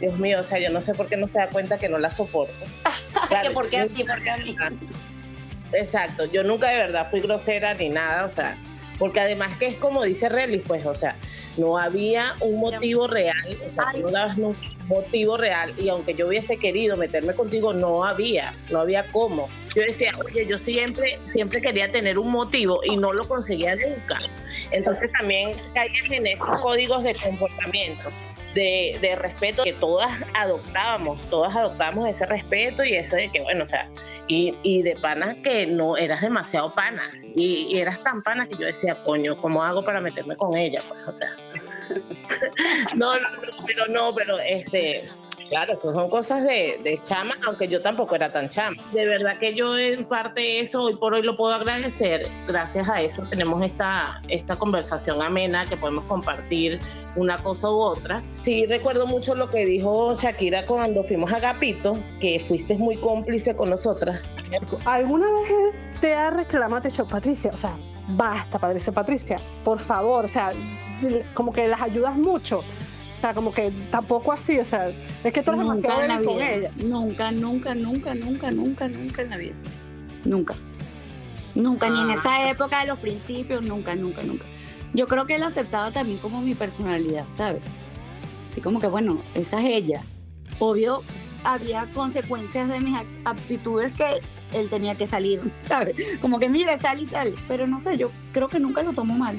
Dios 0.00 0.18
mío, 0.18 0.38
o 0.40 0.44
sea, 0.44 0.58
yo 0.58 0.70
no 0.70 0.80
sé 0.80 0.94
por 0.94 1.08
qué 1.08 1.16
no 1.16 1.28
se 1.28 1.34
da 1.34 1.48
cuenta 1.48 1.78
que 1.78 1.88
no 1.88 1.98
la 1.98 2.10
soporto. 2.10 2.52
Claro, 3.28 3.50
¿Que 3.50 3.54
¿Por 3.54 3.68
qué 3.68 3.78
a? 3.78 3.86
¿Por 3.86 4.22
qué 4.22 4.30
a 4.30 4.36
mí? 4.38 4.56
Exacto, 5.72 6.24
yo 6.24 6.42
nunca 6.42 6.68
de 6.68 6.78
verdad 6.78 7.08
fui 7.10 7.20
grosera 7.20 7.74
ni 7.74 7.88
nada, 7.88 8.24
o 8.24 8.30
sea, 8.30 8.56
porque 8.98 9.20
además 9.20 9.56
que 9.56 9.66
es 9.68 9.76
como 9.76 10.02
dice 10.02 10.28
Relis, 10.28 10.62
pues, 10.66 10.84
o 10.84 10.94
sea, 10.94 11.16
no 11.56 11.78
había 11.78 12.34
un 12.40 12.58
motivo 12.58 13.06
real, 13.06 13.56
o 13.66 13.70
sea, 13.70 13.84
tú 13.92 14.00
no 14.00 14.10
dabas 14.10 14.36
un 14.36 14.56
motivo 14.88 15.36
real, 15.36 15.72
y 15.78 15.88
aunque 15.88 16.14
yo 16.14 16.26
hubiese 16.26 16.56
querido 16.56 16.96
meterme 16.96 17.34
contigo, 17.34 17.72
no 17.72 18.04
había, 18.04 18.52
no 18.70 18.80
había 18.80 19.04
cómo. 19.12 19.48
Yo 19.74 19.82
decía, 19.82 20.12
oye, 20.24 20.44
yo 20.46 20.58
siempre, 20.58 21.18
siempre 21.32 21.62
quería 21.62 21.90
tener 21.92 22.18
un 22.18 22.30
motivo 22.30 22.80
y 22.84 22.96
no 22.96 23.12
lo 23.12 23.26
conseguía 23.26 23.76
nunca. 23.76 24.18
Entonces 24.72 25.10
también 25.12 25.52
caías 25.72 26.10
en 26.10 26.26
esos 26.26 26.58
códigos 26.60 27.04
de 27.04 27.14
comportamiento. 27.14 28.10
De, 28.54 28.98
de 29.00 29.14
respeto 29.14 29.62
que 29.62 29.72
todas 29.74 30.10
adoptábamos, 30.34 31.20
todas 31.30 31.54
adoptábamos 31.54 32.08
ese 32.08 32.26
respeto 32.26 32.84
y 32.84 32.96
eso 32.96 33.14
de 33.14 33.30
que, 33.30 33.40
bueno, 33.42 33.62
o 33.62 33.66
sea, 33.66 33.88
y, 34.26 34.56
y 34.62 34.82
de 34.82 34.94
pana 34.96 35.36
que 35.42 35.66
no 35.66 35.96
eras 35.96 36.20
demasiado 36.20 36.72
pana 36.74 37.12
y, 37.36 37.68
y 37.70 37.80
eras 37.80 38.02
tan 38.02 38.22
pana 38.22 38.48
que 38.48 38.56
yo 38.56 38.66
decía, 38.66 38.94
coño, 39.04 39.36
¿cómo 39.36 39.62
hago 39.62 39.84
para 39.84 40.00
meterme 40.00 40.36
con 40.36 40.56
ella? 40.56 40.80
Pues, 40.88 41.00
o 41.06 41.12
sea, 41.12 41.36
no, 42.96 43.14
no, 43.18 43.20
no, 43.20 43.66
pero 43.66 43.86
no, 43.88 44.14
pero 44.14 44.38
este, 44.38 45.06
claro, 45.50 45.74
eso 45.74 45.92
son 45.92 46.08
cosas 46.08 46.44
de, 46.44 46.80
de 46.82 46.98
chama, 47.02 47.36
aunque 47.44 47.68
yo 47.68 47.82
tampoco 47.82 48.14
era 48.14 48.30
tan 48.30 48.48
chama. 48.48 48.76
De 48.92 49.04
verdad 49.04 49.38
que 49.38 49.54
yo 49.54 49.76
en 49.76 50.04
parte 50.06 50.60
eso 50.60 50.82
hoy 50.82 50.96
por 50.96 51.12
hoy 51.12 51.22
lo 51.22 51.36
puedo 51.36 51.52
agradecer. 51.54 52.26
Gracias 52.46 52.88
a 52.88 53.02
eso 53.02 53.22
tenemos 53.28 53.62
esta, 53.62 54.22
esta 54.28 54.56
conversación 54.56 55.20
amena 55.20 55.66
que 55.66 55.76
podemos 55.76 56.04
compartir 56.04 56.78
una 57.16 57.36
cosa 57.38 57.70
u 57.70 57.80
otra. 57.80 58.22
Sí 58.42 58.64
recuerdo 58.66 59.06
mucho 59.06 59.34
lo 59.34 59.50
que 59.50 59.66
dijo 59.66 60.14
Shakira 60.14 60.64
cuando 60.64 61.02
fuimos 61.02 61.32
a 61.32 61.40
Gapito, 61.40 61.98
que 62.20 62.40
fuiste 62.40 62.76
muy 62.78 62.96
cómplice 62.96 63.54
con 63.54 63.70
nosotras. 63.70 64.22
¿Alguna 64.84 65.26
vez 65.32 66.00
te 66.00 66.14
ha 66.14 66.30
reclamado, 66.30 66.88
te 66.88 67.04
Patricia, 67.04 67.50
o 67.52 67.56
sea, 67.56 67.76
basta, 68.08 68.58
Patricia, 68.58 68.92
Patricia, 68.92 69.36
por 69.64 69.80
favor, 69.80 70.24
o 70.24 70.28
sea, 70.28 70.52
como 71.34 71.52
que 71.52 71.66
las 71.66 71.80
ayudas 71.82 72.14
mucho? 72.14 72.62
O 73.20 73.22
sea, 73.22 73.34
como 73.34 73.52
que 73.52 73.70
tampoco 73.90 74.32
así, 74.32 74.58
o 74.58 74.64
sea, 74.64 74.88
es 74.88 75.32
que 75.34 75.42
tú 75.42 75.50
eres 75.50 75.62
Nunca 75.66 75.74
demasiado 75.74 76.02
en 76.02 76.08
la 76.08 76.22
con 76.22 76.40
ella. 76.42 76.70
Nunca, 76.76 77.30
nunca, 77.30 77.74
nunca, 77.74 78.14
nunca, 78.14 78.50
nunca, 78.50 78.88
nunca 78.88 79.20
en 79.22 79.28
la 79.30 79.36
vida. 79.36 79.54
Nunca. 80.24 80.54
Nunca, 81.54 81.90
ni 81.90 82.00
en 82.00 82.08
Ah. 82.10 82.14
esa 82.14 82.48
época 82.50 82.80
de 82.80 82.86
los 82.86 82.98
principios, 82.98 83.60
nunca, 83.62 83.94
nunca, 83.94 84.22
nunca. 84.22 84.46
Yo 84.94 85.06
creo 85.06 85.26
que 85.26 85.34
él 85.36 85.42
aceptaba 85.42 85.90
también 85.90 86.16
como 86.18 86.40
mi 86.40 86.54
personalidad, 86.54 87.26
¿sabes? 87.28 87.60
Así 88.46 88.62
como 88.62 88.80
que, 88.80 88.86
bueno, 88.86 89.18
esa 89.34 89.60
es 89.60 89.66
ella. 89.74 90.02
Obvio, 90.58 91.02
había 91.44 91.84
consecuencias 91.92 92.68
de 92.68 92.80
mis 92.80 92.94
ac- 92.96 93.04
actitudes 93.26 93.92
que 93.92 94.20
él 94.58 94.70
tenía 94.70 94.94
que 94.94 95.06
salir, 95.06 95.42
¿sabes? 95.62 96.18
Como 96.22 96.38
que, 96.40 96.48
mire, 96.48 96.78
tal 96.78 97.00
y 97.02 97.06
tal. 97.06 97.34
Pero 97.48 97.66
no 97.66 97.80
sé, 97.80 97.98
yo 97.98 98.10
creo 98.32 98.48
que 98.48 98.58
nunca 98.58 98.82
lo 98.82 98.94
tomo 98.94 99.18
mal. 99.18 99.36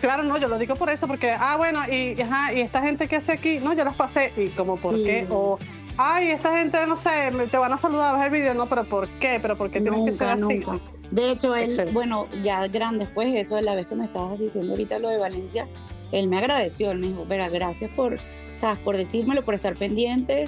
Claro, 0.00 0.22
no, 0.22 0.36
yo 0.38 0.48
lo 0.48 0.58
digo 0.58 0.76
por 0.76 0.90
eso, 0.90 1.06
porque, 1.06 1.30
ah, 1.30 1.56
bueno, 1.56 1.80
y, 1.90 2.20
ajá, 2.20 2.52
y 2.52 2.60
esta 2.60 2.82
gente 2.82 3.08
que 3.08 3.16
hace 3.16 3.32
aquí, 3.32 3.58
no, 3.58 3.72
yo 3.72 3.84
las 3.84 3.96
pasé, 3.96 4.32
y 4.36 4.48
como, 4.48 4.76
¿por 4.76 4.96
Sí. 4.96 5.04
qué? 5.04 5.26
O, 5.30 5.58
ay, 5.96 6.28
esta 6.30 6.56
gente, 6.58 6.86
no 6.86 6.96
sé, 6.96 7.30
me- 7.32 7.46
te 7.46 7.56
van 7.56 7.72
a 7.72 7.78
saludar 7.78 8.14
a 8.14 8.18
ver 8.18 8.26
el 8.26 8.32
video, 8.40 8.54
no, 8.54 8.66
pero 8.66 8.84
¿por 8.84 9.08
qué? 9.08 9.38
¿Pero 9.40 9.56
por 9.56 9.70
qué 9.70 9.80
tienes 9.80 10.04
que 10.04 10.16
ser 10.18 10.38
Nunca, 10.38 10.54
así? 10.56 10.64
nunca. 10.66 10.84
De 11.10 11.30
hecho, 11.30 11.54
él, 11.54 11.88
bueno, 11.92 12.26
ya 12.42 12.66
grande 12.68 13.04
después 13.06 13.32
de 13.32 13.40
eso, 13.40 13.56
de 13.56 13.62
la 13.62 13.74
vez 13.74 13.86
que 13.86 13.94
me 13.94 14.04
estabas 14.04 14.38
diciendo 14.38 14.72
ahorita 14.72 14.98
lo 14.98 15.08
de 15.08 15.18
Valencia, 15.18 15.66
él 16.12 16.28
me 16.28 16.38
agradeció, 16.38 16.90
él 16.90 16.98
me 16.98 17.08
dijo, 17.08 17.24
verá, 17.26 17.48
gracias 17.48 17.90
por, 17.92 18.16
¿sabes? 18.54 18.78
por 18.80 18.96
decírmelo, 18.96 19.42
por 19.44 19.54
estar 19.54 19.74
pendiente 19.74 20.46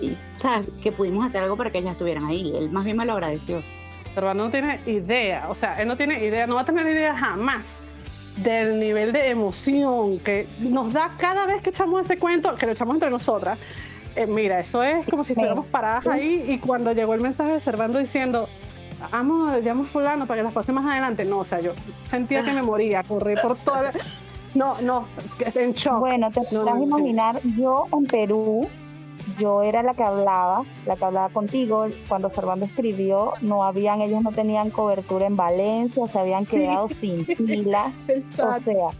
y, 0.00 0.16
¿sabes? 0.36 0.66
Que 0.82 0.92
pudimos 0.92 1.24
hacer 1.26 1.42
algo 1.42 1.56
para 1.56 1.70
que 1.70 1.78
ellas 1.78 1.92
estuvieran 1.92 2.24
ahí. 2.24 2.52
Él 2.56 2.70
más 2.70 2.84
bien 2.84 2.96
me 2.96 3.04
lo 3.04 3.12
agradeció. 3.12 3.62
Pero 4.14 4.32
no 4.34 4.50
tiene 4.50 4.80
idea, 4.86 5.46
o 5.50 5.54
sea, 5.54 5.74
él 5.74 5.86
no 5.88 5.96
tiene 5.96 6.24
idea, 6.24 6.46
no 6.46 6.54
va 6.56 6.62
a 6.62 6.64
tener 6.64 6.86
idea 6.88 7.16
jamás 7.16 7.66
del 8.42 8.78
nivel 8.78 9.12
de 9.12 9.30
emoción 9.30 10.18
que 10.20 10.46
nos 10.60 10.92
da 10.92 11.12
cada 11.18 11.46
vez 11.46 11.62
que 11.62 11.70
echamos 11.70 12.02
ese 12.02 12.18
cuento, 12.18 12.54
que 12.54 12.66
lo 12.66 12.72
echamos 12.72 12.94
entre 12.94 13.10
nosotras. 13.10 13.58
Eh, 14.16 14.26
mira, 14.26 14.60
eso 14.60 14.82
es 14.82 15.06
como 15.06 15.24
si 15.24 15.32
estuviéramos 15.32 15.66
paradas 15.66 16.06
ahí 16.08 16.44
y 16.48 16.58
cuando 16.58 16.92
llegó 16.92 17.14
el 17.14 17.20
mensaje 17.20 17.52
de 17.52 17.60
Servando 17.60 17.98
diciendo, 17.98 18.48
amor, 19.12 19.62
llamo 19.62 19.84
a 19.84 19.86
fulano 19.86 20.26
para 20.26 20.40
que 20.40 20.44
las 20.44 20.52
pase 20.52 20.72
más 20.72 20.86
adelante. 20.86 21.24
No, 21.24 21.38
o 21.38 21.44
sea, 21.44 21.60
yo 21.60 21.72
sentía 22.10 22.42
que 22.42 22.52
me 22.52 22.62
moría, 22.62 23.02
corrí 23.02 23.34
por 23.40 23.56
toda... 23.56 23.92
No, 24.54 24.80
no, 24.80 25.06
en 25.54 25.72
shock. 25.74 26.00
Bueno, 26.00 26.30
te 26.30 26.40
No, 26.40 26.46
podrás 26.60 26.76
no, 26.76 26.82
imaginar, 26.82 27.40
yo 27.56 27.86
en 27.92 28.04
Perú, 28.06 28.68
yo 29.38 29.62
era 29.62 29.82
la 29.82 29.94
que 29.94 30.02
hablaba, 30.02 30.64
la 30.86 30.96
que 30.96 31.04
hablaba 31.04 31.28
contigo. 31.30 31.86
Cuando 32.08 32.30
Servando 32.30 32.66
escribió, 32.66 33.32
no 33.42 33.64
habían, 33.64 34.00
ellos 34.00 34.22
no 34.22 34.32
tenían 34.32 34.70
cobertura 34.70 35.26
en 35.26 35.36
Valencia, 35.36 36.06
se 36.06 36.18
habían 36.18 36.46
quedado 36.46 36.88
sin 36.88 37.24
pila. 37.24 37.92
O 38.38 38.60
sea, 38.60 38.90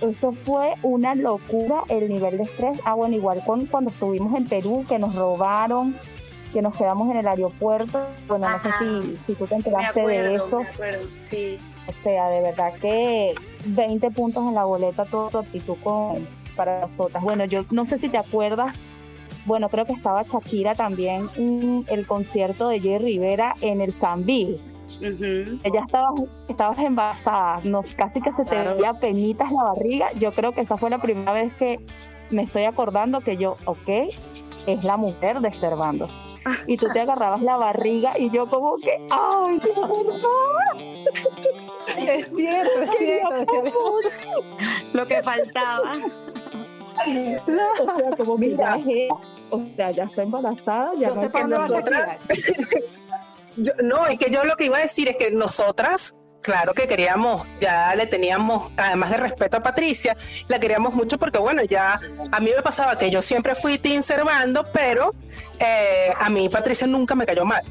eso 0.00 0.32
fue 0.32 0.74
una 0.82 1.14
locura 1.14 1.82
el 1.88 2.08
nivel 2.08 2.38
de 2.38 2.44
estrés. 2.44 2.78
Ah, 2.84 2.94
bueno, 2.94 3.16
igual 3.16 3.42
con 3.44 3.66
cuando 3.66 3.90
estuvimos 3.90 4.34
en 4.36 4.46
Perú, 4.46 4.84
que 4.88 4.98
nos 4.98 5.14
robaron, 5.14 5.96
que 6.52 6.62
nos 6.62 6.76
quedamos 6.76 7.10
en 7.10 7.16
el 7.16 7.26
aeropuerto. 7.26 8.00
Bueno, 8.28 8.48
no 8.48 8.58
sé 8.58 8.70
si, 8.78 9.18
si 9.26 9.34
tú 9.34 9.46
te 9.46 9.56
enteraste 9.56 10.06
de 10.06 10.34
eso. 10.34 10.62
sí. 11.18 11.58
O 11.88 12.02
sea, 12.02 12.28
de 12.28 12.42
verdad 12.42 12.74
que 12.80 13.34
20 13.64 14.10
puntos 14.10 14.46
en 14.46 14.54
la 14.54 14.64
boleta, 14.64 15.06
toda 15.06 15.30
tu 15.30 15.38
actitud 15.38 15.76
con, 15.82 16.28
para 16.54 16.80
nosotras. 16.80 17.22
Bueno, 17.22 17.46
yo 17.46 17.62
no 17.70 17.86
sé 17.86 17.98
si 17.98 18.10
te 18.10 18.18
acuerdas, 18.18 18.76
bueno, 19.48 19.68
creo 19.68 19.84
que 19.84 19.92
estaba 19.94 20.22
Shakira 20.22 20.74
también 20.74 21.26
en 21.36 21.84
el 21.88 22.06
concierto 22.06 22.68
de 22.68 22.80
Jerry 22.80 23.04
Rivera 23.18 23.54
en 23.62 23.80
el 23.80 23.92
Sambil. 23.94 24.60
Ujú. 25.00 25.58
Ella 25.64 25.82
estaba, 25.86 26.08
estabas 26.48 26.78
embarazada, 26.78 27.60
nos, 27.64 27.94
casi 27.94 28.20
que 28.20 28.30
se 28.32 28.44
te 28.44 28.50
Claro. 28.50 28.76
veía 28.76 28.92
penitas 28.94 29.50
la 29.50 29.64
barriga. 29.64 30.12
Yo 30.12 30.30
creo 30.32 30.52
que 30.52 30.60
esa 30.62 30.76
fue 30.76 30.90
la 30.90 30.98
primera 30.98 31.32
vez 31.32 31.52
que 31.54 31.80
me 32.30 32.42
estoy 32.44 32.64
acordando 32.64 33.20
que 33.20 33.36
yo, 33.36 33.56
ok, 33.64 33.88
es 34.66 34.84
la 34.84 34.96
mujer 34.96 35.40
de 35.40 35.52
Servando. 35.52 36.06
Y 36.66 36.76
tú 36.78 36.86
te 36.92 37.00
agarrabas 37.00 37.42
la 37.42 37.56
barriga 37.56 38.18
y 38.18 38.30
yo 38.30 38.46
como 38.46 38.76
que, 38.76 38.96
ay, 39.10 39.60
es 42.06 42.28
cierto. 42.34 42.82
es 42.82 42.90
cierto. 42.98 44.00
Lo 44.92 45.06
que 45.06 45.22
faltaba. 45.22 45.92
O 47.06 47.98
sea, 47.98 48.16
como 48.16 48.36
que 48.38 48.56
ya 48.56 48.76
es, 48.76 49.10
o 49.50 49.62
sea, 49.76 49.90
ya 49.90 50.04
está 50.04 50.22
embarazada, 50.22 50.92
ya 50.98 51.08
no 51.08 51.14
sé 51.14 51.20
hay 51.22 51.28
para 51.28 51.44
que 51.44 51.50
nosotras. 51.50 52.08
Yo- 53.56 53.72
no, 53.82 54.06
es 54.06 54.18
que 54.20 54.30
yo 54.30 54.44
lo 54.44 54.56
que 54.56 54.66
iba 54.66 54.78
a 54.78 54.82
decir 54.82 55.08
es 55.08 55.16
que 55.16 55.32
nosotras, 55.32 56.16
claro 56.42 56.74
que 56.74 56.86
queríamos, 56.86 57.44
ya 57.58 57.92
le 57.96 58.06
teníamos, 58.06 58.70
además 58.76 59.10
de 59.10 59.16
respeto 59.16 59.56
a 59.56 59.62
Patricia, 59.64 60.16
la 60.46 60.60
queríamos 60.60 60.94
mucho 60.94 61.18
porque, 61.18 61.38
bueno, 61.38 61.62
ya 61.64 61.98
a 62.30 62.38
mí 62.40 62.50
me 62.54 62.62
pasaba 62.62 62.96
que 62.96 63.10
yo 63.10 63.20
siempre 63.20 63.56
fui 63.56 63.78
Team 63.78 64.02
Servando, 64.02 64.64
pero 64.72 65.12
eh, 65.58 66.10
a 66.20 66.30
mí 66.30 66.48
Patricia 66.48 66.86
nunca 66.86 67.16
me 67.16 67.26
cayó 67.26 67.44
mal. 67.44 67.62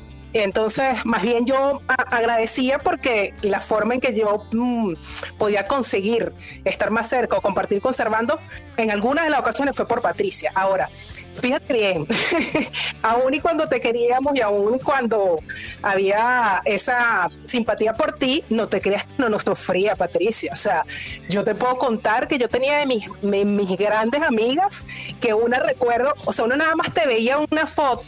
Entonces, 0.43 1.06
más 1.06 1.21
bien 1.23 1.45
yo 1.45 1.82
agradecía 1.88 2.80
porque 2.80 3.34
la 3.41 3.60
forma 3.60 3.93
en 3.95 4.02
que 4.02 4.13
yo 4.13 4.45
mm, 4.52 4.93
podía 5.38 5.65
conseguir 5.67 6.34
estar 6.65 6.91
más 6.91 7.10
cerca 7.10 7.38
o 7.38 7.41
compartir 7.41 7.82
conservando 7.82 8.39
en 8.78 8.91
algunas 8.91 9.26
de 9.26 9.32
las 9.32 9.39
ocasiones 9.39 9.76
fue 9.76 9.88
por 9.88 10.02
Patricia. 10.02 10.52
Ahora, 10.56 10.89
fíjate 11.34 11.73
bien, 11.73 12.08
aún 13.02 13.34
y 13.34 13.39
cuando 13.39 13.67
te 13.67 13.80
queríamos 13.80 14.36
y 14.36 14.41
aún 14.41 14.76
y 14.76 14.80
cuando 14.80 15.39
había 15.82 16.62
esa 16.65 17.30
simpatía 17.45 17.93
por 17.93 18.13
ti, 18.17 18.43
no 18.50 18.67
te 18.67 18.82
creas 18.82 19.06
que 19.06 19.13
no 19.17 19.30
nos 19.30 19.43
sufría 19.43 19.95
Patricia. 19.95 20.52
O 20.54 20.58
sea, 20.58 20.84
yo 21.30 21.43
te 21.43 21.56
puedo 21.56 21.78
contar 21.78 22.28
que 22.28 22.38
yo 22.38 22.50
tenía 22.50 22.80
de 22.80 22.86
mis, 22.86 23.08
mi- 23.21 23.45
mis 23.45 23.78
grandes 23.78 24.21
amigas 24.21 24.86
que 25.21 25.34
una 25.34 25.60
recuerdo, 25.60 26.13
o 26.26 26.34
sea, 26.34 26.45
uno 26.45 26.56
nada 26.58 26.76
más 26.76 26.93
te 26.93 27.06
veía 27.08 27.38
una 27.38 27.65
foto 27.67 28.04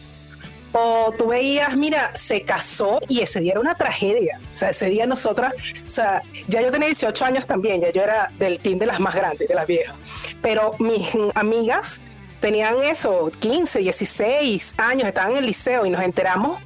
o 0.72 1.12
tú 1.18 1.28
veías, 1.28 1.76
mira, 1.76 2.12
se 2.16 2.42
casó 2.42 3.00
y 3.08 3.22
ese 3.22 3.40
día 3.40 3.52
era 3.52 3.60
una 3.60 3.76
tragedia. 3.76 4.40
O 4.54 4.58
sea, 4.58 4.70
ese 4.70 4.88
día 4.88 5.06
nosotras, 5.06 5.54
o 5.86 5.90
sea, 5.90 6.22
ya 6.48 6.62
yo 6.62 6.72
tenía 6.72 6.88
18 6.88 7.26
años 7.26 7.46
también, 7.46 7.82
ya 7.82 7.92
yo 7.92 8.02
era 8.02 8.32
del 8.38 8.60
team 8.60 8.78
de 8.80 8.86
las 8.86 9.00
más 9.00 9.16
grandes, 9.16 9.48
de 9.48 9.56
las 9.56 9.68
viejas. 9.68 9.96
Pero 10.42 10.72
mis 10.80 11.08
amigas 11.36 12.02
tenían 12.40 12.82
eso, 12.84 13.32
15, 13.40 13.80
16 13.80 14.76
años, 14.78 15.08
estaban 15.08 15.32
en 15.32 15.38
el 15.40 15.46
liceo 15.46 15.86
y 15.86 15.90
nos 15.90 16.02
enteramos, 16.02 16.62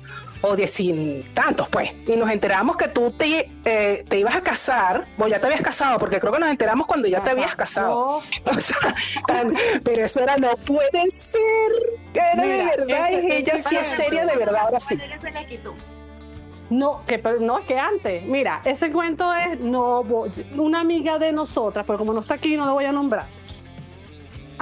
o 0.46 0.56
diez 0.58 0.78
y 0.82 1.24
tantos 1.34 1.70
pues, 1.70 1.92
y 2.06 2.16
nos 2.18 2.30
enteramos 2.30 2.76
que 2.76 2.90
tú 2.90 3.10
te, 3.12 3.50
eh, 3.64 4.04
te 4.08 4.20
ibas 4.20 4.36
a 4.36 4.42
casar, 4.42 5.06
o 5.18 5.28
ya 5.28 5.40
te 5.40 5.46
habías 5.48 5.62
casado, 5.62 5.98
porque 5.98 6.20
creo 6.20 6.34
que 6.34 6.40
nos 6.40 6.50
enteramos 6.50 6.86
cuando 6.86 7.08
ya 7.08 7.24
te 7.24 7.32
habías 7.32 7.56
casado. 7.56 8.22
O 8.46 8.54
sea, 8.60 8.94
tan- 9.26 9.54
pero 9.84 10.04
eso 10.04 10.20
era, 10.22 10.36
no 10.38 10.56
puede 10.58 11.10
ser, 11.12 11.72
era 12.14 12.42
de 12.44 12.64
verdad, 12.66 13.12
este- 13.14 13.28
y 13.28 13.32
ella 13.38 13.62
sí 13.62 13.76
es 13.78 13.88
seria 13.88 14.26
de 14.26 14.36
verdad, 14.36 14.62
ahora 14.66 14.80
sí. 14.80 14.98
No, 16.70 17.06
que 17.06 17.20
pero 17.20 17.40
no, 17.40 17.66
que 17.66 17.78
antes. 17.78 18.24
Mira, 18.24 18.62
ese 18.66 18.92
cuento 18.92 19.32
es 19.34 19.60
no 19.60 20.04
una 20.58 20.80
amiga 20.80 21.20
de 21.20 21.32
nosotras, 21.32 21.86
pero 21.86 22.00
como 22.00 22.14
no 22.14 22.22
está 22.22 22.34
aquí, 22.36 22.58
no 22.58 22.66
lo 22.66 22.74
voy 22.74 22.86
a 22.86 22.92
nombrar. 22.92 23.26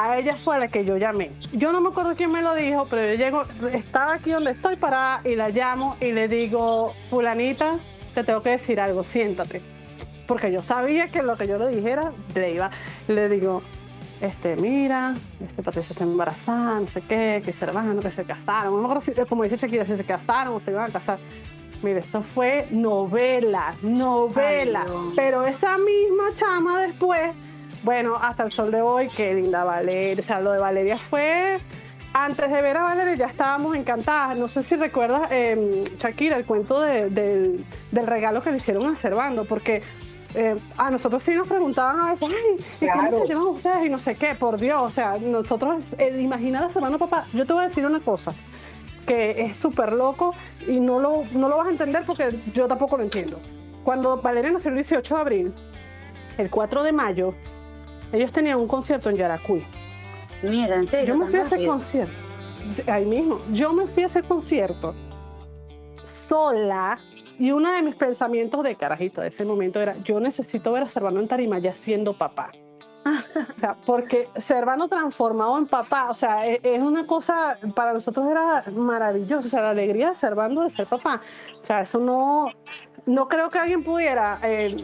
A 0.02 0.18
ella 0.18 0.36
fue 0.36 0.58
la 0.58 0.68
que 0.68 0.84
yo 0.84 0.98
llamé. 0.98 1.32
Yo 1.52 1.72
no 1.72 1.80
me 1.80 1.90
acuerdo 1.90 2.16
quién 2.16 2.32
me 2.32 2.42
lo 2.42 2.56
dijo, 2.56 2.88
pero 2.90 3.08
yo 3.08 3.14
llego, 3.14 3.44
estaba 3.72 4.16
aquí 4.16 4.32
donde 4.32 4.50
estoy 4.50 4.76
parada 4.76 5.22
y 5.24 5.36
la 5.36 5.50
llamo 5.50 5.96
y 6.02 6.12
le 6.12 6.28
digo, 6.28 6.92
fulanita, 7.12 7.76
te 8.16 8.24
tengo 8.24 8.42
que 8.42 8.50
decir 8.50 8.80
algo, 8.80 9.04
siéntate. 9.04 9.62
Porque 10.28 10.52
yo 10.52 10.64
sabía 10.64 11.10
que 11.10 11.22
lo 11.22 11.38
que 11.38 11.48
yo 11.48 11.60
le 11.60 11.68
dijera 11.68 12.14
le 12.34 12.54
iba. 12.54 12.72
Le 13.08 13.30
digo, 13.30 13.62
este, 14.22 14.56
mira, 14.56 15.14
este 15.40 15.62
Patricia 15.62 15.94
está 15.94 16.04
embarazada, 16.04 16.80
no 16.80 16.88
sé 16.88 17.02
qué, 17.02 17.44
que 17.46 17.54
se 17.54 17.64
hermano, 17.64 18.02
que 18.02 18.10
se 18.10 18.24
casaron. 18.24 18.74
No 18.74 18.80
me 18.80 18.86
acuerdo 18.86 19.02
si, 19.02 19.30
como 19.30 19.44
dice 19.44 19.58
Shakira, 19.58 19.86
si 19.86 19.96
se 19.96 20.04
casaron 20.04 20.56
o 20.56 20.60
se 20.62 20.72
iban 20.72 20.90
a 20.90 20.94
casar. 20.94 21.20
Mire, 21.84 22.00
esto 22.00 22.24
fue 22.24 22.66
novela, 22.72 23.76
novela. 23.84 24.84
Ay. 24.88 25.14
Pero 25.16 25.44
esa 25.46 25.78
misma 25.78 26.34
chama 26.34 26.82
después, 26.82 27.36
bueno, 27.84 28.16
hasta 28.16 28.44
el 28.44 28.52
sol 28.52 28.72
de 28.72 28.82
hoy, 28.82 29.10
qué 29.16 29.34
linda 29.34 29.64
Valeria. 29.64 30.22
O 30.22 30.26
sea, 30.26 30.40
lo 30.40 30.52
de 30.52 30.60
Valeria 30.60 30.98
fue. 30.98 31.60
Antes 32.14 32.52
de 32.52 32.62
ver 32.62 32.76
a 32.78 32.84
Valeria 32.84 33.16
ya 33.16 33.26
estábamos 33.28 33.76
encantadas. 33.76 34.38
No 34.38 34.48
sé 34.50 34.64
si 34.64 34.76
recuerdas, 34.76 35.30
eh, 35.32 35.86
Shakira, 35.98 36.36
el 36.38 36.46
cuento 36.46 36.82
de- 36.82 37.10
del, 37.10 37.66
del 37.92 38.08
regalo 38.08 38.42
que 38.44 38.52
le 38.52 38.58
hicieron 38.58 38.86
a 38.88 38.96
Servando, 38.98 39.46
porque 39.46 39.82
eh, 40.36 40.56
a 40.78 40.92
nosotros 40.92 41.24
sí 41.24 41.32
nos 41.36 41.48
preguntaban 41.48 42.02
a 42.02 42.10
veces, 42.12 42.30
ay, 42.30 42.66
¿y 42.82 42.90
cómo 42.90 43.26
se 43.26 43.28
llaman 43.34 43.48
ustedes? 43.48 43.86
Y 43.86 43.90
no 43.90 44.00
sé 44.00 44.16
qué, 44.16 44.36
por 44.36 44.58
Dios. 44.60 44.82
O 44.82 44.90
sea, 44.90 45.18
nosotros, 45.20 45.86
el 45.98 46.20
imaginar 46.22 46.64
a 46.66 46.70
Servando 46.70 47.00
papá, 47.00 47.26
yo 47.34 47.46
te 47.46 47.54
voy 47.54 47.64
a 47.64 47.68
decir 47.68 47.86
una 47.86 48.00
cosa 48.02 48.34
que 49.08 49.42
es 49.42 49.58
súper 49.58 49.94
loco 49.94 50.34
y 50.68 50.80
no 50.80 51.00
lo, 51.00 51.24
no 51.32 51.50
lo 51.50 51.58
vas 51.58 51.70
a 51.70 51.72
entender 51.72 52.04
porque 52.06 52.38
yo 52.54 52.68
tampoco 52.68 52.98
lo 52.98 53.04
entiendo. 53.04 53.40
Cuando 53.84 54.18
Valeria 54.22 54.52
nació 54.52 54.70
el 54.70 54.76
18 54.76 55.16
de 55.16 55.22
abril, 55.22 55.54
el 56.38 56.50
4 56.50 56.84
de 56.84 56.92
mayo, 56.92 57.34
ellos 58.14 58.32
tenían 58.32 58.60
un 58.60 58.68
concierto 58.68 59.10
en 59.10 59.18
Yaracuy. 59.18 59.66
Mira, 60.44 60.76
en 60.76 60.88
serio. 60.88 61.14
Yo 61.14 61.20
me 61.20 61.28
fui 61.28 61.40
a 61.40 61.44
ese 61.44 61.66
concierto, 61.66 62.14
ahí 62.88 63.06
mismo, 63.06 63.40
yo 63.52 63.74
me 63.74 63.86
fui 63.88 64.04
a 64.04 64.06
ese 64.08 64.24
concierto 64.24 64.96
sola 66.04 66.98
y 67.38 67.52
uno 67.52 67.72
de 67.72 67.82
mis 67.82 67.96
pensamientos 67.96 68.64
de 68.64 68.76
carajito 68.76 69.22
de 69.22 69.28
ese 69.28 69.46
momento 69.46 69.80
era, 69.82 69.98
yo 70.04 70.20
necesito 70.20 70.72
ver 70.72 70.84
a 70.84 70.88
Servano 70.88 71.20
en 71.20 71.28
Tarima 71.28 71.60
ya 71.60 71.74
siendo 71.74 72.14
papá. 72.14 72.52
O 73.04 73.60
sea, 73.60 73.76
porque 73.86 74.30
Servano 74.38 74.88
transformado 74.88 75.58
en 75.58 75.66
papá, 75.66 76.10
o 76.10 76.16
sea, 76.16 76.46
e- 76.46 76.62
es, 76.64 76.82
una 76.82 77.08
cosa, 77.08 77.58
para 77.76 77.94
nosotros 77.94 78.28
era 78.30 78.64
maravilloso, 78.72 79.48
o 79.48 79.50
sea, 79.50 79.62
la 79.62 79.70
alegría 79.72 80.10
de 80.10 80.16
Servando 80.16 80.62
de 80.62 80.70
ser 80.70 80.86
papá. 80.86 81.22
O 81.60 81.64
sea, 81.64 81.82
eso 81.82 82.00
no, 82.00 82.48
no 83.06 83.28
creo 83.28 83.50
que 83.50 83.60
alguien 83.60 83.84
pudiera 83.84 84.40
eh, 84.44 84.76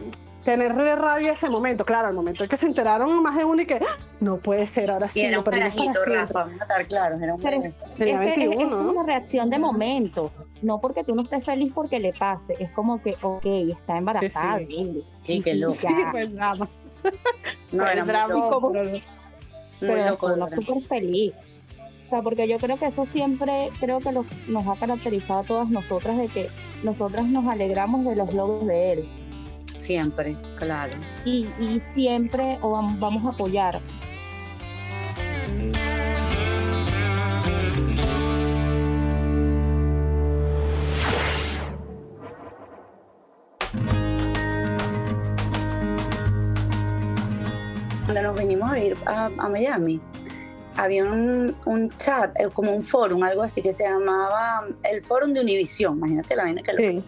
tenerle 0.48 0.96
rabia 0.96 1.32
ese 1.32 1.50
momento. 1.50 1.84
Claro, 1.84 2.08
el 2.08 2.14
momento 2.14 2.42
en 2.42 2.48
que 2.48 2.56
se 2.56 2.64
enteraron 2.64 3.22
más 3.22 3.36
de 3.36 3.44
uno 3.44 3.60
y 3.60 3.66
que, 3.66 3.74
¡ah! 3.74 3.96
no 4.20 4.38
puede 4.38 4.66
ser, 4.66 4.90
ahora 4.90 5.10
sí, 5.10 5.20
Y 5.20 5.24
era 5.26 5.40
un 5.40 5.44
carajito, 5.44 5.92
siempre". 5.92 6.14
Rafa, 6.14 6.32
vamos 6.44 6.60
a 6.60 6.64
estar 6.64 6.86
claros, 6.86 7.20
era 7.20 7.34
un 7.34 7.40
Pero 7.42 7.56
es, 7.64 7.74
que 7.98 8.10
es- 8.12 8.18
21, 8.18 8.62
es 8.62 8.70
¿no? 8.70 8.90
una 8.92 9.02
reacción 9.02 9.50
de 9.50 9.58
momento, 9.58 10.32
no 10.62 10.80
porque 10.80 11.04
tú 11.04 11.14
no 11.14 11.22
estés 11.24 11.44
feliz 11.44 11.70
porque 11.74 12.00
le 12.00 12.14
pase, 12.14 12.54
es 12.58 12.70
como 12.70 13.02
que, 13.02 13.14
ok, 13.20 13.44
está 13.44 13.98
embarazada, 13.98 14.58
Sí, 14.60 14.64
bien, 14.64 15.02
Sí, 15.22 15.42
qué 15.42 15.54
loco. 15.54 15.76
Sí, 15.82 15.94
pues 16.12 16.32
drama. 16.34 16.66
No, 17.72 17.86
era 17.86 18.02
muy 18.04 18.12
drama, 18.12 18.34
loco. 18.34 18.72
pero- 18.72 18.90
Muy 18.90 19.02
pero 19.80 20.06
loco, 20.10 20.48
súper 20.48 20.82
feliz. 20.84 21.34
O 22.06 22.08
sea, 22.08 22.22
porque 22.22 22.48
yo 22.48 22.56
creo 22.56 22.78
que 22.78 22.86
eso 22.86 23.04
siempre, 23.04 23.68
creo 23.80 24.00
que 24.00 24.12
lo- 24.12 24.24
nos 24.48 24.66
ha 24.66 24.76
caracterizado 24.80 25.40
a 25.40 25.44
todas 25.44 25.68
nosotras 25.68 26.16
de 26.16 26.28
que 26.28 26.48
nosotras 26.82 27.26
nos 27.26 27.46
alegramos 27.46 28.06
de 28.06 28.16
los 28.16 28.32
logros 28.32 28.66
de 28.66 28.92
él 28.94 29.08
Siempre, 29.78 30.36
claro. 30.56 30.92
y, 31.24 31.46
y 31.58 31.80
siempre 31.94 32.58
o 32.60 32.72
vamos 32.72 33.24
a 33.24 33.28
apoyar. 33.30 33.80
Cuando 48.04 48.22
nos 48.22 48.38
vinimos 48.38 48.70
a 48.70 48.78
ir 48.78 48.96
a, 49.06 49.26
a 49.26 49.48
Miami, 49.48 50.00
había 50.76 51.04
un, 51.04 51.56
un 51.66 51.90
chat, 51.96 52.38
eh, 52.38 52.48
como 52.52 52.72
un 52.72 52.82
forum, 52.82 53.22
algo 53.22 53.42
así 53.42 53.62
que 53.62 53.72
se 53.72 53.84
llamaba 53.84 54.66
el 54.84 55.02
Forum 55.02 55.32
de 55.32 55.40
Univisión. 55.40 55.96
Imagínate 55.98 56.36
la 56.36 56.44
vaina 56.44 56.62
que 56.62 56.72
lo. 56.72 57.02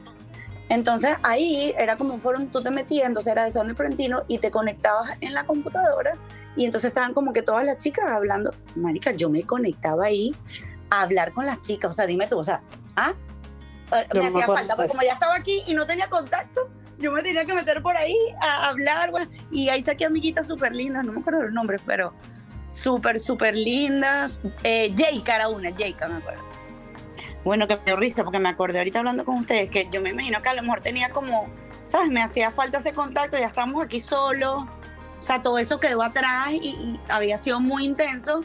Entonces 0.71 1.17
ahí 1.25 1.75
era 1.77 1.97
como 1.97 2.15
un 2.15 2.23
forum, 2.23 2.47
tú 2.47 2.63
te 2.63 2.71
metías, 2.71 3.09
entonces 3.09 3.33
era 3.33 3.45
de 3.45 3.51
Sound 3.51 3.75
Florentino 3.75 4.23
y 4.29 4.39
te 4.39 4.53
conectabas 4.53 5.11
en 5.21 5.35
la 5.35 5.45
computadora 5.45 6.13
y 6.57 6.65
entonces 6.65 6.89
estaban 6.89 7.13
como 7.13 7.33
que 7.33 7.43
todas 7.43 7.65
las 7.65 7.77
chicas 7.79 8.09
hablando. 8.09 8.55
Marica, 8.77 9.11
yo 9.11 9.29
me 9.29 9.43
conectaba 9.43 10.05
ahí 10.05 10.33
a 10.91 11.03
hablar 11.03 11.33
con 11.33 11.45
las 11.45 11.61
chicas, 11.61 11.91
o 11.91 11.93
sea, 11.93 12.07
dime 12.07 12.29
tú, 12.29 12.39
o 12.39 12.45
sea, 12.45 12.63
¿ah? 12.95 13.13
Eh, 13.93 14.07
Yo 14.15 14.23
Me 14.23 14.29
hacía 14.29 14.47
falta, 14.47 14.77
porque 14.77 14.87
eso. 14.87 14.93
como 14.93 15.03
ya 15.03 15.15
estaba 15.15 15.35
aquí 15.35 15.61
y 15.67 15.75
no 15.75 15.87
tenía 15.87 16.09
contacto, 16.09 16.69
yo 17.01 17.11
me 17.11 17.23
tenía 17.23 17.45
que 17.45 17.53
meter 17.53 17.83
por 17.83 17.97
ahí 17.97 18.17
a 18.41 18.69
hablar, 18.69 19.11
bueno, 19.11 19.29
y 19.51 19.71
ahí 19.71 19.83
saqué 19.83 20.05
amiguitas 20.05 20.47
súper 20.47 20.73
lindas, 20.73 21.05
no 21.05 21.13
me 21.13 21.21
acuerdo 21.21 21.43
los 21.43 21.53
nombres, 21.53 21.81
pero 21.85 22.13
súper, 22.69 23.19
súper 23.19 23.57
lindas. 23.57 24.41
Eh, 24.63 24.95
Jayka 24.97 25.35
era 25.35 25.49
una, 25.49 25.71
Jayka 25.77 26.07
me 26.07 26.19
acuerdo. 26.19 26.50
Bueno, 27.45 27.67
que 27.67 27.79
me 27.87 27.97
risa 27.97 28.23
porque 28.25 28.39
me 28.39 28.49
acordé 28.49 28.79
ahorita 28.79 28.99
hablando 28.99 29.25
con 29.25 29.39
ustedes 29.39 29.71
que 29.71 29.89
yo 29.91 30.01
me 30.01 30.11
imagino 30.11 30.43
que 30.43 30.49
a 30.51 30.55
lo 30.55 30.63
mejor 30.63 30.81
tenía 30.81 31.11
como, 31.11 31.49
¿sabes? 31.85 32.09
Me 32.11 32.23
hacía 32.23 32.51
falta 32.51 32.79
ese 32.79 32.93
contacto, 32.93 33.39
ya 33.39 33.47
estamos 33.47 33.85
aquí 33.85 34.01
solos. 34.01 34.65
O 35.19 35.23
sea, 35.23 35.43
todo 35.43 35.59
eso 35.59 35.81
quedó 35.81 36.03
atrás 36.03 36.51
y, 36.53 36.69
y 36.69 37.01
había 37.09 37.37
sido 37.39 37.61
muy 37.61 37.85
intenso. 37.85 38.43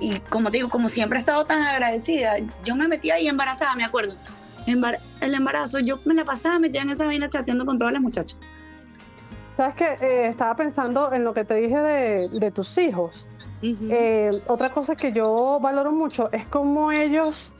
Y 0.00 0.20
como 0.20 0.50
te 0.50 0.58
digo, 0.58 0.68
como 0.68 0.88
siempre 0.88 1.18
he 1.18 1.20
estado 1.20 1.44
tan 1.44 1.62
agradecida, 1.62 2.36
yo 2.64 2.76
me 2.76 2.88
metí 2.88 3.10
ahí 3.10 3.26
embarazada, 3.28 3.74
me 3.74 3.84
acuerdo. 3.84 4.14
Embar- 4.66 5.00
el 5.20 5.34
embarazo, 5.34 5.78
yo 5.78 5.98
me 6.04 6.14
la 6.14 6.24
pasaba 6.24 6.58
metida 6.58 6.82
en 6.82 6.90
esa 6.90 7.04
vaina 7.06 7.28
chateando 7.28 7.64
con 7.66 7.78
todas 7.78 7.92
las 7.92 8.02
muchachas. 8.02 8.38
¿Sabes 9.56 9.74
qué? 9.76 10.28
estaba 10.28 10.54
pensando 10.54 11.12
en 11.12 11.24
lo 11.24 11.34
que 11.34 11.44
te 11.44 11.54
dije 11.54 11.76
de, 11.76 12.28
de 12.28 12.50
tus 12.52 12.78
hijos. 12.78 13.26
Eh, 13.60 14.30
otra 14.46 14.70
cosa 14.70 14.94
que 14.94 15.10
yo 15.12 15.58
valoro 15.60 15.90
mucho 15.90 16.30
es 16.32 16.46
cómo 16.46 16.92
ellos 16.92 17.50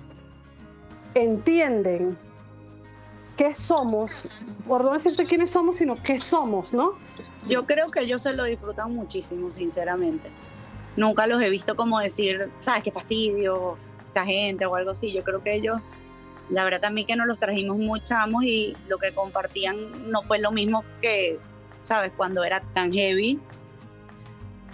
entienden 1.23 2.17
qué 3.37 3.55
somos, 3.55 4.11
por 4.67 4.85
no 4.85 4.93
decirte 4.93 5.25
quiénes 5.25 5.53
somos, 5.53 5.77
sino 5.77 5.95
qué 6.03 6.19
somos, 6.19 6.73
¿no? 6.73 6.95
Yo 7.49 7.65
creo 7.67 7.91
que 7.91 8.01
ellos 8.01 8.23
se 8.23 8.33
lo 8.33 8.45
disfrutan 8.45 8.95
muchísimo, 8.95 9.51
sinceramente. 9.53 10.29
nunca 10.97 11.27
los 11.27 11.41
he 11.41 11.49
visto 11.49 11.77
como 11.77 12.01
decir, 12.01 12.51
sabes, 12.59 12.83
qué 12.83 12.91
fastidio, 12.91 13.79
esta 14.09 14.25
gente 14.25 14.67
o 14.67 14.75
algo 14.75 14.91
así. 14.91 15.13
Yo 15.13 15.23
creo 15.23 15.43
que 15.43 15.55
ellos, 15.55 15.81
la 16.51 16.65
verdad 16.65 16.81
también 16.81 17.07
que 17.07 17.15
nos 17.15 17.29
los 17.29 17.39
trajimos 17.39 17.79
muy 17.79 18.01
chamos 18.01 18.43
y 18.45 18.77
lo 18.89 18.99
que 18.99 19.13
compartían 19.13 20.11
no 20.11 20.23
fue 20.23 20.41
lo 20.41 20.51
mismo 20.51 20.85
que, 21.01 21.39
sabes, 21.81 22.13
cuando 22.17 22.43
era 22.43 22.61
tan 22.75 22.93
heavy. 22.93 23.39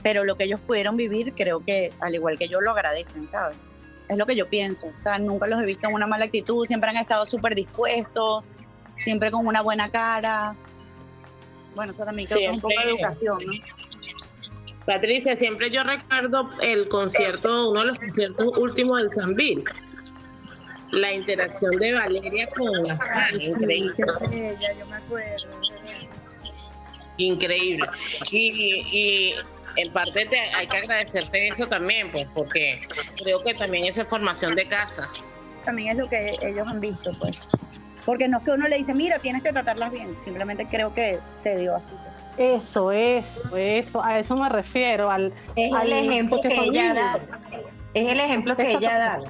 Pero 0.03 0.25
lo 0.25 0.37
que 0.37 0.45
ellos 0.45 0.61
pudieron 0.61 0.97
vivir, 0.97 1.35
creo 1.35 1.61
que 1.61 1.93
al 2.01 2.15
igual 2.15 2.39
que 2.39 2.49
yo 2.49 2.61
lo 2.61 2.71
agradecen, 2.71 3.27
¿sabes? 3.27 3.57
Es 4.09 4.19
lo 4.19 4.27
que 4.27 4.37
yo 4.37 4.49
pienso. 4.49 4.89
O 4.89 5.01
sea, 5.01 5.19
nunca 5.19 5.47
los 5.47 5.61
he 5.61 5.65
visto 5.65 5.89
en 5.89 5.95
una 5.95 6.07
mala 6.07 6.27
actitud, 6.27 6.67
siempre 6.67 6.91
han 6.91 6.97
estado 6.97 7.27
súper 7.27 7.55
dispuestos, 7.55 8.45
siempre 8.99 9.31
con 9.31 9.47
una 9.47 9.63
buena 9.63 9.89
cara. 9.91 10.55
Bueno, 11.75 11.93
eso 11.93 12.05
también 12.05 12.29
creo 12.29 12.39
que 12.39 12.47
es 12.47 12.55
un 12.55 12.61
poco 12.61 12.75
de 12.85 12.91
educación, 12.91 13.39
¿no? 13.47 13.53
Patricia, 14.87 15.35
siempre 15.37 15.71
yo 15.71 15.83
recuerdo 15.83 16.51
el 16.61 16.89
concierto, 16.89 17.71
uno 17.71 17.81
de 17.81 17.87
los 17.87 17.99
conciertos 17.99 18.59
últimos 18.59 19.01
del 19.01 19.11
Sanville. 19.11 19.65
La 20.91 21.13
interacción 21.13 21.71
de 21.77 21.95
Valeria 21.95 22.47
con 22.55 22.71
las 22.85 23.39
increíble. 23.39 23.95
yo 24.79 24.87
me 24.87 24.97
acuerdo. 24.97 25.49
Increíble. 27.17 27.89
Y, 28.31 28.83
y 28.93 29.35
en 29.77 29.93
parte 29.93 30.27
te, 30.27 30.39
hay 30.39 30.67
que 30.67 30.77
agradecerte 30.79 31.49
eso 31.49 31.67
también, 31.67 32.11
pues, 32.11 32.27
porque 32.35 32.81
creo 33.23 33.39
que 33.41 33.55
también 33.55 33.85
es 33.87 34.01
formación 34.09 34.55
de 34.55 34.67
casa. 34.69 35.09
También 35.65 35.91
es 35.91 35.97
lo 35.97 36.09
que 36.09 36.31
ellos 36.43 36.67
han 36.69 36.81
visto, 36.81 37.11
pues. 37.21 37.47
Porque 38.05 38.29
no 38.29 38.39
es 38.39 38.45
que 38.45 38.51
uno 38.51 38.69
le 38.69 38.77
dice, 38.77 38.93
mira, 38.95 39.19
tienes 39.19 39.43
que 39.43 39.53
tratarlas 39.53 39.91
bien. 39.91 40.15
Simplemente 40.25 40.67
creo 40.67 40.93
que 40.95 41.19
se 41.43 41.57
dio 41.57 41.77
así. 41.77 41.95
Eso, 42.37 42.93
eso, 42.93 43.57
eso, 43.57 44.03
a 44.05 44.19
eso 44.19 44.37
me 44.37 44.49
refiero. 44.49 45.11
Al, 45.11 45.33
Es 45.57 45.73
al- 45.73 45.91
el 45.91 46.11
ejemplo 46.11 46.41
que 46.43 46.49
ella 46.49 46.93
niños. 46.93 46.95
da. 46.97 47.19
Es 47.95 48.09
el 48.13 48.21
ejemplo 48.21 48.57
que 48.57 48.73
ella 48.73 48.99
da. 48.99 49.21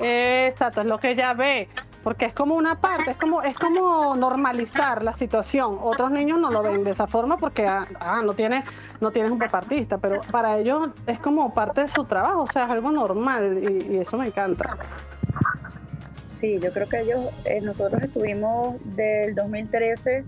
Exacto, 0.00 0.82
es 0.82 0.86
lo 0.86 0.98
que 0.98 1.10
ella 1.10 1.32
ve, 1.34 1.68
porque 2.04 2.26
es 2.26 2.34
como 2.34 2.54
una 2.54 2.80
parte, 2.80 3.10
es 3.12 3.16
como, 3.16 3.42
es 3.42 3.56
como 3.58 4.14
normalizar 4.14 5.02
la 5.02 5.12
situación. 5.14 5.78
Otros 5.82 6.10
niños 6.10 6.38
no 6.38 6.50
lo 6.50 6.62
ven 6.62 6.84
de 6.84 6.90
esa 6.90 7.06
forma 7.06 7.38
porque 7.38 7.66
ah, 7.66 7.82
ah, 8.00 8.20
no 8.22 8.34
tienes, 8.34 8.64
no 9.00 9.10
tienes 9.10 9.30
un 9.30 9.38
papá 9.38 9.58
artista, 9.58 9.98
pero 9.98 10.20
para 10.30 10.58
ellos 10.58 10.90
es 11.06 11.18
como 11.18 11.52
parte 11.54 11.82
de 11.82 11.88
su 11.88 12.04
trabajo, 12.04 12.42
o 12.42 12.46
sea, 12.46 12.64
es 12.64 12.70
algo 12.70 12.90
normal 12.90 13.58
y, 13.62 13.96
eso 13.98 14.18
me 14.18 14.26
encanta. 14.26 14.76
Sí, 16.32 16.58
yo 16.60 16.72
creo 16.72 16.88
que 16.88 17.00
ellos, 17.00 17.26
eh, 17.44 17.60
nosotros 17.60 18.02
estuvimos 18.02 18.76
del 18.96 19.34
2013 19.34 20.24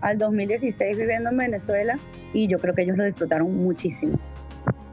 al 0.00 0.18
2016 0.18 0.98
viviendo 0.98 1.30
en 1.30 1.36
Venezuela 1.36 1.98
y 2.32 2.48
yo 2.48 2.58
creo 2.58 2.74
que 2.74 2.82
ellos 2.82 2.96
lo 2.96 3.04
disfrutaron 3.04 3.54
muchísimo, 3.56 4.18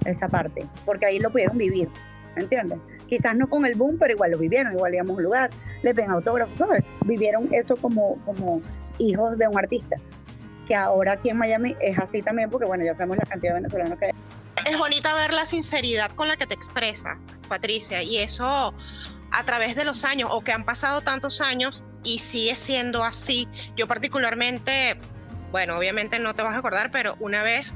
esa 0.05 0.27
parte, 0.27 0.65
porque 0.85 1.05
ahí 1.05 1.19
lo 1.19 1.31
pudieron 1.31 1.57
vivir, 1.57 1.89
¿me 2.35 2.43
entiendes? 2.43 2.79
Quizás 3.07 3.35
no 3.35 3.49
con 3.49 3.65
el 3.65 3.75
boom, 3.75 3.97
pero 3.99 4.13
igual 4.13 4.31
lo 4.31 4.37
vivieron, 4.37 4.73
igual 4.73 4.93
íbamos 4.93 5.11
a 5.11 5.17
un 5.17 5.23
lugar, 5.23 5.49
les 5.83 5.95
ven 5.95 6.09
autógrafos, 6.09 6.57
¿sabes? 6.57 6.83
Vivieron 7.05 7.49
eso 7.51 7.75
como, 7.75 8.17
como 8.25 8.61
hijos 8.99 9.37
de 9.37 9.47
un 9.47 9.57
artista, 9.57 9.97
que 10.67 10.75
ahora 10.75 11.13
aquí 11.13 11.29
en 11.29 11.37
Miami 11.37 11.75
es 11.81 11.97
así 11.99 12.21
también, 12.21 12.49
porque 12.49 12.65
bueno, 12.65 12.83
ya 12.83 12.95
sabemos 12.95 13.17
la 13.17 13.25
cantidad 13.25 13.53
de 13.53 13.61
venezolanos 13.61 13.99
que 13.99 14.05
hay. 14.05 14.11
es 14.65 14.77
bonita 14.77 15.13
ver 15.13 15.33
la 15.33 15.45
sinceridad 15.45 16.11
con 16.11 16.27
la 16.27 16.37
que 16.37 16.47
te 16.47 16.53
expresa, 16.53 17.17
Patricia, 17.47 18.03
y 18.03 18.17
eso 18.17 18.73
a 19.31 19.43
través 19.43 19.75
de 19.75 19.85
los 19.85 20.03
años, 20.03 20.29
o 20.31 20.41
que 20.41 20.51
han 20.51 20.65
pasado 20.65 21.01
tantos 21.01 21.41
años 21.41 21.83
y 22.03 22.19
sigue 22.19 22.55
siendo 22.55 23.03
así. 23.03 23.47
Yo 23.75 23.87
particularmente, 23.87 24.97
bueno, 25.51 25.77
obviamente 25.77 26.19
no 26.19 26.33
te 26.33 26.41
vas 26.41 26.55
a 26.55 26.57
acordar, 26.57 26.91
pero 26.91 27.15
una 27.19 27.43
vez 27.43 27.73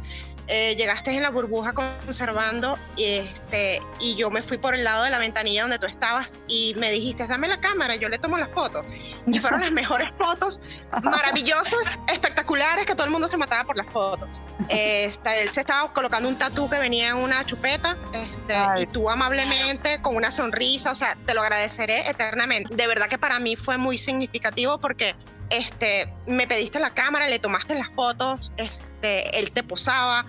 eh, 0.48 0.76
llegaste 0.76 1.12
en 1.12 1.24
la 1.24 1.32
burbuja 1.32 1.74
conservando 1.74 2.78
y, 2.96 3.06
este, 3.06 3.82
y 4.00 4.16
yo 4.16 4.30
me 4.30 4.44
fui 4.44 4.58
por 4.58 4.76
el 4.76 4.84
lado 4.84 5.04
de 5.04 5.10
la 5.10 5.18
ventanilla 5.18 5.64
donde 5.64 5.80
tú 5.80 5.88
estabas 5.88 6.40
y 6.48 6.76
me 6.78 6.92
dijiste, 6.92 7.26
dame 7.26 7.48
la 7.48 7.60
cámara, 7.60 7.96
yo 7.96 8.10
le 8.10 8.20
tomo 8.20 8.38
las 8.38 8.50
fotos. 8.50 8.86
Y 9.26 9.40
fueron 9.40 9.62
las 9.62 9.72
mejores 9.72 10.10
fotos, 10.18 10.62
maravillosas, 11.04 11.74
espectaculares, 12.08 12.86
que 12.86 12.94
todo 12.94 13.06
el 13.06 13.12
mundo 13.12 13.28
se 13.28 13.38
mataba 13.38 13.64
por 13.64 13.76
las 13.76 13.88
fotos. 13.88 14.30
Este, 14.70 15.44
él 15.44 15.52
se 15.54 15.62
estaba 15.62 15.92
colocando 15.94 16.30
un 16.30 16.38
tatú 16.38 16.70
que 16.70 16.80
venía 16.80 17.10
en 17.10 17.18
una 17.18 17.46
chupeta 17.46 17.98
este, 18.14 18.82
y 18.82 18.86
tú 18.88 19.10
amablemente, 19.10 20.00
con 20.02 20.16
una 20.16 20.32
sonrisa, 20.32 20.92
o 20.92 20.96
sea, 20.96 21.18
te 21.26 21.34
lo 21.34 21.42
agradeceré 21.42 22.08
eternamente. 22.10 22.76
De 22.76 22.88
verdad 22.88 23.08
que 23.08 23.18
para 23.18 23.40
mí 23.40 23.56
fue 23.56 23.78
muy 23.78 23.98
significativo 23.98 24.78
porque 24.80 25.16
este, 25.50 26.12
me 26.28 26.48
pediste 26.48 26.80
la 26.80 26.92
cámara, 26.92 27.28
le 27.28 27.40
tomaste 27.40 27.76
las 27.76 27.90
fotos, 27.92 28.52
este, 28.58 28.86
él 29.34 29.52
te 29.52 29.64
posaba. 29.64 30.26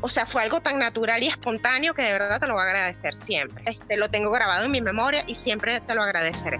O 0.00 0.08
sea, 0.08 0.26
fue 0.26 0.42
algo 0.42 0.60
tan 0.60 0.78
natural 0.78 1.22
y 1.22 1.28
espontáneo 1.28 1.94
que 1.94 2.02
de 2.02 2.12
verdad 2.12 2.38
te 2.38 2.46
lo 2.46 2.54
voy 2.54 2.62
a 2.62 2.66
agradecer 2.66 3.16
siempre. 3.16 3.64
Este, 3.66 3.96
lo 3.96 4.10
tengo 4.10 4.30
grabado 4.30 4.66
en 4.66 4.70
mi 4.70 4.80
memoria 4.80 5.24
y 5.26 5.34
siempre 5.34 5.80
te 5.80 5.94
lo 5.94 6.02
agradeceré. 6.02 6.58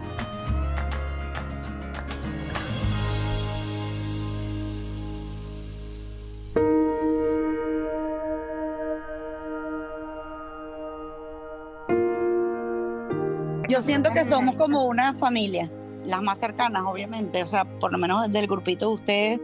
Yo 13.75 13.83
siento 13.83 14.13
que 14.13 14.25
somos 14.25 14.55
como 14.55 14.85
una 14.85 15.15
familia, 15.15 15.69
las 16.05 16.23
más 16.23 16.39
cercanas, 16.39 16.85
obviamente, 16.87 17.43
o 17.43 17.47
sea, 17.47 17.65
por 17.65 17.91
lo 17.91 17.99
menos 17.99 18.31
del 18.31 18.47
grupito 18.47 18.89
de 18.89 18.95
ustedes, 18.95 19.41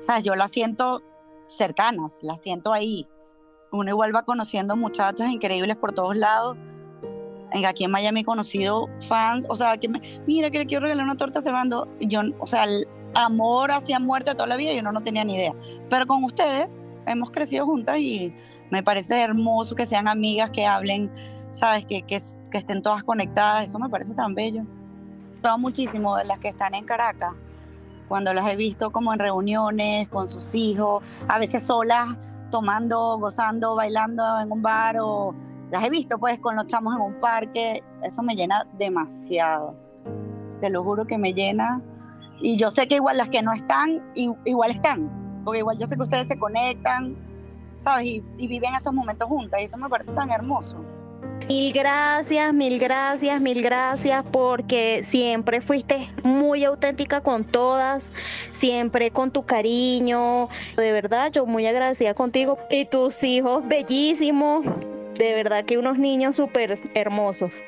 o 0.00 0.02
sea, 0.02 0.20
yo 0.20 0.34
las 0.34 0.52
siento 0.52 1.02
cercanas, 1.46 2.18
las 2.22 2.40
siento 2.40 2.72
ahí. 2.72 3.06
Uno 3.72 3.90
igual 3.90 4.14
va 4.14 4.22
conociendo 4.22 4.76
muchachas 4.76 5.30
increíbles 5.30 5.76
por 5.76 5.92
todos 5.92 6.16
lados. 6.16 6.56
Aquí 7.66 7.84
en 7.84 7.90
Miami 7.90 8.20
he 8.20 8.24
conocido 8.24 8.88
fans, 9.06 9.46
o 9.48 9.54
sea, 9.54 9.76
que 9.76 9.88
me, 9.88 10.00
mira 10.26 10.50
que 10.50 10.58
le 10.58 10.66
quiero 10.66 10.82
regalar 10.82 11.04
una 11.04 11.16
torta 11.16 11.38
a 11.38 11.42
Servando. 11.42 11.88
Yo, 12.00 12.22
o 12.40 12.46
sea, 12.46 12.64
el 12.64 12.88
amor 13.14 13.70
hacia 13.70 13.98
muerte 14.00 14.32
toda 14.34 14.46
la 14.46 14.56
vida, 14.56 14.72
yo 14.72 14.82
no, 14.82 14.92
no 14.92 15.02
tenía 15.02 15.24
ni 15.24 15.36
idea. 15.36 15.54
Pero 15.88 16.06
con 16.06 16.24
ustedes 16.24 16.68
hemos 17.06 17.30
crecido 17.30 17.64
juntas 17.66 17.98
y 17.98 18.34
me 18.70 18.82
parece 18.82 19.20
hermoso 19.20 19.74
que 19.74 19.86
sean 19.86 20.08
amigas, 20.08 20.50
que 20.50 20.66
hablen, 20.66 21.10
sabes, 21.52 21.84
que, 21.86 22.02
que, 22.02 22.20
que 22.50 22.58
estén 22.58 22.82
todas 22.82 23.04
conectadas, 23.04 23.68
eso 23.68 23.78
me 23.78 23.88
parece 23.88 24.14
tan 24.14 24.34
bello. 24.34 24.62
Todo 25.42 25.58
muchísimo 25.58 26.16
de 26.16 26.24
las 26.24 26.38
que 26.38 26.48
están 26.48 26.74
en 26.74 26.84
Caracas, 26.84 27.34
cuando 28.08 28.32
las 28.32 28.48
he 28.48 28.56
visto 28.56 28.90
como 28.90 29.12
en 29.12 29.18
reuniones 29.18 30.08
con 30.08 30.28
sus 30.28 30.54
hijos, 30.54 31.02
a 31.28 31.38
veces 31.38 31.64
solas, 31.64 32.08
tomando, 32.50 33.18
gozando, 33.18 33.74
bailando 33.74 34.38
en 34.40 34.52
un 34.52 34.62
bar 34.62 34.96
o 35.00 35.34
las 35.70 35.82
he 35.82 35.90
visto 35.90 36.18
pues 36.18 36.38
con 36.38 36.56
los 36.56 36.66
chamos 36.66 36.94
en 36.94 37.00
un 37.00 37.14
parque, 37.14 37.82
eso 38.02 38.22
me 38.22 38.36
llena 38.36 38.66
demasiado. 38.78 39.74
Te 40.60 40.70
lo 40.70 40.84
juro 40.84 41.04
que 41.04 41.18
me 41.18 41.32
llena. 41.34 41.82
Y 42.40 42.56
yo 42.56 42.70
sé 42.70 42.86
que 42.86 42.96
igual 42.96 43.16
las 43.16 43.28
que 43.28 43.42
no 43.42 43.52
están, 43.52 44.02
igual 44.14 44.70
están, 44.70 45.42
porque 45.44 45.60
igual 45.60 45.78
yo 45.78 45.86
sé 45.86 45.96
que 45.96 46.02
ustedes 46.02 46.28
se 46.28 46.38
conectan, 46.38 47.16
¿sabes? 47.76 48.06
Y, 48.06 48.24
y 48.38 48.46
viven 48.46 48.74
esos 48.74 48.92
momentos 48.92 49.28
juntas 49.28 49.60
y 49.60 49.64
eso 49.64 49.76
me 49.78 49.88
parece 49.88 50.12
tan 50.12 50.30
hermoso. 50.30 50.76
Mil 51.48 51.74
gracias, 51.74 52.54
mil 52.54 52.78
gracias, 52.78 53.40
mil 53.40 53.62
gracias, 53.62 54.24
porque 54.32 55.02
siempre 55.04 55.60
fuiste 55.60 56.10
muy 56.22 56.64
auténtica 56.64 57.20
con 57.20 57.44
todas, 57.44 58.10
siempre 58.50 59.10
con 59.10 59.30
tu 59.30 59.44
cariño. 59.44 60.48
De 60.76 60.90
verdad, 60.92 61.30
yo 61.32 61.44
muy 61.44 61.66
agradecida 61.66 62.14
contigo 62.14 62.58
y 62.70 62.86
tus 62.86 63.22
hijos 63.24 63.66
bellísimos. 63.68 64.64
De 65.18 65.34
verdad 65.34 65.66
que 65.66 65.76
unos 65.76 65.98
niños 65.98 66.36
súper 66.36 66.80
hermosos. 66.94 67.62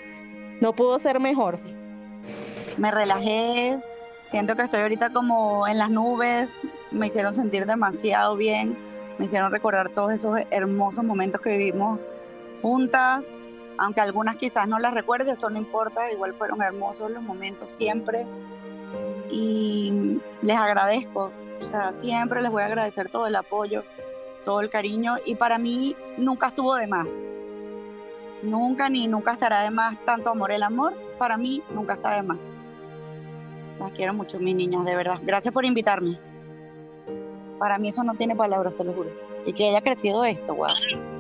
No 0.61 0.73
pudo 0.75 0.99
ser 0.99 1.21
mejor. 1.21 1.59
me 2.79 2.91
relajé, 2.91 3.79
siento 4.27 4.57
que 4.57 4.63
estoy 4.63 4.81
ahorita 4.81 5.11
como 5.11 5.69
en 5.69 5.79
las 5.79 5.91
nubes, 5.91 6.61
me 6.91 7.09
hicieron 7.09 7.33
sentir 7.33 7.67
demasiado 7.67 8.37
bien, 8.37 8.77
me 9.19 9.27
hicieron 9.27 9.53
recordar 9.53 9.91
todos 9.91 10.13
esos 10.13 10.39
hermosos 10.51 11.05
momentos 11.05 11.41
que 11.41 11.57
vivimos 11.57 12.01
juntas, 12.63 13.35
aunque 13.79 14.01
algunas 14.01 14.37
quizás 14.37 14.69
no 14.69 14.79
las 14.79 14.95
recuerde, 14.95 15.33
eso 15.33 15.51
no 15.51 15.59
importa, 15.59 16.11
igual 16.13 16.35
fueron 16.35 16.63
hermosos 16.63 17.11
los 17.11 17.23
momentos 17.23 17.71
siempre 17.71 18.27
y 19.31 20.21
les 20.43 20.57
agradezco, 20.57 21.33
o 21.61 21.65
sea, 21.65 21.93
siempre 21.93 22.43
les 22.43 22.51
voy 22.51 22.63
a 22.63 22.67
agradecer 22.67 23.09
todo 23.09 23.27
el 23.27 23.37
apoyo, 23.37 23.85
todo 24.45 24.61
el 24.61 24.71
cariño 24.71 25.17
y 25.25 25.35
para 25.35 25.59
mí 25.59 25.97
nunca 26.17 26.49
estuvo 26.49 26.75
de 26.77 26.87
más. 26.87 27.09
Nunca 28.43 28.89
ni 28.89 29.09
nunca 29.09 29.33
estará 29.33 29.63
de 29.63 29.71
más 29.71 29.99
tanto 30.05 30.31
amor. 30.31 30.53
El 30.53 30.63
amor 30.63 30.95
para 31.19 31.37
mí 31.37 31.63
nunca 31.71 31.95
está 31.95 32.15
de 32.15 32.23
más. 32.23 32.53
Las 33.79 33.91
quiero 33.93 34.15
mucho, 34.15 34.39
mis 34.39 34.55
niñas, 34.55 34.85
de 34.85 34.95
verdad. 34.95 35.19
Gracias 35.23 35.53
por 35.53 35.65
invitarme. 35.65 36.19
Para 37.59 37.79
mí 37.79 37.89
eso 37.89 38.05
no 38.05 38.15
tiene 38.15 38.37
palabras, 38.37 38.75
te 38.75 38.85
lo 38.85 38.93
juro. 38.93 39.11
Y 39.47 39.53
que 39.53 39.69
haya 39.69 39.81
crecido 39.81 40.25
esto, 40.25 40.55
wow. 40.55 41.16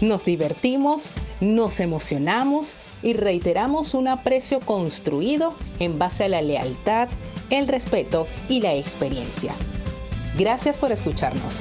Nos 0.00 0.24
divertimos, 0.24 1.10
nos 1.40 1.78
emocionamos 1.78 2.76
y 3.02 3.12
reiteramos 3.12 3.92
un 3.92 4.08
aprecio 4.08 4.60
construido 4.60 5.54
en 5.78 5.98
base 5.98 6.24
a 6.24 6.28
la 6.28 6.40
lealtad, 6.40 7.08
el 7.50 7.68
respeto 7.68 8.26
y 8.48 8.62
la 8.62 8.74
experiencia. 8.74 9.54
Gracias 10.38 10.78
por 10.78 10.90
escucharnos. 10.90 11.60